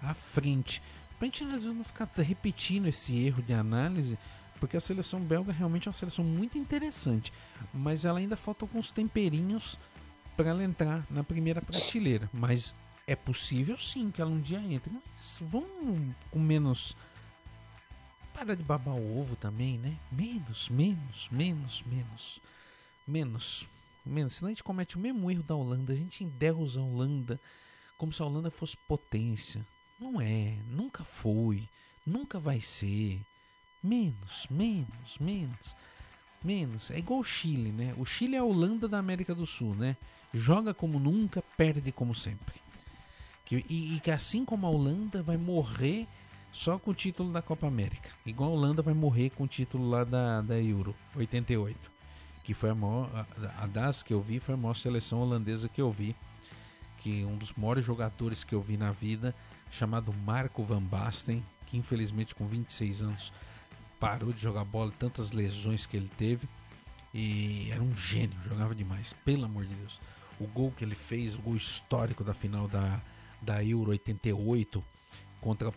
à 0.02 0.14
frente. 0.14 0.82
Pra 1.18 1.28
gente 1.28 1.46
às 1.46 1.62
vezes 1.62 1.76
não 1.76 1.86
ficar 1.86 2.10
repetindo 2.18 2.88
esse 2.88 3.18
erro 3.18 3.42
de 3.42 3.54
análise, 3.54 4.18
porque 4.60 4.78
a 4.78 4.82
seleção 4.82 5.20
belga 5.20 5.52
realmente 5.52 5.88
é 5.88 5.90
uma 5.90 5.98
seleção 5.98 6.24
muito 6.24 6.58
interessante, 6.58 7.32
mas 7.74 8.06
ela 8.06 8.20
ainda 8.20 8.36
falta 8.36 8.66
alguns 8.66 8.92
temperinhos 8.92 9.80
para 10.36 10.50
ela 10.50 10.64
entrar 10.64 11.06
na 11.10 11.24
primeira 11.24 11.62
prateleira. 11.62 12.30
Mas 12.34 12.74
é 13.08 13.16
possível 13.16 13.78
sim 13.78 14.12
que 14.12 14.22
ela 14.22 14.30
um 14.30 14.42
dia 14.42 14.60
entre. 14.60 14.92
Mas 14.92 15.40
vamos 15.42 16.16
com 16.30 16.40
menos 16.40 16.96
para 18.34 18.56
de 18.56 18.62
babar 18.62 18.96
o 18.96 19.20
ovo 19.20 19.36
também, 19.36 19.80
né? 19.80 19.98
Menos, 20.12 20.70
menos, 20.70 21.28
menos, 21.32 21.84
menos. 21.88 22.42
Menos. 23.08 23.68
Menos. 24.06 24.34
Senão 24.34 24.50
a 24.50 24.52
gente 24.52 24.64
comete 24.64 24.96
o 24.96 25.00
mesmo 25.00 25.32
erro 25.32 25.42
da 25.42 25.56
Holanda. 25.56 25.94
A 25.94 25.96
gente 25.96 26.24
endeusa 26.24 26.80
a 26.80 26.84
Holanda 26.84 27.40
como 27.98 28.14
se 28.14 28.22
a 28.22 28.26
Holanda 28.26 28.52
fosse 28.52 28.78
potência. 28.88 29.66
Não 30.00 30.22
é. 30.22 30.56
Nunca 30.70 31.04
foi. 31.04 31.68
Nunca 32.06 32.40
vai 32.40 32.62
ser. 32.62 33.20
Menos, 33.88 34.48
menos, 34.50 35.18
menos. 35.20 35.76
Menos. 36.44 36.92
É 36.92 37.00
igual 37.00 37.22
o 37.22 37.24
Chile, 37.24 37.72
né? 37.72 37.94
O 37.98 38.06
Chile 38.06 38.36
é 38.36 38.40
a 38.40 38.44
Holanda 38.44 38.88
da 38.88 38.98
América 38.98 39.34
do 39.34 39.48
Sul, 39.48 39.74
né? 39.74 39.96
Joga 40.34 40.74
como 40.74 41.00
nunca, 41.00 41.42
perde 41.56 41.92
como 41.92 42.14
sempre. 42.14 42.56
Que, 43.46 43.66
e, 43.70 44.00
que 44.04 44.12
assim 44.12 44.44
como 44.44 44.68
a 44.68 44.70
Holanda 44.70 45.24
vai 45.24 45.38
morrer 45.38 46.06
só 46.52 46.78
com 46.78 46.92
o 46.92 46.94
título 46.94 47.32
da 47.32 47.42
Copa 47.42 47.66
América. 47.66 48.10
Igual 48.26 48.52
a 48.52 48.54
Holanda 48.54 48.82
vai 48.82 48.94
morrer 48.94 49.30
com 49.30 49.46
o 49.46 49.48
título 49.48 49.90
lá 49.90 50.04
da, 50.04 50.42
da 50.42 50.62
Euro 50.62 50.94
88. 51.16 51.90
Que 52.44 52.54
foi 52.54 52.70
a 52.70 52.76
maior. 52.76 53.10
A, 53.14 53.64
a 53.64 53.68
das 53.68 54.04
que 54.04 54.14
eu 54.14 54.22
vi 54.22 54.40
foi 54.40 54.56
a 54.56 54.58
maior 54.58 54.74
seleção 54.74 55.22
holandesa 55.22 55.70
que 55.70 55.82
eu 55.82 55.92
vi. 55.92 56.14
Que 56.98 57.24
um 57.24 57.38
dos 57.38 57.54
maiores 57.54 57.86
jogadores 57.86 58.44
que 58.44 58.54
eu 58.54 58.62
vi 58.62 58.76
na 58.76 58.92
vida, 58.92 59.34
chamado 59.72 60.14
Marco 60.14 60.62
Van 60.64 60.82
Basten, 60.82 61.44
que 61.68 61.78
infelizmente 61.78 62.36
com 62.36 62.46
26 62.46 63.02
anos 63.02 63.34
parou 64.00 64.34
de 64.34 64.42
jogar 64.42 64.64
bola, 64.64 64.92
tantas 64.98 65.32
lesões 65.32 65.86
que 65.86 65.98
ele 65.98 66.10
teve. 66.18 66.48
E 67.14 67.70
era 67.72 67.82
um 67.82 67.96
gênio, 67.96 68.40
jogava 68.42 68.76
demais, 68.76 69.14
pelo 69.26 69.46
amor 69.46 69.66
de 69.66 69.74
Deus. 69.76 70.00
O 70.40 70.46
gol 70.46 70.72
que 70.72 70.84
ele 70.84 70.96
fez, 70.96 71.36
o 71.36 71.42
gol 71.42 71.56
histórico 71.56 72.24
da 72.24 72.34
final 72.34 72.68
da, 72.68 73.02
da 73.42 73.64
Euro 73.64 73.92
88 73.92 74.84
contra 75.42 75.72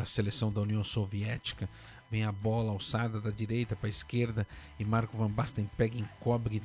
a 0.00 0.04
seleção 0.04 0.52
da 0.52 0.60
União 0.60 0.82
Soviética. 0.84 1.68
Vem 2.10 2.24
a 2.24 2.32
bola 2.32 2.72
alçada 2.72 3.20
da 3.20 3.30
direita 3.30 3.76
para 3.76 3.86
a 3.86 3.90
esquerda 3.90 4.46
e 4.78 4.84
Marco 4.84 5.16
Van 5.16 5.30
Basten 5.30 5.68
pega 5.76 5.96
e 5.96 6.00
encobre 6.00 6.62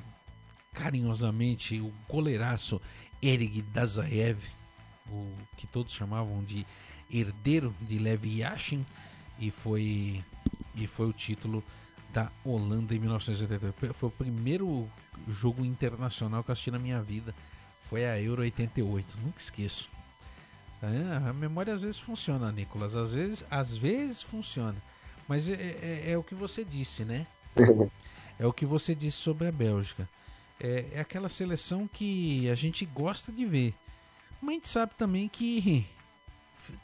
carinhosamente 0.74 1.80
o 1.80 1.94
goleiraço 2.08 2.82
Erig 3.22 3.62
Dazaev, 3.62 4.40
o 5.10 5.32
que 5.58 5.68
todos 5.68 5.94
chamavam 5.94 6.44
de 6.44 6.66
herdeiro 7.12 7.76
de 7.82 8.00
Lev 8.00 8.26
Yashin, 8.26 8.86
e 9.48 9.52
foi, 9.52 10.24
e 10.74 10.88
foi 10.88 11.08
o 11.08 11.14
título 11.14 11.64
da 12.14 12.32
Holanda 12.46 12.96
em 12.96 13.00
1988. 13.00 13.94
Foi 13.94 14.10
o 14.10 14.12
primeiro 14.12 14.90
jogo 15.28 15.66
internacional 15.66 16.44
que 16.44 16.50
eu 16.50 16.54
assisti 16.54 16.72
na 16.72 16.80
minha 16.80 17.02
vida. 17.02 17.36
Foi 17.90 18.06
a 18.06 18.20
Euro 18.22 18.42
88, 18.42 19.18
nunca 19.22 19.40
esqueço. 19.40 19.90
É, 20.82 21.30
a 21.30 21.34
memória 21.34 21.74
às 21.74 21.82
vezes 21.82 22.00
funciona, 22.00 22.52
Nicolas. 22.52 22.96
Às 22.96 23.14
vezes, 23.14 23.46
às 23.50 23.76
vezes 23.76 24.22
funciona. 24.22 24.82
Mas 25.28 25.50
é, 25.50 25.54
é, 25.54 26.12
é 26.12 26.18
o 26.18 26.24
que 26.24 26.36
você 26.36 26.64
disse, 26.64 27.04
né? 27.04 27.28
É 28.40 28.48
o 28.48 28.52
que 28.52 28.66
você 28.66 28.96
disse 28.96 29.18
sobre 29.18 29.48
a 29.48 29.52
Bélgica. 29.52 30.10
É, 30.60 30.88
é, 30.94 31.00
aquela 31.00 31.30
seleção 31.30 31.88
que 31.88 32.50
a 32.50 32.56
gente 32.56 32.84
gosta 32.84 33.32
de 33.32 33.46
ver. 33.46 33.76
Mas 34.42 34.50
a 34.50 34.54
gente 34.54 34.70
sabe 34.70 34.96
também 34.98 35.30
que 35.30 35.86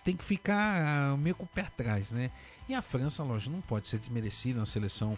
tem 0.04 0.16
que 0.16 0.24
ficar 0.24 1.18
meio 1.18 1.36
com 1.36 1.44
o 1.44 1.48
pé 1.48 1.62
atrás, 1.62 2.12
né? 2.12 2.32
E 2.68 2.74
a 2.74 2.82
França, 2.82 3.24
lógico, 3.24 3.52
não 3.52 3.62
pode 3.62 3.88
ser 3.88 4.00
desmerecida. 4.00 4.60
Uma 4.60 4.66
seleção 4.66 5.18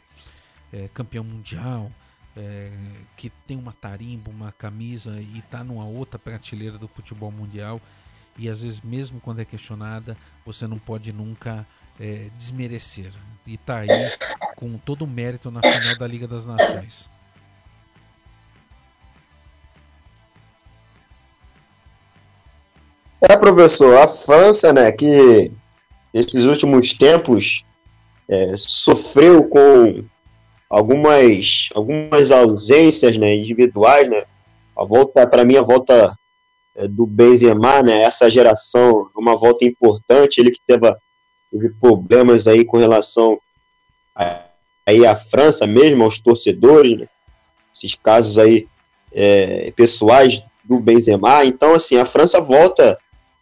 é, 0.72 0.88
campeão 0.93 1.24
mundial, 1.24 1.91
é, 2.36 2.72
que 3.18 3.30
tem 3.45 3.57
uma 3.57 3.74
tarimba, 3.74 4.30
uma 4.30 4.51
camisa 4.51 5.20
e 5.20 5.39
está 5.39 5.64
numa 5.64 5.86
outra 5.86 6.18
prateleira 6.18 6.78
do 6.78 6.88
futebol 6.88 7.32
mundial 7.32 7.82
e 8.38 8.49
às 8.49 8.62
vezes 8.62 8.82
mesmo 8.82 9.20
quando 9.20 9.39
é 9.39 9.45
questionada 9.45 10.16
você 10.45 10.66
não 10.66 10.80
pode 10.80 11.12
nunca 11.12 11.68
é, 11.99 12.30
desmerecer 12.38 13.12
e 13.45 13.57
tá 13.57 13.80
aí 13.80 13.89
com 14.55 14.78
todo 14.78 15.03
o 15.03 15.07
mérito 15.07 15.51
na 15.51 15.62
final 15.62 15.97
da 15.97 16.07
Liga 16.07 16.28
das 16.28 16.45
Nações. 16.45 17.09
É, 23.30 23.38
professor, 23.38 23.97
a 23.97 24.07
França, 24.07 24.74
né, 24.74 24.91
que 24.91 25.51
nesses 26.11 26.45
últimos 26.45 26.93
tempos 26.93 27.63
é, 28.28 28.53
sofreu 28.57 29.43
com 29.43 30.03
algumas, 30.67 31.69
algumas 31.76 32.32
ausências 32.32 33.17
né, 33.17 33.36
individuais, 33.36 34.09
né? 34.09 34.24
A 34.76 34.84
volta, 34.84 35.28
para 35.28 35.45
mim, 35.45 35.57
a 35.57 35.61
volta 35.61 36.17
é, 36.76 36.88
do 36.88 37.05
Benzema, 37.05 37.84
né? 37.84 38.01
Essa 38.01 38.30
geração, 38.30 39.09
uma 39.15 39.38
volta 39.38 39.65
importante, 39.65 40.39
ele 40.39 40.49
que 40.49 40.61
teve, 40.65 40.91
teve 41.51 41.69
problemas 41.80 42.47
aí 42.47 42.65
com 42.65 42.78
relação 42.78 43.38
a, 44.15 44.45
aí 44.86 45.05
à 45.05 45.19
França 45.19 45.67
mesmo, 45.67 46.03
aos 46.03 46.17
torcedores, 46.17 46.97
né? 46.97 47.07
esses 47.74 47.93
casos 47.93 48.39
aí 48.39 48.67
é, 49.13 49.72
pessoais 49.72 50.41
do 50.63 50.80
Benzema. 50.80 51.45
Então, 51.45 51.74
assim, 51.74 51.97
a 51.97 52.05
França 52.05 52.39
volta 52.39 52.97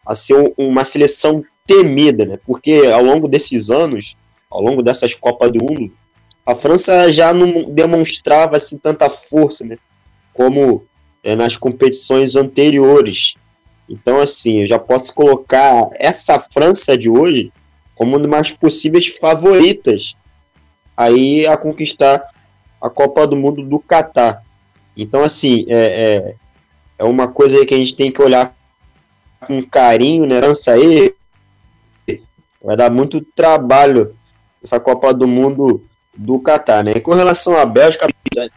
a 0.09 0.15
ser 0.15 0.33
um, 0.33 0.51
uma 0.57 0.83
seleção 0.83 1.45
temida, 1.63 2.25
né? 2.25 2.39
Porque 2.43 2.89
ao 2.91 3.03
longo 3.03 3.27
desses 3.27 3.69
anos, 3.69 4.15
ao 4.49 4.59
longo 4.59 4.81
dessas 4.81 5.13
Copas 5.13 5.51
do 5.51 5.63
Mundo, 5.63 5.93
a 6.43 6.55
França 6.55 7.11
já 7.11 7.31
não 7.31 7.69
demonstrava 7.69 8.57
assim 8.57 8.75
tanta 8.75 9.07
força, 9.07 9.63
né? 9.63 9.77
Como 10.33 10.83
é, 11.23 11.35
nas 11.35 11.57
competições 11.57 12.35
anteriores. 12.35 13.33
Então, 13.87 14.19
assim, 14.19 14.61
eu 14.61 14.65
já 14.65 14.79
posso 14.79 15.13
colocar 15.13 15.79
essa 15.93 16.39
França 16.39 16.97
de 16.97 17.07
hoje 17.07 17.53
como 17.93 18.17
uma 18.17 18.27
das 18.27 18.51
possíveis 18.51 19.15
favoritas 19.15 20.15
aí 20.97 21.45
a 21.45 21.55
conquistar 21.55 22.27
a 22.81 22.89
Copa 22.89 23.27
do 23.27 23.35
Mundo 23.35 23.61
do 23.61 23.77
Catar. 23.77 24.41
Então, 24.97 25.23
assim, 25.23 25.65
é, 25.67 25.75
é, 25.77 26.35
é 26.97 27.03
uma 27.03 27.27
coisa 27.27 27.63
que 27.63 27.75
a 27.75 27.77
gente 27.77 27.95
tem 27.95 28.11
que 28.11 28.23
olhar 28.23 28.57
com 29.45 29.63
carinho, 29.63 30.25
né? 30.25 30.39
França 30.39 30.73
aí 30.73 31.13
vai 32.61 32.75
dar 32.75 32.89
muito 32.89 33.21
trabalho 33.21 34.15
essa 34.63 34.79
Copa 34.79 35.13
do 35.13 35.27
Mundo 35.27 35.85
do 36.15 36.39
Catar, 36.39 36.83
né? 36.83 36.93
E 36.95 37.01
com 37.01 37.13
relação 37.13 37.57
à 37.57 37.65
Bélgica, 37.65 38.07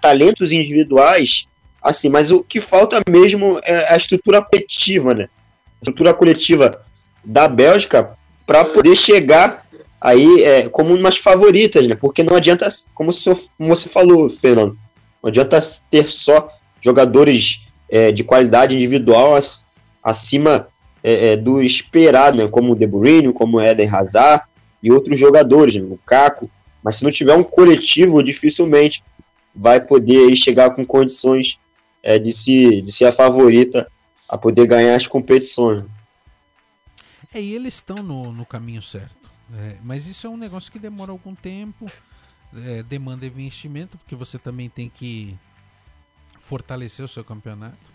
talentos 0.01 0.53
individuais, 0.53 1.45
assim, 1.81 2.09
mas 2.09 2.31
o 2.31 2.43
que 2.43 2.61
falta 2.61 3.01
mesmo 3.09 3.61
é 3.63 3.93
a 3.93 3.97
estrutura 3.97 4.43
coletiva, 4.43 5.15
né? 5.15 5.25
A 5.25 5.83
estrutura 5.83 6.13
coletiva 6.13 6.81
da 7.25 7.47
Bélgica 7.47 8.17
para 8.47 8.65
poder 8.65 8.97
chegar 8.97 9.65
aí 10.01 10.43
é, 10.43 10.69
como 10.69 10.95
umas 10.95 11.17
favoritas, 11.17 11.87
né? 11.87 11.95
Porque 11.95 12.25
não 12.25 12.37
adianta, 12.37 12.69
como, 12.95 13.13
seu, 13.13 13.39
como 13.57 13.75
você 13.75 13.89
falou, 13.89 14.29
Fernando, 14.29 14.77
não 15.23 15.29
adianta 15.29 15.61
ter 15.89 16.07
só 16.07 16.49
jogadores 16.81 17.69
é, 17.89 18.11
de 18.11 18.25
qualidade 18.25 18.75
individual 18.75 19.39
acima 20.03 20.67
é, 21.03 21.33
é, 21.33 21.37
do 21.37 21.63
esperado, 21.63 22.37
né? 22.37 22.49
Como 22.49 22.73
o 22.73 22.77
De 22.77 22.87
Bruyne, 22.87 23.33
como 23.33 23.59
o 23.59 23.61
Eden 23.61 23.89
Hazard 23.89 24.45
e 24.83 24.93
outros 24.93 25.19
jogadores, 25.19 25.77
né? 25.77 25.83
o 25.83 25.99
Caco. 25.99 26.51
Mas 26.83 26.97
se 26.97 27.05
não 27.05 27.11
tiver 27.11 27.35
um 27.35 27.45
coletivo, 27.45 28.23
dificilmente 28.23 29.03
vai 29.55 29.81
poder 29.81 30.35
chegar 30.35 30.71
com 30.71 30.85
condições 30.85 31.59
é, 32.03 32.19
de, 32.19 32.33
se, 32.33 32.81
de 32.81 32.91
ser 32.91 33.07
a 33.07 33.13
favorita 33.13 33.91
a 34.29 34.39
poder 34.39 34.67
ganhar 34.67 34.95
as 34.95 35.07
competições. 35.07 35.85
É, 37.35 37.41
e 37.41 37.55
eles 37.55 37.75
estão 37.75 37.97
no, 37.97 38.33
no 38.33 38.45
caminho 38.45 38.83
certo. 38.83 39.17
É, 39.55 39.77
mas 39.83 40.07
isso 40.07 40.27
é 40.27 40.31
um 40.31 40.37
negócio 40.37 40.73
que 40.73 40.79
demora 40.79 41.13
algum 41.13 41.35
tempo, 41.35 41.85
é, 42.65 42.83
demanda 42.83 43.27
investimento, 43.27 43.99
porque 43.99 44.15
você 44.15 44.39
também 44.39 44.69
tem 44.69 44.89
que 44.89 45.37
fortalecer 46.41 47.05
o 47.05 47.09
seu 47.09 47.25
campeonato. 47.25 47.92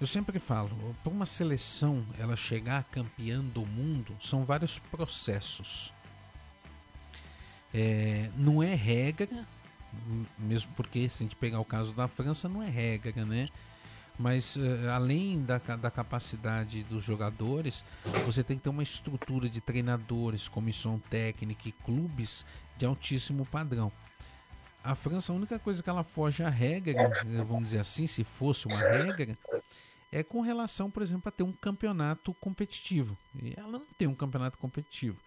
Eu 0.00 0.06
sempre 0.06 0.38
falo, 0.38 0.70
para 1.02 1.12
uma 1.12 1.26
seleção 1.26 2.06
ela 2.18 2.34
chegar 2.34 2.84
campeã 2.84 3.40
do 3.40 3.66
mundo, 3.66 4.16
são 4.18 4.44
vários 4.44 4.78
processos. 4.78 5.92
É, 7.72 8.30
não 8.34 8.62
é 8.62 8.74
regra, 8.74 9.46
mesmo 10.38 10.72
porque 10.74 11.08
se 11.08 11.22
a 11.22 11.26
gente 11.26 11.36
pegar 11.36 11.60
o 11.60 11.64
caso 11.64 11.94
da 11.94 12.08
França, 12.08 12.48
não 12.48 12.62
é 12.62 12.68
regra, 12.68 13.24
né? 13.24 13.48
mas 14.20 14.56
uh, 14.56 14.90
além 14.92 15.42
da, 15.42 15.56
da 15.58 15.90
capacidade 15.90 16.84
dos 16.84 17.02
jogadores, 17.02 17.82
você 18.26 18.44
tem 18.44 18.58
que 18.58 18.64
ter 18.64 18.68
uma 18.68 18.82
estrutura 18.82 19.48
de 19.48 19.62
treinadores, 19.62 20.46
comissão 20.46 20.98
técnica 21.10 21.68
e 21.68 21.72
clubes 21.72 22.44
de 22.76 22.84
altíssimo 22.84 23.46
padrão. 23.46 23.90
A 24.84 24.94
França, 24.94 25.32
a 25.32 25.36
única 25.36 25.58
coisa 25.58 25.82
que 25.82 25.88
ela 25.88 26.04
foge 26.04 26.42
à 26.42 26.50
regra, 26.50 27.00
eh, 27.00 27.44
vamos 27.46 27.64
dizer 27.64 27.80
assim, 27.80 28.06
se 28.06 28.22
fosse 28.22 28.66
uma 28.66 28.78
regra, 28.78 29.38
é 30.12 30.22
com 30.22 30.40
relação, 30.40 30.90
por 30.90 31.02
exemplo, 31.02 31.28
a 31.28 31.32
ter 31.32 31.42
um 31.42 31.52
campeonato 31.52 32.34
competitivo. 32.34 33.16
E 33.40 33.54
ela 33.56 33.72
não 33.72 33.86
tem 33.96 34.08
um 34.08 34.14
campeonato 34.14 34.58
competitivo. 34.58 35.18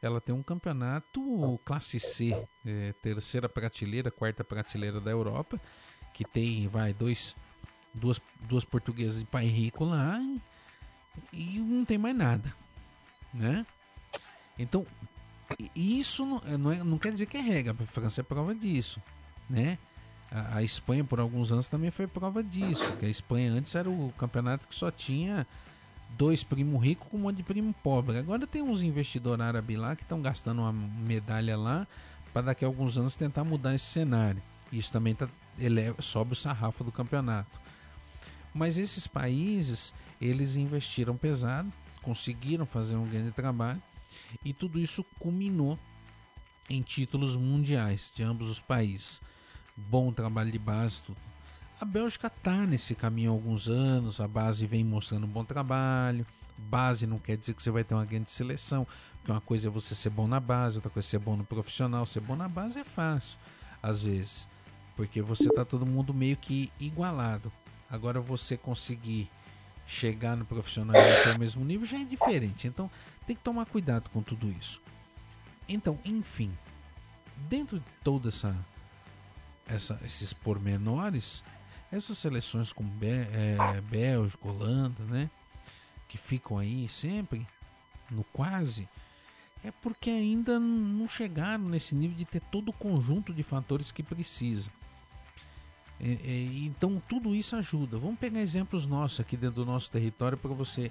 Ela 0.00 0.20
tem 0.20 0.34
um 0.34 0.42
campeonato 0.42 1.60
classe 1.64 2.00
C, 2.00 2.46
é, 2.66 2.92
terceira 2.94 3.48
prateleira, 3.48 4.10
quarta 4.10 4.42
prateleira 4.42 5.00
da 5.00 5.10
Europa, 5.10 5.60
que 6.12 6.24
tem, 6.24 6.66
vai, 6.66 6.92
dois, 6.92 7.36
duas, 7.94 8.20
duas 8.40 8.64
portuguesas 8.64 9.20
de 9.20 9.24
pai 9.24 9.46
rico 9.46 9.84
lá 9.84 10.18
e 11.32 11.58
não 11.58 11.84
tem 11.84 11.98
mais 11.98 12.16
nada, 12.16 12.52
né? 13.32 13.66
Então, 14.58 14.86
isso 15.74 16.26
não, 16.26 16.42
é, 16.46 16.56
não, 16.56 16.72
é, 16.72 16.82
não 16.82 16.98
quer 16.98 17.12
dizer 17.12 17.26
que 17.26 17.36
é 17.36 17.40
regra, 17.40 17.76
a 17.78 17.86
França 17.86 18.22
é 18.22 18.24
prova 18.24 18.54
disso, 18.54 19.00
né? 19.48 19.78
A, 20.34 20.58
a, 20.58 20.62
Espanha 20.62 21.04
por 21.04 21.20
alguns 21.20 21.52
anos 21.52 21.68
também 21.68 21.90
foi 21.90 22.06
prova 22.06 22.42
disso, 22.42 22.90
que 22.98 23.04
a 23.04 23.08
Espanha 23.08 23.52
antes 23.52 23.74
era 23.74 23.88
o 23.88 24.12
campeonato 24.16 24.66
que 24.66 24.74
só 24.74 24.90
tinha 24.90 25.46
dois 26.16 26.42
primos 26.42 26.82
ricos 26.82 27.08
com 27.08 27.16
um 27.16 27.20
monte 27.20 27.36
de 27.36 27.42
primo 27.42 27.74
pobre. 27.82 28.18
Agora 28.18 28.46
tem 28.46 28.62
uns 28.62 28.82
investidores 28.82 29.44
árabes 29.44 29.78
lá 29.78 29.94
que 29.94 30.02
estão 30.02 30.20
gastando 30.22 30.60
uma 30.62 30.72
medalha 30.72 31.56
lá 31.56 31.86
para 32.32 32.42
daqui 32.42 32.64
a 32.64 32.68
alguns 32.68 32.96
anos 32.96 33.14
tentar 33.16 33.44
mudar 33.44 33.74
esse 33.74 33.84
cenário. 33.84 34.42
Isso 34.72 34.90
também 34.90 35.14
tá, 35.14 35.28
eleva, 35.58 36.00
sobe 36.00 36.32
o 36.32 36.36
sarrafo 36.36 36.82
do 36.82 36.90
campeonato. 36.90 37.60
Mas 38.54 38.78
esses 38.78 39.06
países, 39.06 39.94
eles 40.20 40.56
investiram 40.56 41.16
pesado, 41.16 41.70
conseguiram 42.02 42.66
fazer 42.66 42.96
um 42.96 43.06
grande 43.06 43.30
trabalho 43.32 43.82
e 44.44 44.52
tudo 44.52 44.78
isso 44.78 45.04
culminou 45.18 45.78
em 46.68 46.80
títulos 46.82 47.36
mundiais 47.36 48.10
de 48.14 48.22
ambos 48.22 48.48
os 48.48 48.60
países. 48.60 49.20
Bom 49.76 50.12
trabalho 50.12 50.50
de 50.50 50.58
base, 50.58 51.02
tudo. 51.02 51.18
A 51.80 51.84
Bélgica 51.84 52.28
está 52.28 52.66
nesse 52.66 52.94
caminho 52.94 53.30
há 53.30 53.34
alguns 53.34 53.68
anos, 53.68 54.20
a 54.20 54.28
base 54.28 54.66
vem 54.66 54.84
mostrando 54.84 55.24
um 55.24 55.30
bom 55.30 55.44
trabalho. 55.44 56.26
Base 56.56 57.06
não 57.06 57.18
quer 57.18 57.36
dizer 57.36 57.54
que 57.54 57.62
você 57.62 57.70
vai 57.70 57.82
ter 57.82 57.94
uma 57.94 58.04
grande 58.04 58.30
seleção, 58.30 58.86
porque 59.16 59.32
uma 59.32 59.40
coisa 59.40 59.66
é 59.66 59.70
você 59.70 59.94
ser 59.94 60.10
bom 60.10 60.28
na 60.28 60.38
base, 60.38 60.76
outra 60.76 60.90
coisa 60.90 61.08
é 61.08 61.10
ser 61.10 61.18
bom 61.18 61.36
no 61.36 61.44
profissional. 61.44 62.06
Ser 62.06 62.20
bom 62.20 62.36
na 62.36 62.48
base 62.48 62.78
é 62.78 62.84
fácil, 62.84 63.36
às 63.82 64.02
vezes, 64.04 64.46
porque 64.94 65.20
você 65.20 65.48
está 65.48 65.64
todo 65.64 65.84
mundo 65.84 66.14
meio 66.14 66.36
que 66.36 66.70
igualado. 66.78 67.50
Agora 67.90 68.20
você 68.20 68.56
conseguir 68.56 69.28
chegar 69.86 70.36
no 70.36 70.44
profissional 70.44 70.94
ao 71.32 71.38
mesmo 71.38 71.64
nível 71.64 71.86
já 71.86 72.00
é 72.00 72.04
diferente. 72.04 72.68
Então 72.68 72.90
tem 73.26 73.34
que 73.34 73.42
tomar 73.42 73.66
cuidado 73.66 74.08
com 74.10 74.22
tudo 74.22 74.50
isso. 74.50 74.80
Então, 75.68 75.98
enfim, 76.04 76.52
dentro 77.48 77.78
de 77.78 77.84
toda 78.04 78.28
essa, 78.28 78.54
essa 79.66 79.98
esses 80.04 80.32
pormenores, 80.32 81.42
essas 81.90 82.18
seleções 82.18 82.72
como 82.72 82.88
Bé, 82.90 83.28
é, 83.32 83.80
Bélgica, 83.82 84.48
Holanda, 84.48 85.02
né, 85.04 85.30
que 86.08 86.18
ficam 86.18 86.58
aí 86.58 86.88
sempre 86.88 87.46
no 88.10 88.24
quase, 88.24 88.88
é 89.64 89.70
porque 89.70 90.10
ainda 90.10 90.58
não 90.58 91.08
chegaram 91.08 91.64
nesse 91.64 91.94
nível 91.94 92.16
de 92.16 92.24
ter 92.24 92.40
todo 92.40 92.70
o 92.70 92.72
conjunto 92.72 93.32
de 93.32 93.42
fatores 93.42 93.92
que 93.92 94.02
precisa. 94.02 94.70
É, 96.00 96.10
é, 96.10 96.42
então 96.64 97.00
tudo 97.08 97.34
isso 97.34 97.54
ajuda. 97.54 97.96
Vamos 97.96 98.18
pegar 98.18 98.40
exemplos 98.40 98.86
nossos 98.86 99.20
aqui 99.20 99.36
dentro 99.36 99.64
do 99.64 99.66
nosso 99.66 99.90
território 99.90 100.36
para 100.36 100.52
você 100.52 100.90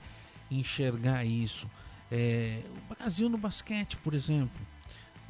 enxergar 0.50 1.26
isso. 1.26 1.70
É, 2.10 2.62
o 2.90 2.96
Brasil 2.96 3.28
no 3.30 3.38
basquete, 3.38 3.98
por 3.98 4.14
exemplo. 4.14 4.60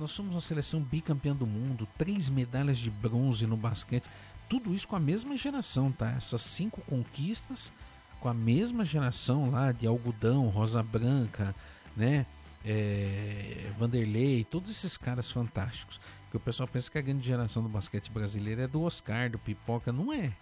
Nós 0.01 0.13
somos 0.13 0.33
uma 0.33 0.41
seleção 0.41 0.81
bicampeã 0.81 1.35
do 1.35 1.45
mundo, 1.45 1.87
três 1.95 2.27
medalhas 2.27 2.79
de 2.79 2.89
bronze 2.89 3.45
no 3.45 3.55
basquete. 3.55 4.09
Tudo 4.49 4.73
isso 4.73 4.87
com 4.87 4.95
a 4.95 4.99
mesma 4.99 5.37
geração, 5.37 5.91
tá? 5.91 6.09
Essas 6.13 6.41
cinco 6.41 6.81
conquistas 6.81 7.71
com 8.19 8.27
a 8.27 8.33
mesma 8.33 8.83
geração 8.83 9.51
lá 9.51 9.71
de 9.71 9.85
algodão, 9.85 10.49
rosa 10.49 10.81
branca, 10.81 11.55
né? 11.95 12.25
É, 12.65 13.71
Vanderlei, 13.77 14.43
todos 14.43 14.71
esses 14.71 14.97
caras 14.97 15.29
fantásticos. 15.29 16.01
Que 16.31 16.37
o 16.37 16.39
pessoal 16.39 16.67
pensa 16.67 16.89
que 16.89 16.97
a 16.97 17.01
grande 17.01 17.27
geração 17.27 17.61
do 17.61 17.69
basquete 17.69 18.09
brasileiro 18.09 18.61
é 18.61 18.67
do 18.67 18.81
Oscar, 18.81 19.29
do 19.29 19.37
Pipoca. 19.37 19.91
Não 19.91 20.11
é. 20.11 20.35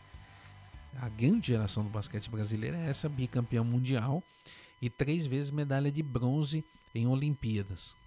A 1.01 1.09
grande 1.09 1.47
geração 1.47 1.83
do 1.83 1.89
basquete 1.89 2.29
brasileiro 2.29 2.77
é 2.77 2.89
essa 2.89 3.09
bicampeã 3.09 3.61
mundial 3.61 4.23
e 4.81 4.89
três 4.89 5.25
vezes 5.25 5.51
medalha 5.51 5.91
de 5.91 6.01
bronze 6.01 6.63
em 6.95 7.07
Olimpíadas. 7.07 7.98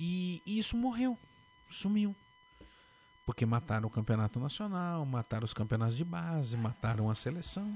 E 0.00 0.42
isso 0.46 0.76
morreu, 0.76 1.18
sumiu. 1.68 2.14
Porque 3.26 3.44
mataram 3.44 3.88
o 3.88 3.90
campeonato 3.90 4.38
nacional, 4.38 5.04
mataram 5.04 5.44
os 5.44 5.52
campeonatos 5.52 5.96
de 5.96 6.04
base, 6.04 6.56
mataram 6.56 7.10
a 7.10 7.14
seleção. 7.14 7.74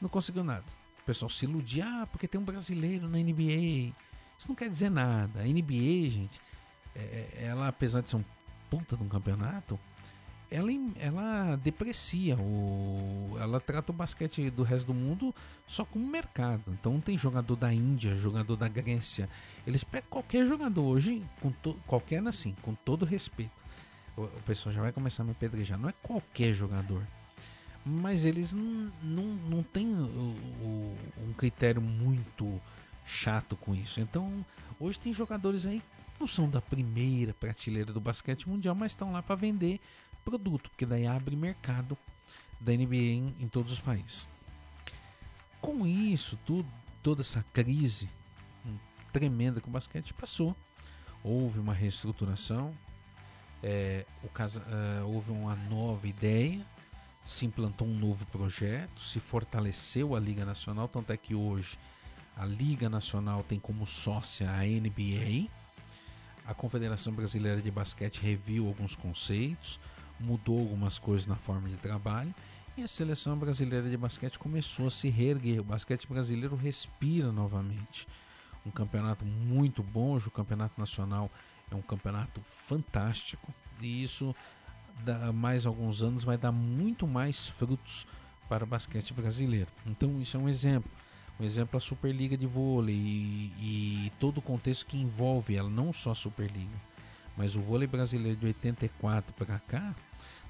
Não 0.00 0.08
conseguiu 0.08 0.44
nada. 0.44 0.64
O 1.02 1.04
pessoal 1.04 1.30
se 1.30 1.46
iludia, 1.46 1.84
ah, 1.86 2.06
porque 2.06 2.28
tem 2.28 2.40
um 2.40 2.44
brasileiro 2.44 3.08
na 3.08 3.18
NBA. 3.18 3.92
Isso 4.38 4.48
não 4.48 4.54
quer 4.54 4.68
dizer 4.68 4.90
nada. 4.90 5.40
A 5.40 5.44
NBA, 5.44 6.10
gente, 6.10 6.40
é, 6.94 7.00
é, 7.00 7.44
ela, 7.46 7.68
apesar 7.68 8.00
de 8.00 8.10
ser 8.10 8.16
um 8.16 8.24
puta 8.68 8.96
de 8.96 9.02
um 9.02 9.08
campeonato, 9.08 9.80
ela, 10.50 10.70
ela 10.98 11.56
deprecia, 11.56 12.36
o, 12.36 13.36
ela 13.38 13.60
trata 13.60 13.92
o 13.92 13.94
basquete 13.94 14.50
do 14.50 14.64
resto 14.64 14.88
do 14.88 14.94
mundo 14.94 15.32
só 15.66 15.84
como 15.84 16.06
mercado. 16.06 16.64
Então 16.68 17.00
tem 17.00 17.16
jogador 17.16 17.54
da 17.54 17.72
Índia, 17.72 18.16
jogador 18.16 18.56
da 18.56 18.66
Grécia. 18.66 19.28
Eles 19.66 19.84
pegam 19.84 20.10
qualquer 20.10 20.44
jogador 20.44 20.82
hoje, 20.82 21.22
com 21.40 21.52
to, 21.52 21.78
qualquer 21.86 22.26
assim, 22.26 22.56
com 22.62 22.74
todo 22.74 23.04
respeito. 23.04 23.52
O, 24.16 24.22
o, 24.22 24.42
pessoal 24.44 24.74
já 24.74 24.80
vai 24.80 24.92
começar 24.92 25.22
a 25.22 25.26
me 25.26 25.34
pedrejar. 25.34 25.78
Não 25.78 25.88
é 25.88 25.94
qualquer 26.02 26.52
jogador. 26.52 27.06
Mas 27.84 28.24
eles 28.24 28.52
não, 28.52 28.92
não, 29.02 29.24
não 29.24 29.62
têm 29.62 29.86
o, 29.86 30.96
um 31.28 31.32
critério 31.32 31.80
muito 31.80 32.60
chato 33.04 33.56
com 33.56 33.74
isso. 33.74 34.00
Então, 34.00 34.44
hoje 34.80 34.98
tem 34.98 35.12
jogadores 35.12 35.64
aí 35.64 35.80
não 36.20 36.26
são 36.26 36.50
da 36.50 36.60
primeira 36.60 37.32
prateleira 37.32 37.94
do 37.94 38.00
basquete 38.00 38.46
mundial, 38.46 38.74
mas 38.74 38.92
estão 38.92 39.10
lá 39.10 39.22
para 39.22 39.34
vender 39.34 39.80
produto, 40.24 40.70
porque 40.70 40.86
daí 40.86 41.06
abre 41.06 41.36
mercado 41.36 41.96
da 42.60 42.72
NBA 42.72 42.94
em, 42.94 43.34
em 43.40 43.48
todos 43.48 43.72
os 43.72 43.80
países. 43.80 44.28
Com 45.60 45.86
isso, 45.86 46.38
tudo, 46.44 46.68
toda 47.02 47.20
essa 47.20 47.44
crise 47.52 48.08
hum, 48.64 48.76
tremenda 49.12 49.60
que 49.60 49.68
o 49.68 49.70
basquete 49.70 50.14
passou, 50.14 50.56
houve 51.22 51.58
uma 51.58 51.74
reestruturação, 51.74 52.74
é, 53.62 54.06
uh, 54.24 55.06
houve 55.06 55.30
uma 55.30 55.54
nova 55.54 56.08
ideia, 56.08 56.64
se 57.24 57.44
implantou 57.44 57.86
um 57.86 57.94
novo 57.94 58.24
projeto, 58.26 59.02
se 59.02 59.20
fortaleceu 59.20 60.16
a 60.16 60.20
Liga 60.20 60.44
Nacional, 60.44 60.88
tanto 60.88 61.12
é 61.12 61.16
que 61.16 61.34
hoje 61.34 61.78
a 62.36 62.44
Liga 62.46 62.88
Nacional 62.88 63.42
tem 63.42 63.60
como 63.60 63.86
sócia 63.86 64.50
a 64.50 64.64
NBA. 64.64 65.48
A 66.46 66.54
Confederação 66.54 67.12
Brasileira 67.12 67.60
de 67.60 67.70
Basquete 67.70 68.20
reviu 68.22 68.66
alguns 68.66 68.96
conceitos, 68.96 69.78
mudou 70.20 70.60
algumas 70.60 70.98
coisas 70.98 71.26
na 71.26 71.36
forma 71.36 71.68
de 71.68 71.76
trabalho 71.76 72.34
e 72.76 72.82
a 72.82 72.88
seleção 72.88 73.36
brasileira 73.36 73.88
de 73.88 73.96
basquete 73.96 74.38
começou 74.38 74.86
a 74.86 74.90
se 74.90 75.08
reerguer. 75.08 75.60
O 75.60 75.64
basquete 75.64 76.06
brasileiro 76.06 76.56
respira 76.56 77.32
novamente. 77.32 78.06
Um 78.64 78.70
campeonato 78.70 79.24
muito 79.24 79.82
bom, 79.82 80.12
hoje 80.12 80.28
o 80.28 80.30
campeonato 80.30 80.78
nacional 80.78 81.30
é 81.70 81.74
um 81.74 81.82
campeonato 81.82 82.40
fantástico 82.66 83.52
e 83.80 84.02
isso 84.02 84.34
mais 85.34 85.64
alguns 85.64 86.02
anos 86.02 86.24
vai 86.24 86.36
dar 86.36 86.52
muito 86.52 87.06
mais 87.06 87.48
frutos 87.48 88.06
para 88.48 88.64
o 88.64 88.66
basquete 88.66 89.14
brasileiro. 89.14 89.68
Então 89.86 90.20
isso 90.20 90.36
é 90.36 90.40
um 90.40 90.48
exemplo. 90.48 90.90
Um 91.38 91.44
exemplo 91.44 91.78
a 91.78 91.80
Superliga 91.80 92.36
de 92.36 92.46
vôlei 92.46 92.94
e, 92.94 94.06
e 94.06 94.12
todo 94.20 94.38
o 94.38 94.42
contexto 94.42 94.84
que 94.86 94.98
envolve 94.98 95.56
ela, 95.56 95.70
não 95.70 95.90
só 95.90 96.10
a 96.10 96.14
Superliga, 96.14 96.78
mas 97.34 97.56
o 97.56 97.60
vôlei 97.60 97.86
brasileiro 97.86 98.36
de 98.36 98.46
84 98.46 99.32
para 99.32 99.58
cá, 99.60 99.94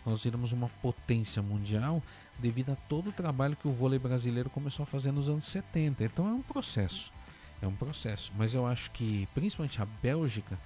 nós 0.04 0.24
viramos 0.24 0.52
uma 0.52 0.68
potência 0.82 1.42
mundial 1.42 2.02
devido 2.38 2.72
a 2.72 2.76
todo 2.76 3.10
o 3.10 3.12
trabalho 3.12 3.56
que 3.56 3.68
o 3.68 3.72
vôlei 3.72 3.98
brasileiro 3.98 4.48
começou 4.48 4.82
a 4.84 4.86
fazer 4.86 5.12
nos 5.12 5.28
anos 5.28 5.44
70. 5.44 6.04
Então 6.04 6.28
é 6.28 6.32
um 6.32 6.42
processo, 6.42 7.12
é 7.60 7.66
um 7.66 7.74
processo. 7.74 8.32
Mas 8.36 8.54
eu 8.54 8.66
acho 8.66 8.90
que 8.90 9.28
principalmente 9.34 9.80
a 9.80 9.84
Bélgica 9.84 10.58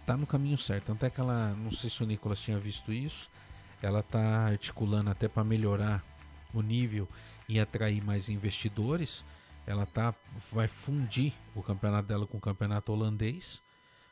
está 0.00 0.16
no 0.16 0.26
caminho 0.26 0.58
certo. 0.58 0.86
Tanto 0.86 1.04
é 1.04 1.10
que 1.10 1.20
ela, 1.20 1.54
não 1.54 1.70
sei 1.70 1.90
se 1.90 2.02
o 2.02 2.06
Nicolas 2.06 2.40
tinha 2.40 2.58
visto 2.58 2.92
isso, 2.92 3.30
ela 3.82 4.00
está 4.00 4.46
articulando 4.46 5.10
até 5.10 5.28
para 5.28 5.44
melhorar 5.44 6.02
o 6.54 6.62
nível 6.62 7.08
e 7.48 7.60
atrair 7.60 8.02
mais 8.02 8.28
investidores 8.28 9.24
ela 9.66 9.86
tá 9.86 10.14
vai 10.50 10.68
fundir 10.68 11.32
o 11.54 11.62
campeonato 11.62 12.08
dela 12.08 12.26
com 12.26 12.38
o 12.38 12.40
campeonato 12.40 12.92
holandês. 12.92 13.62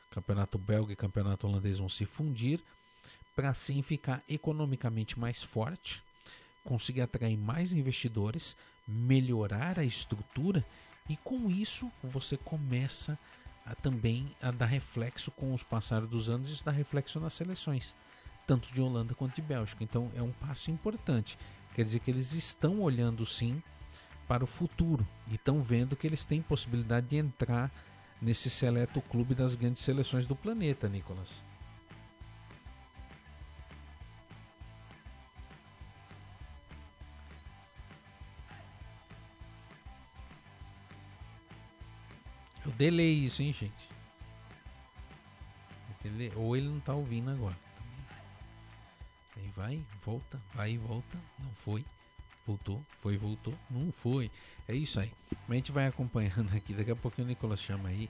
Campeonato 0.09 0.57
belga 0.57 0.93
e 0.93 0.95
campeonato 0.95 1.47
holandês 1.47 1.79
vão 1.79 1.89
se 1.89 2.05
fundir 2.05 2.61
para 3.35 3.49
assim 3.49 3.81
ficar 3.81 4.23
economicamente 4.27 5.19
mais 5.19 5.41
forte, 5.43 6.03
conseguir 6.63 7.01
atrair 7.01 7.37
mais 7.37 7.73
investidores, 7.73 8.55
melhorar 8.87 9.79
a 9.79 9.83
estrutura 9.83 10.65
e 11.09 11.15
com 11.17 11.49
isso 11.49 11.91
você 12.03 12.37
começa 12.37 13.17
a, 13.65 13.75
também 13.75 14.35
a 14.41 14.51
dar 14.51 14.65
reflexo 14.65 15.31
com 15.31 15.53
os 15.53 15.63
passados 15.63 16.09
dos 16.09 16.29
anos 16.29 16.49
isso 16.49 16.63
dá 16.63 16.71
reflexo 16.71 17.19
nas 17.19 17.33
seleções, 17.33 17.95
tanto 18.45 18.73
de 18.73 18.81
Holanda 18.81 19.15
quanto 19.15 19.35
de 19.35 19.41
Bélgica. 19.41 19.83
Então 19.83 20.11
é 20.15 20.21
um 20.21 20.31
passo 20.31 20.71
importante. 20.71 21.37
Quer 21.73 21.85
dizer 21.85 21.99
que 21.99 22.11
eles 22.11 22.33
estão 22.33 22.81
olhando 22.81 23.25
sim 23.25 23.61
para 24.27 24.43
o 24.43 24.47
futuro 24.47 25.07
e 25.27 25.35
estão 25.35 25.61
vendo 25.61 25.95
que 25.95 26.07
eles 26.07 26.25
têm 26.25 26.41
possibilidade 26.41 27.07
de 27.07 27.17
entrar 27.17 27.71
nesse 28.21 28.49
seleto 28.49 29.01
clube 29.01 29.33
das 29.33 29.55
grandes 29.55 29.81
seleções 29.81 30.25
do 30.25 30.35
planeta, 30.35 30.87
Nicolas. 30.87 31.41
Delay 42.81 43.25
isso, 43.25 43.43
hein, 43.43 43.53
gente? 43.53 43.91
Ou 46.35 46.57
ele 46.57 46.67
não 46.67 46.79
tá 46.79 46.93
ouvindo 46.95 47.29
agora. 47.29 47.55
Aí 49.37 49.47
vai, 49.55 49.81
volta, 50.03 50.41
vai 50.55 50.71
e 50.71 50.77
volta. 50.77 51.17
Não 51.37 51.51
foi. 51.53 51.85
Voltou, 52.47 52.83
foi, 52.99 53.17
voltou, 53.17 53.53
não 53.69 53.91
foi. 53.91 54.31
É 54.67 54.73
isso 54.73 54.99
aí. 54.99 55.11
Mas 55.47 55.51
a 55.51 55.53
gente 55.55 55.71
vai 55.71 55.85
acompanhando 55.85 56.55
aqui. 56.57 56.73
Daqui 56.73 56.89
a 56.89 56.95
pouquinho 56.95 57.27
o 57.27 57.29
Nicolas 57.29 57.61
chama 57.61 57.89
aí. 57.89 58.09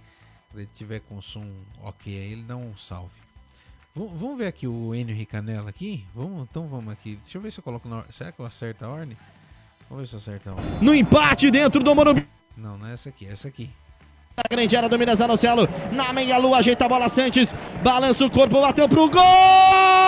Se 0.52 0.58
ele 0.58 0.70
tiver 0.74 1.02
com 1.02 1.22
som 1.22 1.46
ok 1.82 2.18
aí, 2.18 2.32
ele 2.32 2.44
dá 2.44 2.56
um 2.56 2.78
salve. 2.78 3.20
V 3.94 4.08
vamos 4.16 4.38
ver 4.38 4.48
aqui 4.48 4.68
o 4.68 4.96
Enio 4.96 5.14
Ricanella 5.14 5.70
aqui? 5.70 6.06
Vamos, 6.16 6.44
então 6.44 6.68
vamos 6.70 6.94
aqui. 6.94 7.18
Deixa 7.18 7.38
eu 7.38 7.42
ver 7.42 7.52
se 7.52 7.60
eu 7.60 7.64
coloco 7.64 7.90
na 7.90 7.98
ordem. 7.98 8.12
Será 8.14 8.32
que 8.32 8.40
eu 8.40 8.46
acerto 8.46 8.86
a 8.86 8.88
ordem? 8.88 9.18
Vamos 9.90 10.04
ver 10.04 10.08
se 10.08 10.16
eu 10.16 10.18
acerto 10.18 10.50
a 10.50 10.54
ordem. 10.54 10.80
No 10.82 10.96
empate 10.96 11.52
dentro 11.52 11.84
do 11.84 11.94
Morumbi. 11.94 12.26
Não, 12.56 12.78
não 12.78 12.88
é 12.88 12.94
essa 12.94 13.10
aqui, 13.10 13.26
é 13.28 13.32
essa 13.32 13.50
aqui. 13.50 13.70
A 14.38 14.48
grande 14.50 14.76
área 14.78 14.88
domina 14.88 15.16
Zanocelo. 15.16 15.68
Na 15.92 16.14
meia 16.14 16.38
lua, 16.38 16.60
ajeita 16.60 16.86
a 16.86 16.90
bola 16.90 17.10
Santos. 17.10 17.54
Balança 17.84 18.26
o 18.26 18.30
corpo, 18.30 18.62
bateu 18.62 18.88
pro 18.88 19.10
gol! 19.10 20.01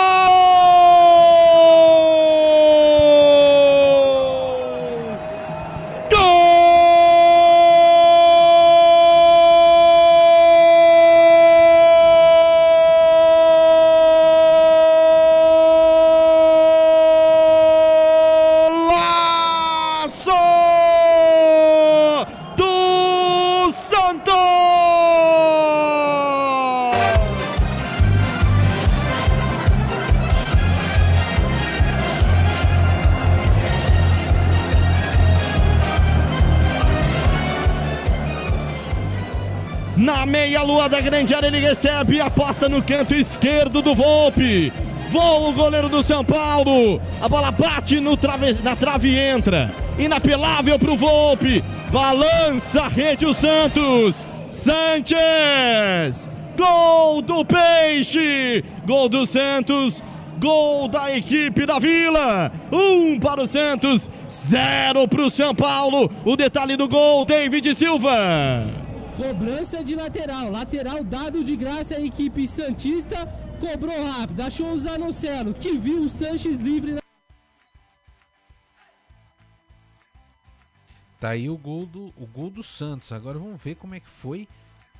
Lua 40.63 40.89
da 40.89 40.99
grande 40.99 41.33
área, 41.35 41.47
ele 41.47 41.59
recebe, 41.59 42.19
aposta 42.19 42.67
no 42.67 42.81
canto 42.81 43.13
esquerdo 43.13 43.81
do 43.81 43.93
Volpe. 43.93 44.71
Voa 45.11 45.49
o 45.49 45.53
goleiro 45.53 45.89
do 45.89 46.01
São 46.01 46.25
Paulo. 46.25 46.99
A 47.21 47.29
bola 47.29 47.51
bate 47.51 47.99
no 47.99 48.17
trave, 48.17 48.57
na 48.63 48.75
trave 48.75 49.09
e 49.09 49.19
entra. 49.19 49.69
Inapelável 49.99 50.79
para 50.79 50.91
o 50.91 50.97
Volpe. 50.97 51.63
Balança 51.91 52.83
a 52.83 52.87
rede 52.87 53.25
o 53.25 53.33
Santos. 53.33 54.15
Sanches. 54.49 56.27
Gol 56.57 57.21
do 57.21 57.45
Peixe. 57.45 58.65
Gol 58.87 59.07
do 59.07 59.25
Santos. 59.27 60.01
Gol 60.39 60.87
da 60.87 61.15
equipe 61.15 61.65
da 61.65 61.77
Vila. 61.77 62.51
Um 62.71 63.19
para 63.19 63.43
o 63.43 63.47
Santos. 63.47 64.09
Zero 64.27 65.07
para 65.07 65.21
o 65.21 65.29
São 65.29 65.53
Paulo. 65.53 66.11
O 66.25 66.35
detalhe 66.35 66.75
do 66.75 66.87
gol, 66.87 67.23
David 67.23 67.75
Silva. 67.75 68.82
Cobrança 69.17 69.83
de 69.83 69.95
lateral. 69.95 70.49
Lateral 70.49 71.03
dado 71.03 71.43
de 71.43 71.55
graça 71.55 71.95
a 71.95 72.01
equipe 72.01 72.47
Santista. 72.47 73.27
Cobrou 73.59 74.03
rápido. 74.05 74.41
Achou 74.41 74.71
o 74.73 74.79
Zanocelo, 74.79 75.53
que 75.53 75.77
viu 75.77 76.01
o 76.01 76.09
Sanches 76.09 76.59
livre. 76.59 76.93
Na... 76.93 77.01
Tá 81.19 81.29
aí 81.29 81.49
o 81.49 81.57
gol, 81.57 81.85
do, 81.85 82.13
o 82.17 82.25
gol 82.25 82.49
do 82.49 82.63
Santos. 82.63 83.11
Agora 83.11 83.39
vamos 83.39 83.61
ver 83.61 83.75
como 83.75 83.95
é 83.95 83.99
que 83.99 84.09
foi 84.09 84.47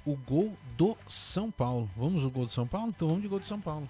o 0.05 0.16
gol 0.16 0.53
do 0.78 0.95
São 1.07 1.51
Paulo. 1.51 1.89
Vamos 1.97 2.24
o 2.24 2.30
gol 2.30 2.45
do 2.45 2.51
São 2.51 2.68
Paulo? 2.68 2.93
Então 2.95 3.07
vamos 3.07 3.24
de 3.24 3.28
gol 3.28 3.39
do 3.39 3.45
São 3.45 3.59
Paulo. 3.59 3.89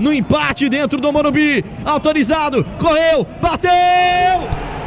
No 0.00 0.12
empate 0.12 0.68
dentro 0.68 1.00
do 1.00 1.12
Morumbi. 1.12 1.64
Autorizado. 1.84 2.64
Correu. 2.78 3.24
Bateu. 3.40 4.79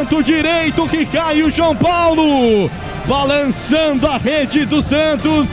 Canto 0.00 0.22
direito 0.22 0.88
que 0.88 1.04
cai 1.04 1.42
o 1.42 1.50
João 1.50 1.76
Paulo, 1.76 2.70
balançando 3.06 4.06
a 4.06 4.16
rede 4.16 4.64
do 4.64 4.80
Santos, 4.80 5.50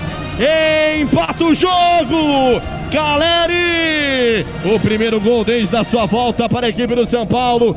empata 1.02 1.44
o 1.44 1.54
jogo, 1.54 2.62
Caleri! 2.90 4.46
O 4.74 4.80
primeiro 4.80 5.20
gol 5.20 5.44
desde 5.44 5.76
a 5.76 5.84
sua 5.84 6.06
volta 6.06 6.48
para 6.48 6.68
a 6.68 6.70
equipe 6.70 6.96
do 6.96 7.06
São 7.06 7.28
Paulo. 7.28 7.76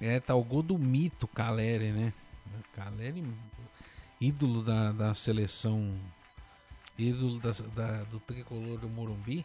É, 0.00 0.20
tá 0.20 0.36
o 0.36 0.44
gol 0.44 0.62
do 0.62 0.78
mito 0.78 1.26
Caleri, 1.26 1.90
né? 1.90 2.12
Caleri, 2.72 3.24
ídolo 4.20 4.62
da, 4.62 4.92
da 4.92 5.12
seleção, 5.12 5.90
ídolo 6.96 7.40
da, 7.40 7.50
da, 7.74 8.04
do 8.04 8.20
tricolor 8.20 8.78
do 8.78 8.88
Morumbi. 8.88 9.44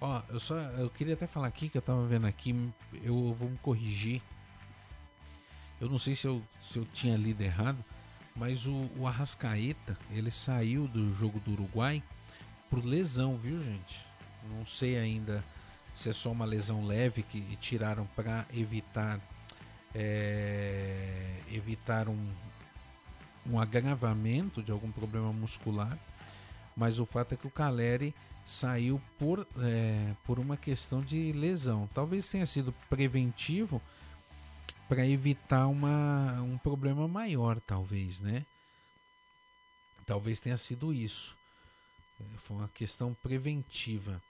Ó, 0.00 0.22
eu 0.28 0.40
só, 0.40 0.54
eu 0.54 0.90
queria 0.90 1.14
até 1.14 1.26
falar 1.26 1.46
aqui 1.46 1.68
que 1.68 1.78
eu 1.78 1.82
tava 1.82 2.06
vendo 2.06 2.26
aqui, 2.26 2.54
eu 3.02 3.34
vou 3.34 3.48
me 3.48 3.58
corrigir. 3.58 4.20
Eu 5.80 5.88
não 5.88 5.98
sei 5.98 6.14
se 6.14 6.26
eu, 6.26 6.42
se 6.70 6.78
eu 6.78 6.84
tinha 6.92 7.16
lido 7.16 7.42
errado, 7.42 7.84
mas 8.34 8.66
o, 8.66 8.90
o 8.96 9.06
Arrascaeta, 9.06 9.96
ele 10.10 10.30
saiu 10.30 10.88
do 10.88 11.12
jogo 11.14 11.40
do 11.40 11.52
Uruguai 11.52 12.02
por 12.68 12.84
lesão, 12.84 13.36
viu, 13.36 13.62
gente? 13.62 14.04
Não 14.50 14.66
sei 14.66 14.98
ainda 14.98 15.44
se 15.94 16.08
é 16.08 16.12
só 16.12 16.32
uma 16.32 16.44
lesão 16.44 16.84
leve 16.84 17.22
que 17.22 17.40
tiraram 17.56 18.06
para 18.16 18.44
evitar 18.52 19.20
é, 19.94 21.36
evitar 21.52 22.08
um, 22.08 22.32
um 23.46 23.60
agravamento 23.60 24.60
de 24.62 24.72
algum 24.72 24.90
problema 24.90 25.32
muscular, 25.32 25.96
mas 26.76 26.98
o 26.98 27.06
fato 27.06 27.34
é 27.34 27.36
que 27.36 27.46
o 27.46 27.50
Caleri 27.50 28.12
saiu 28.44 29.00
por, 29.18 29.46
é, 29.58 30.14
por 30.24 30.38
uma 30.38 30.56
questão 30.56 31.00
de 31.00 31.32
lesão. 31.32 31.88
Talvez 31.94 32.28
tenha 32.28 32.46
sido 32.46 32.72
preventivo 32.88 33.80
para 34.88 35.06
evitar 35.06 35.66
uma, 35.66 36.42
um 36.42 36.58
problema 36.58 37.08
maior, 37.08 37.60
talvez, 37.60 38.20
né? 38.20 38.44
Talvez 40.06 40.40
tenha 40.40 40.58
sido 40.58 40.92
isso. 40.92 41.36
Foi 42.38 42.56
uma 42.56 42.68
questão 42.68 43.14
preventiva. 43.14 44.22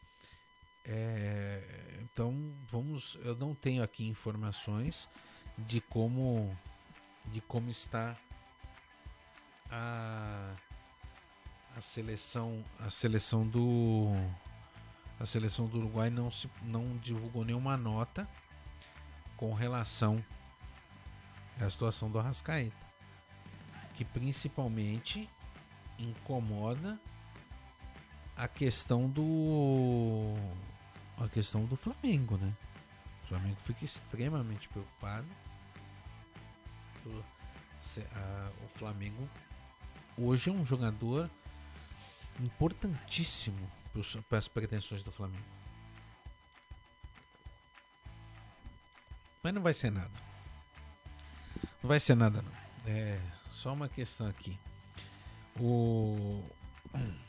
É, 0.84 1.98
então 2.02 2.52
vamos, 2.70 3.18
eu 3.24 3.34
não 3.34 3.54
tenho 3.54 3.82
aqui 3.82 4.06
informações 4.06 5.08
de 5.56 5.80
como 5.80 6.56
de 7.26 7.40
como 7.40 7.70
está 7.70 8.16
a, 9.70 10.54
a 11.77 11.81
seleção 11.81 12.64
a 12.79 12.91
seleção 12.91 13.47
do 13.47 14.12
a 15.18 15.27
seleção 15.27 15.66
do 15.66 15.79
Uruguai 15.79 16.11
não 16.11 16.31
se 16.31 16.51
não 16.62 16.97
divulgou 16.99 17.45
nenhuma 17.45 17.77
nota 17.77 18.29
com 19.37 19.53
relação 19.53 20.25
à 21.61 21.68
situação 21.68 22.11
do 22.11 22.18
Arrascaeta 22.18 22.85
que 23.95 24.05
principalmente 24.05 25.29
incomoda 25.99 26.99
a 28.37 28.49
questão 28.49 29.09
do 29.09 30.35
a 31.16 31.29
questão 31.29 31.64
do 31.64 31.77
Flamengo, 31.77 32.37
né? 32.37 32.53
O 33.22 33.29
Flamengo 33.29 33.57
fica 33.62 33.85
extremamente 33.85 34.68
preocupado 34.68 35.29
o 38.64 38.79
Flamengo 38.79 39.29
hoje 40.16 40.49
é 40.49 40.53
um 40.53 40.64
jogador 40.64 41.31
importantíssimo 42.41 43.70
para 44.28 44.39
as 44.39 44.49
pretensões 44.49 45.03
do 45.03 45.12
Flamengo. 45.12 45.45
Mas 49.43 49.55
não 49.55 49.62
vai 49.62 49.74
ser 49.74 49.91
nada. 49.91 50.11
Não 51.82 51.89
vai 51.89 52.01
ser 52.01 52.14
nada 52.14 52.43
não. 52.43 52.53
É 52.87 53.20
só 53.51 53.72
uma 53.72 53.89
questão 53.89 54.26
aqui. 54.26 54.59
O 55.61 56.43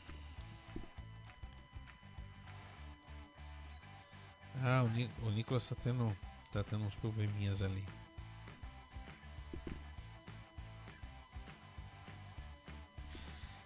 Ah, 4.62 4.84
o, 4.84 5.26
o 5.26 5.30
Nicolas 5.30 5.68
tá 5.68 5.76
tendo, 5.82 6.16
tá 6.52 6.64
tendo 6.64 6.84
uns 6.84 6.94
probleminhas 6.94 7.60
ali. 7.62 7.84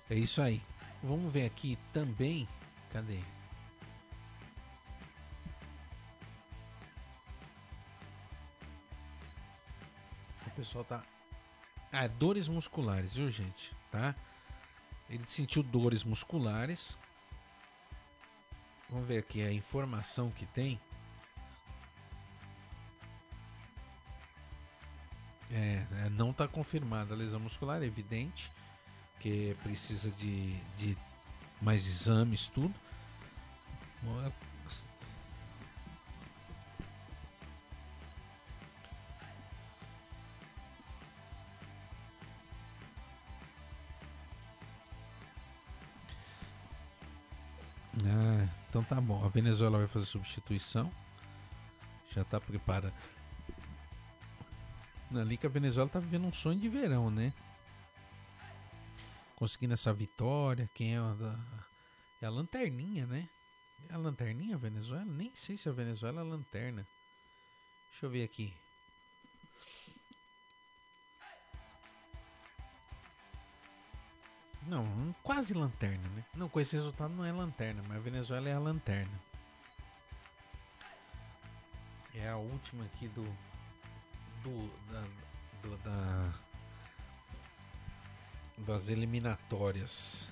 É 0.09 0.15
isso 0.17 0.43
aí. 0.43 0.61
Vamos 1.03 1.33
ver 1.33 1.47
aqui 1.47 1.79
também. 1.93 2.47
Cadê? 2.93 3.21
O 10.47 10.51
pessoal 10.51 10.85
tá. 10.85 11.03
Ah, 11.91 12.07
dores 12.07 12.49
musculares, 12.49 13.15
viu, 13.15 13.31
gente? 13.31 13.75
Tá? 13.91 14.15
Ele 15.09 15.25
sentiu 15.27 15.63
dores 15.63 16.05
musculares. 16.05 16.99
Vamos 18.91 19.07
ver 19.07 19.19
aqui 19.19 19.43
a 19.43 19.53
informação 19.53 20.31
que 20.31 20.45
tem. 20.47 20.79
É, 25.51 25.87
é 26.05 26.11
não 26.11 26.31
está 26.31 26.47
confirmada 26.47 27.15
a 27.15 27.17
lesão 27.17 27.41
muscular, 27.41 27.83
é 27.83 27.87
evidente 27.87 28.51
porque 29.21 29.55
precisa 29.63 30.11
de, 30.13 30.57
de 30.79 30.97
mais 31.61 31.87
exames, 31.87 32.49
tudo. 32.49 32.75
Ah, 48.07 48.49
então 48.71 48.83
tá 48.83 48.99
bom. 48.99 49.23
A 49.23 49.29
Venezuela 49.29 49.77
vai 49.77 49.87
fazer 49.87 50.07
substituição. 50.07 50.91
Já 52.09 52.25
tá 52.25 52.41
preparada. 52.41 52.95
Ali 55.15 55.37
que 55.37 55.47
a 55.47 55.51
Venezuela 55.51 55.91
tá 55.91 55.99
vivendo 55.99 56.25
um 56.27 56.33
sonho 56.33 56.59
de 56.59 56.71
verão, 56.71 57.11
né? 57.11 57.35
Conseguindo 59.41 59.73
essa 59.73 59.91
vitória. 59.91 60.71
Quem 60.75 60.95
é 60.95 60.99
a, 60.99 61.39
é 62.21 62.27
a 62.27 62.31
lanterninha, 62.31 63.07
né? 63.07 63.27
É 63.89 63.95
a 63.95 63.97
lanterninha 63.97 64.55
a 64.55 64.59
Venezuela? 64.59 65.07
Nem 65.07 65.35
sei 65.35 65.57
se 65.57 65.67
a 65.67 65.73
Venezuela 65.73 66.21
é 66.21 66.25
a 66.25 66.27
lanterna. 66.27 66.87
Deixa 67.91 68.05
eu 68.05 68.11
ver 68.11 68.23
aqui. 68.23 68.55
Não, 74.67 75.17
quase 75.23 75.55
lanterna, 75.55 76.07
né? 76.11 76.25
Não, 76.35 76.47
com 76.47 76.61
esse 76.61 76.77
resultado 76.77 77.15
não 77.15 77.25
é 77.25 77.33
lanterna, 77.33 77.83
mas 77.89 77.97
a 77.97 78.01
Venezuela 78.01 78.47
é 78.47 78.53
a 78.53 78.59
lanterna. 78.59 79.21
É 82.15 82.29
a 82.29 82.37
última 82.37 82.85
aqui 82.85 83.09
do. 83.09 83.25
do. 84.43 84.69
da. 84.93 85.31
Do, 85.63 85.77
da 85.79 86.50
das 88.61 88.89
eliminatórias. 88.89 90.29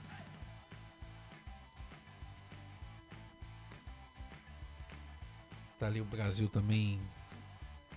Tá 5.79 5.87
ali 5.87 6.01
o 6.01 6.05
Brasil 6.05 6.49
também. 6.49 7.01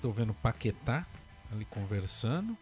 Tô 0.01 0.11
vendo 0.11 0.34
Paquetá 0.34 1.05
ali 1.51 1.65
conversando. 1.65 2.57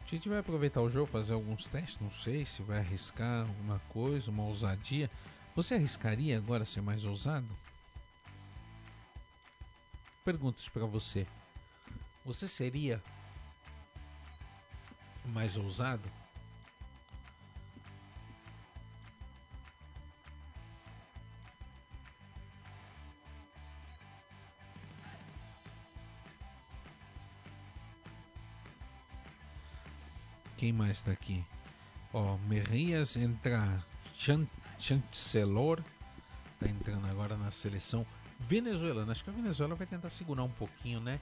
A 0.00 0.14
gente 0.14 0.28
vai 0.28 0.38
aproveitar 0.38 0.82
o 0.82 0.90
jogo, 0.90 1.06
fazer 1.06 1.32
alguns 1.32 1.66
testes. 1.66 1.98
Não 2.00 2.10
sei 2.10 2.44
se 2.44 2.62
vai 2.62 2.78
arriscar 2.78 3.46
alguma 3.46 3.78
coisa, 3.88 4.30
uma 4.30 4.44
ousadia. 4.44 5.10
Você 5.54 5.74
arriscaria 5.74 6.36
agora 6.36 6.66
ser 6.66 6.82
mais 6.82 7.04
ousado? 7.04 7.48
Perguntas 10.24 10.68
para 10.68 10.84
você. 10.84 11.26
Você 12.24 12.46
seria 12.46 13.02
mais 15.26 15.56
ousado? 15.56 16.08
Quem 30.62 30.72
mais 30.72 30.98
está 30.98 31.10
aqui? 31.10 31.44
Ó, 32.12 32.36
Merrias 32.46 33.16
entra. 33.16 33.84
Chan 34.14 34.46
Chancellor 34.78 35.82
está 36.54 36.68
entrando 36.68 37.06
agora 37.08 37.36
na 37.36 37.50
seleção 37.50 38.06
venezuelana. 38.38 39.10
Acho 39.10 39.24
que 39.24 39.30
a 39.30 39.32
Venezuela 39.32 39.74
vai 39.74 39.88
tentar 39.88 40.10
segurar 40.10 40.44
um 40.44 40.50
pouquinho, 40.50 41.00
né? 41.00 41.20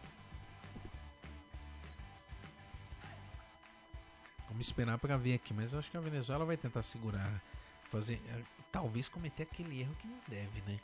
Vamos 4.61 4.68
esperar 4.68 4.98
para 4.98 5.16
ver 5.16 5.32
aqui, 5.32 5.54
mas 5.54 5.72
eu 5.72 5.78
acho 5.78 5.90
que 5.90 5.96
a 5.96 6.00
Venezuela 6.00 6.44
vai 6.44 6.54
tentar 6.54 6.82
segurar, 6.82 7.42
fazer, 7.90 8.20
eh, 8.28 8.42
talvez 8.70 9.08
cometer 9.08 9.44
aquele 9.44 9.80
erro 9.80 9.96
que 9.98 10.06
não 10.06 10.18
deve, 10.28 10.61
né? 10.66 10.78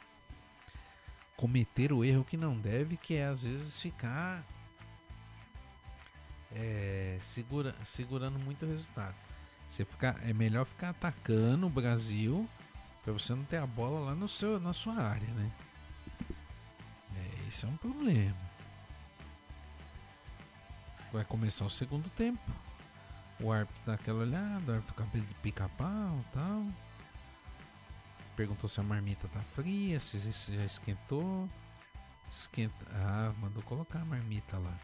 Cometer 1.36 1.92
o 1.92 2.02
erro 2.02 2.24
que 2.24 2.38
não 2.38 2.58
deve, 2.58 2.96
que 2.96 3.16
é 3.16 3.26
às 3.26 3.42
vezes 3.42 3.78
ficar 3.78 4.42
é, 6.52 7.18
segura, 7.20 7.76
segurando 7.84 8.38
muito 8.38 8.64
o 8.64 8.68
resultado. 8.70 9.14
Você 9.68 9.84
ficar, 9.84 10.26
é 10.26 10.32
melhor 10.32 10.64
ficar 10.64 10.88
atacando 10.88 11.66
o 11.66 11.70
Brasil 11.70 12.48
para 13.04 13.12
você 13.12 13.34
não 13.34 13.44
ter 13.44 13.58
a 13.58 13.66
bola 13.66 14.00
lá 14.06 14.14
no 14.14 14.26
seu, 14.26 14.58
na 14.58 14.72
sua 14.72 14.94
área, 14.94 15.28
né? 15.34 15.52
É, 17.14 17.46
esse 17.46 17.66
é 17.66 17.68
um 17.68 17.76
problema. 17.76 18.34
Vai 21.12 21.26
começar 21.26 21.66
o 21.66 21.70
segundo 21.70 22.08
tempo. 22.08 22.65
O 23.40 23.52
árbitro 23.52 23.82
dá 23.84 23.94
aquela 23.94 24.20
olhada, 24.20 24.72
o 24.72 24.74
árbitro 24.74 24.94
cabelo 24.94 25.26
de 25.26 25.34
pica-pau 25.34 26.24
tal. 26.32 26.66
Perguntou 28.34 28.68
se 28.68 28.80
a 28.80 28.82
marmita 28.82 29.28
tá 29.28 29.40
fria, 29.40 30.00
se 30.00 30.18
já 30.54 30.64
esquentou. 30.64 31.48
Esquenta. 32.30 32.86
Ah, 32.92 33.32
mandou 33.38 33.62
colocar 33.62 34.00
a 34.00 34.04
marmita 34.04 34.58
lá. 34.58 34.78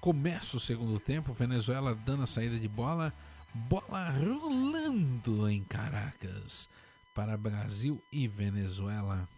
Começa 0.00 0.56
o 0.56 0.60
segundo 0.60 0.98
tempo, 0.98 1.32
Venezuela 1.32 1.94
dando 1.94 2.22
a 2.22 2.26
saída 2.26 2.58
de 2.58 2.68
bola. 2.68 3.12
Bola 3.52 4.10
rolando 4.10 5.48
em 5.48 5.64
Caracas 5.64 6.68
para 7.14 7.36
Brasil 7.36 8.02
e 8.12 8.28
Venezuela. 8.28 9.28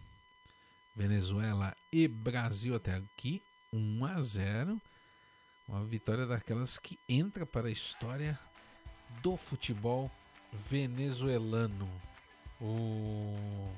Venezuela 0.95 1.75
e 1.91 2.07
Brasil 2.07 2.75
até 2.75 2.95
aqui 2.95 3.41
1 3.73 4.05
a 4.05 4.21
0. 4.21 4.81
Uma 5.67 5.83
vitória 5.85 6.25
daquelas 6.25 6.77
que 6.77 6.99
entra 7.07 7.45
para 7.45 7.67
a 7.67 7.71
história 7.71 8.39
do 9.21 9.37
futebol 9.37 10.11
venezuelano. 10.69 11.89
O 12.61 13.73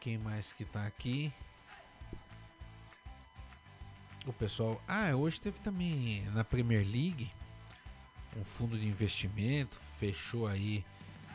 quem 0.00 0.18
mais 0.18 0.52
que 0.52 0.64
tá 0.64 0.86
aqui? 0.86 1.32
O 4.26 4.32
pessoal. 4.32 4.80
Ah, 4.86 5.14
hoje 5.14 5.40
teve 5.40 5.58
também 5.60 6.24
na 6.30 6.44
Premier 6.44 6.86
League 6.86 7.30
um 8.36 8.44
fundo 8.44 8.78
de 8.78 8.86
investimento 8.86 9.76
fechou 9.98 10.46
aí 10.46 10.84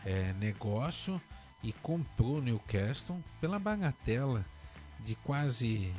é, 0.05 0.33
negócio 0.33 1.21
e 1.61 1.73
comprou 1.73 2.41
Newcastle 2.41 3.21
pela 3.39 3.59
bagatela 3.59 4.45
de 4.99 5.15
quase 5.15 5.93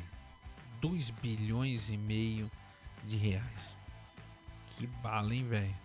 2 0.85 1.09
bilhões 1.09 1.89
e 1.89 1.97
meio 1.97 2.49
de 3.05 3.17
reais. 3.17 3.75
Que 4.69 4.85
bala, 4.85 5.33
hein, 5.33 5.43
velho? 5.47 5.75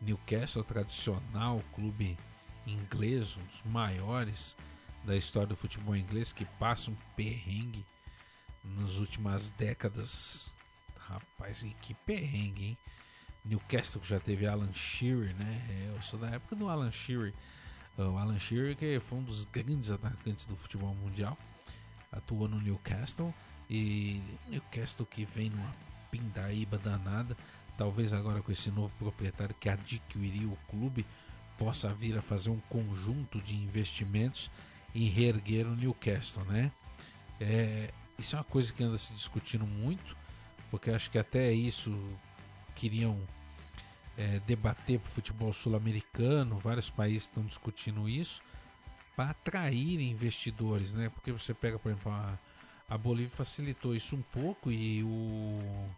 Newcastle 0.00 0.62
tradicional, 0.62 1.60
clube 1.74 2.16
inglês, 2.64 3.36
um 3.36 3.42
dos 3.42 3.62
maiores 3.64 4.56
da 5.02 5.16
história 5.16 5.48
do 5.48 5.56
futebol 5.56 5.96
inglês 5.96 6.32
que 6.32 6.44
passa 6.44 6.88
um 6.88 6.96
perrengue 7.16 7.84
nas 8.62 8.94
últimas 8.94 9.50
décadas. 9.50 10.54
Rapaz, 10.96 11.66
que 11.82 11.92
perrengue, 11.92 12.64
hein? 12.64 12.78
Newcastle 13.44 14.00
que 14.00 14.06
já 14.06 14.20
teve 14.20 14.46
Alan 14.46 14.72
Shearer, 14.72 15.34
né? 15.34 15.66
É, 15.68 15.96
eu 15.96 16.00
sou 16.00 16.16
da 16.16 16.30
época 16.30 16.54
do 16.54 16.68
Alan 16.68 16.92
Shearer. 16.92 17.34
O 17.98 18.16
Alan 18.16 18.38
Shearer 18.38 18.76
que 18.76 19.00
foi 19.00 19.18
um 19.18 19.24
dos 19.24 19.44
grandes 19.46 19.90
atacantes 19.90 20.46
do 20.46 20.56
futebol 20.56 20.94
mundial. 20.94 21.36
Atuou 22.12 22.46
no 22.46 22.60
Newcastle 22.60 23.34
e 23.68 24.20
Newcastle 24.48 25.06
que 25.06 25.24
vem 25.24 25.50
numa 25.50 25.74
pindaíba 26.10 26.78
danada. 26.78 27.36
Talvez 27.76 28.12
agora 28.12 28.40
com 28.40 28.50
esse 28.50 28.70
novo 28.70 28.92
proprietário 28.98 29.54
que 29.58 29.68
adquiriu 29.68 30.52
o 30.52 30.58
clube 30.70 31.04
possa 31.58 31.92
vir 31.92 32.16
a 32.16 32.22
fazer 32.22 32.50
um 32.50 32.60
conjunto 32.68 33.40
de 33.40 33.54
investimentos 33.54 34.50
e 34.94 35.08
reerguer 35.08 35.66
o 35.66 35.74
Newcastle, 35.74 36.44
né? 36.44 36.70
É, 37.40 37.90
isso 38.18 38.34
é 38.34 38.38
uma 38.38 38.44
coisa 38.44 38.72
que 38.72 38.82
anda 38.82 38.96
se 38.96 39.12
discutindo 39.12 39.66
muito, 39.66 40.16
porque 40.70 40.90
acho 40.90 41.10
que 41.10 41.18
até 41.18 41.52
isso 41.52 41.94
queriam 42.74 43.18
é, 44.16 44.40
debater 44.46 44.98
para 44.98 45.08
o 45.08 45.10
futebol 45.10 45.52
sul-americano, 45.52 46.58
vários 46.58 46.88
países 46.88 47.24
estão 47.24 47.44
discutindo 47.44 48.08
isso, 48.08 48.42
para 49.14 49.30
atrair 49.30 50.00
investidores, 50.00 50.94
né? 50.94 51.08
Porque 51.10 51.32
você 51.32 51.52
pega, 51.52 51.78
por 51.78 51.90
exemplo, 51.90 52.12
a, 52.12 52.38
a 52.88 52.96
Bolívia 52.96 53.34
facilitou 53.36 53.94
isso 53.94 54.14
um 54.14 54.22
pouco 54.22 54.70
e 54.70 55.02
o, 55.02 55.88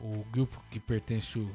o 0.00 0.24
grupo 0.30 0.62
que 0.70 0.80
pertence 0.80 1.38
o, 1.38 1.54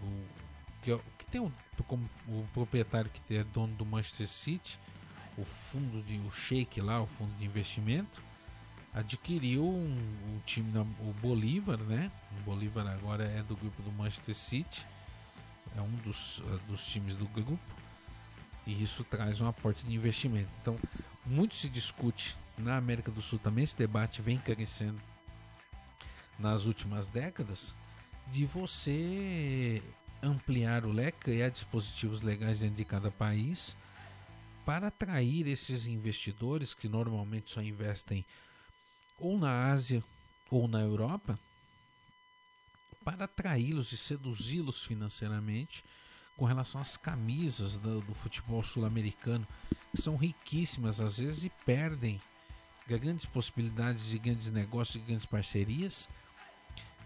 que, 0.81 0.91
é, 0.91 0.99
que 1.17 1.25
tem 1.25 1.41
o, 1.41 1.51
como 1.87 2.07
o 2.27 2.45
proprietário 2.53 3.09
que 3.09 3.35
é 3.35 3.43
dono 3.43 3.73
do 3.75 3.85
Manchester 3.85 4.27
City, 4.27 4.79
o 5.37 5.43
fundo 5.43 6.01
de 6.03 6.19
o 6.19 6.31
Sheik 6.31 6.79
lá, 6.81 7.01
o 7.01 7.07
fundo 7.07 7.33
de 7.37 7.45
investimento, 7.45 8.21
adquiriu 8.93 9.65
um, 9.65 9.97
um 10.27 10.39
time 10.45 10.71
o 10.77 11.13
Bolívar, 11.21 11.77
né? 11.79 12.11
O 12.39 12.43
Bolívar 12.43 12.87
agora 12.87 13.25
é 13.25 13.43
do 13.43 13.55
grupo 13.55 13.81
do 13.81 13.91
Manchester 13.91 14.35
City, 14.35 14.85
é 15.75 15.81
um 15.81 15.95
dos, 15.97 16.39
uh, 16.39 16.59
dos 16.67 16.85
times 16.85 17.15
do 17.15 17.25
grupo 17.27 17.59
e 18.65 18.81
isso 18.81 19.03
traz 19.03 19.41
um 19.41 19.47
aporte 19.47 19.83
de 19.85 19.93
investimento. 19.93 20.49
Então, 20.61 20.77
muito 21.25 21.55
se 21.55 21.67
discute 21.67 22.37
na 22.57 22.77
América 22.77 23.11
do 23.11 23.21
Sul 23.21 23.39
também 23.39 23.63
esse 23.63 23.77
debate 23.77 24.21
vem 24.21 24.37
crescendo 24.37 25.01
nas 26.37 26.65
últimas 26.65 27.07
décadas 27.07 27.75
de 28.27 28.45
você 28.45 29.81
ampliar 30.21 30.85
o 30.85 30.91
leque, 30.91 31.19
criar 31.19 31.49
dispositivos 31.49 32.21
legais 32.21 32.59
dentro 32.59 32.75
de 32.75 32.85
cada 32.85 33.11
país 33.11 33.75
para 34.65 34.87
atrair 34.87 35.47
esses 35.47 35.87
investidores 35.87 36.73
que 36.73 36.89
normalmente 36.89 37.51
só 37.51 37.61
investem 37.61 38.25
ou 39.17 39.37
na 39.37 39.71
Ásia 39.71 40.03
ou 40.49 40.67
na 40.67 40.81
Europa, 40.81 41.39
para 43.03 43.25
atraí-los 43.25 43.91
e 43.91 43.97
seduzi-los 43.97 44.83
financeiramente 44.83 45.83
com 46.35 46.45
relação 46.45 46.81
às 46.81 46.97
camisas 46.97 47.77
do, 47.77 48.01
do 48.01 48.13
futebol 48.13 48.61
sul-americano, 48.63 49.47
que 49.91 50.01
são 50.01 50.17
riquíssimas 50.17 50.99
às 50.99 51.19
vezes 51.19 51.45
e 51.45 51.51
perdem 51.65 52.19
grandes 52.87 53.25
possibilidades 53.25 54.05
de 54.05 54.17
grandes 54.19 54.51
negócios 54.51 54.95
e 54.95 55.05
grandes 55.05 55.25
parcerias 55.25 56.07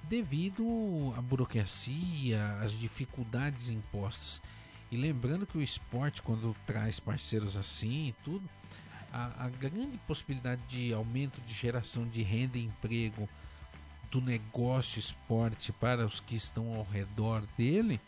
devido 0.04 1.14
à 1.16 1.22
burocracia, 1.22 2.58
às 2.62 2.72
dificuldades 2.72 3.70
impostas. 3.70 4.42
E 4.92 4.98
lembrando 4.98 5.46
que 5.46 5.58
o 5.58 5.62
esporte, 5.62 6.22
quando 6.22 6.56
traz 6.66 7.00
parceiros 7.00 7.56
assim 7.56 8.08
e 8.08 8.16
tudo, 8.24 8.50
a, 9.12 9.46
a 9.46 9.50
grande 9.50 9.98
possibilidade 10.08 10.62
de 10.68 10.94
aumento 10.94 11.40
de 11.42 11.54
geração 11.54 12.08
de 12.08 12.24
renda 12.24 12.58
e 12.58 12.66
emprego 12.66 13.30
do 14.10 14.20
negócio 14.20 14.98
esporte 14.98 15.72
para 15.72 16.06
os 16.06 16.20
que 16.20 16.36
estão 16.36 16.76
ao 16.76 16.84
redor 16.84 17.44
dele 17.58 18.00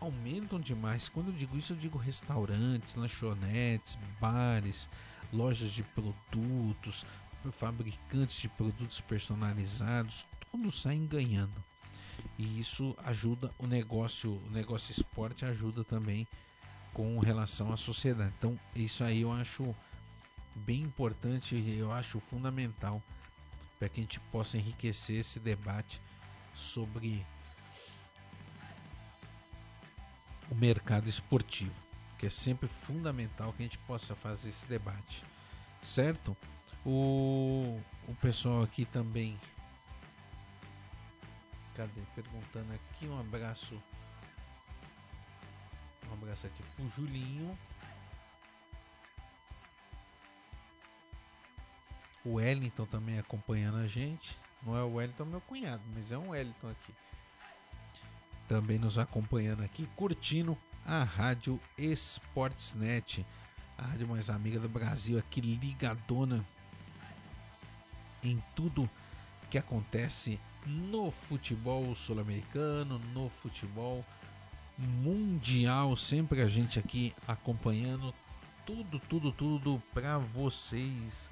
aumentam 0.00 0.60
demais. 0.60 1.08
Quando 1.08 1.28
eu 1.28 1.34
digo 1.34 1.56
isso, 1.56 1.72
eu 1.72 1.76
digo 1.76 1.98
restaurantes, 1.98 2.94
lanchonetes, 2.94 3.98
bares, 4.20 4.88
lojas 5.32 5.70
de 5.70 5.82
produtos, 5.82 7.04
fabricantes 7.52 8.40
de 8.40 8.48
produtos 8.48 9.00
personalizados, 9.00 10.26
todos 10.50 10.80
saem 10.80 11.06
ganhando. 11.06 11.64
E 12.38 12.58
isso 12.58 12.96
ajuda 13.04 13.52
o 13.58 13.66
negócio, 13.66 14.40
o 14.46 14.50
negócio 14.50 14.92
esporte 14.92 15.44
ajuda 15.44 15.84
também 15.84 16.26
com 16.92 17.18
relação 17.18 17.72
à 17.72 17.76
sociedade. 17.76 18.32
Então, 18.38 18.58
isso 18.74 19.04
aí 19.04 19.22
eu 19.22 19.32
acho 19.32 19.74
bem 20.54 20.82
importante 20.82 21.54
e 21.54 21.78
eu 21.78 21.92
acho 21.92 22.18
fundamental 22.20 23.02
para 23.78 23.88
que 23.88 24.00
a 24.00 24.02
gente 24.02 24.18
possa 24.32 24.56
enriquecer 24.56 25.18
esse 25.18 25.38
debate 25.38 26.00
sobre 26.54 27.24
o 30.50 30.54
mercado 30.54 31.08
esportivo, 31.08 31.74
que 32.18 32.26
é 32.26 32.30
sempre 32.30 32.68
fundamental 32.68 33.52
que 33.52 33.62
a 33.62 33.66
gente 33.66 33.78
possa 33.78 34.14
fazer 34.16 34.48
esse 34.48 34.66
debate, 34.66 35.24
certo? 35.80 36.36
O, 36.84 37.80
o 38.08 38.14
pessoal 38.20 38.62
aqui 38.62 38.84
também, 38.84 39.38
cadê? 41.76 42.00
Perguntando 42.14 42.72
aqui, 42.72 43.06
um 43.06 43.20
abraço, 43.20 43.80
um 46.10 46.12
abraço 46.12 46.48
aqui 46.48 46.62
pro 46.74 46.88
Julinho. 46.88 47.56
O 52.24 52.34
Wellington 52.34 52.84
também 52.86 53.18
acompanhando 53.18 53.78
a 53.78 53.86
gente. 53.86 54.36
Não 54.62 54.76
é 54.76 54.82
o 54.82 54.94
Wellington 54.94 55.24
meu 55.24 55.40
cunhado, 55.42 55.82
mas 55.94 56.10
é 56.10 56.18
um 56.18 56.30
Wellington 56.30 56.68
aqui. 56.68 56.92
Também 58.48 58.78
nos 58.78 58.98
acompanhando 58.98 59.62
aqui, 59.62 59.86
curtindo 59.94 60.58
a 60.88 61.04
Rádio 61.04 61.60
Sportsnet, 61.76 63.24
a 63.76 63.82
rádio 63.82 64.08
mais 64.08 64.30
amiga 64.30 64.58
do 64.58 64.70
Brasil, 64.70 65.18
aqui 65.18 65.42
ligadona 65.42 66.42
em 68.24 68.42
tudo 68.56 68.88
que 69.50 69.58
acontece 69.58 70.40
no 70.66 71.10
futebol 71.10 71.94
sul-americano, 71.94 72.98
no 73.12 73.28
futebol 73.28 74.02
mundial, 74.78 75.94
sempre 75.94 76.40
a 76.40 76.48
gente 76.48 76.78
aqui 76.78 77.14
acompanhando 77.26 78.14
tudo, 78.64 78.98
tudo, 78.98 79.30
tudo 79.30 79.82
para 79.92 80.16
vocês 80.16 81.28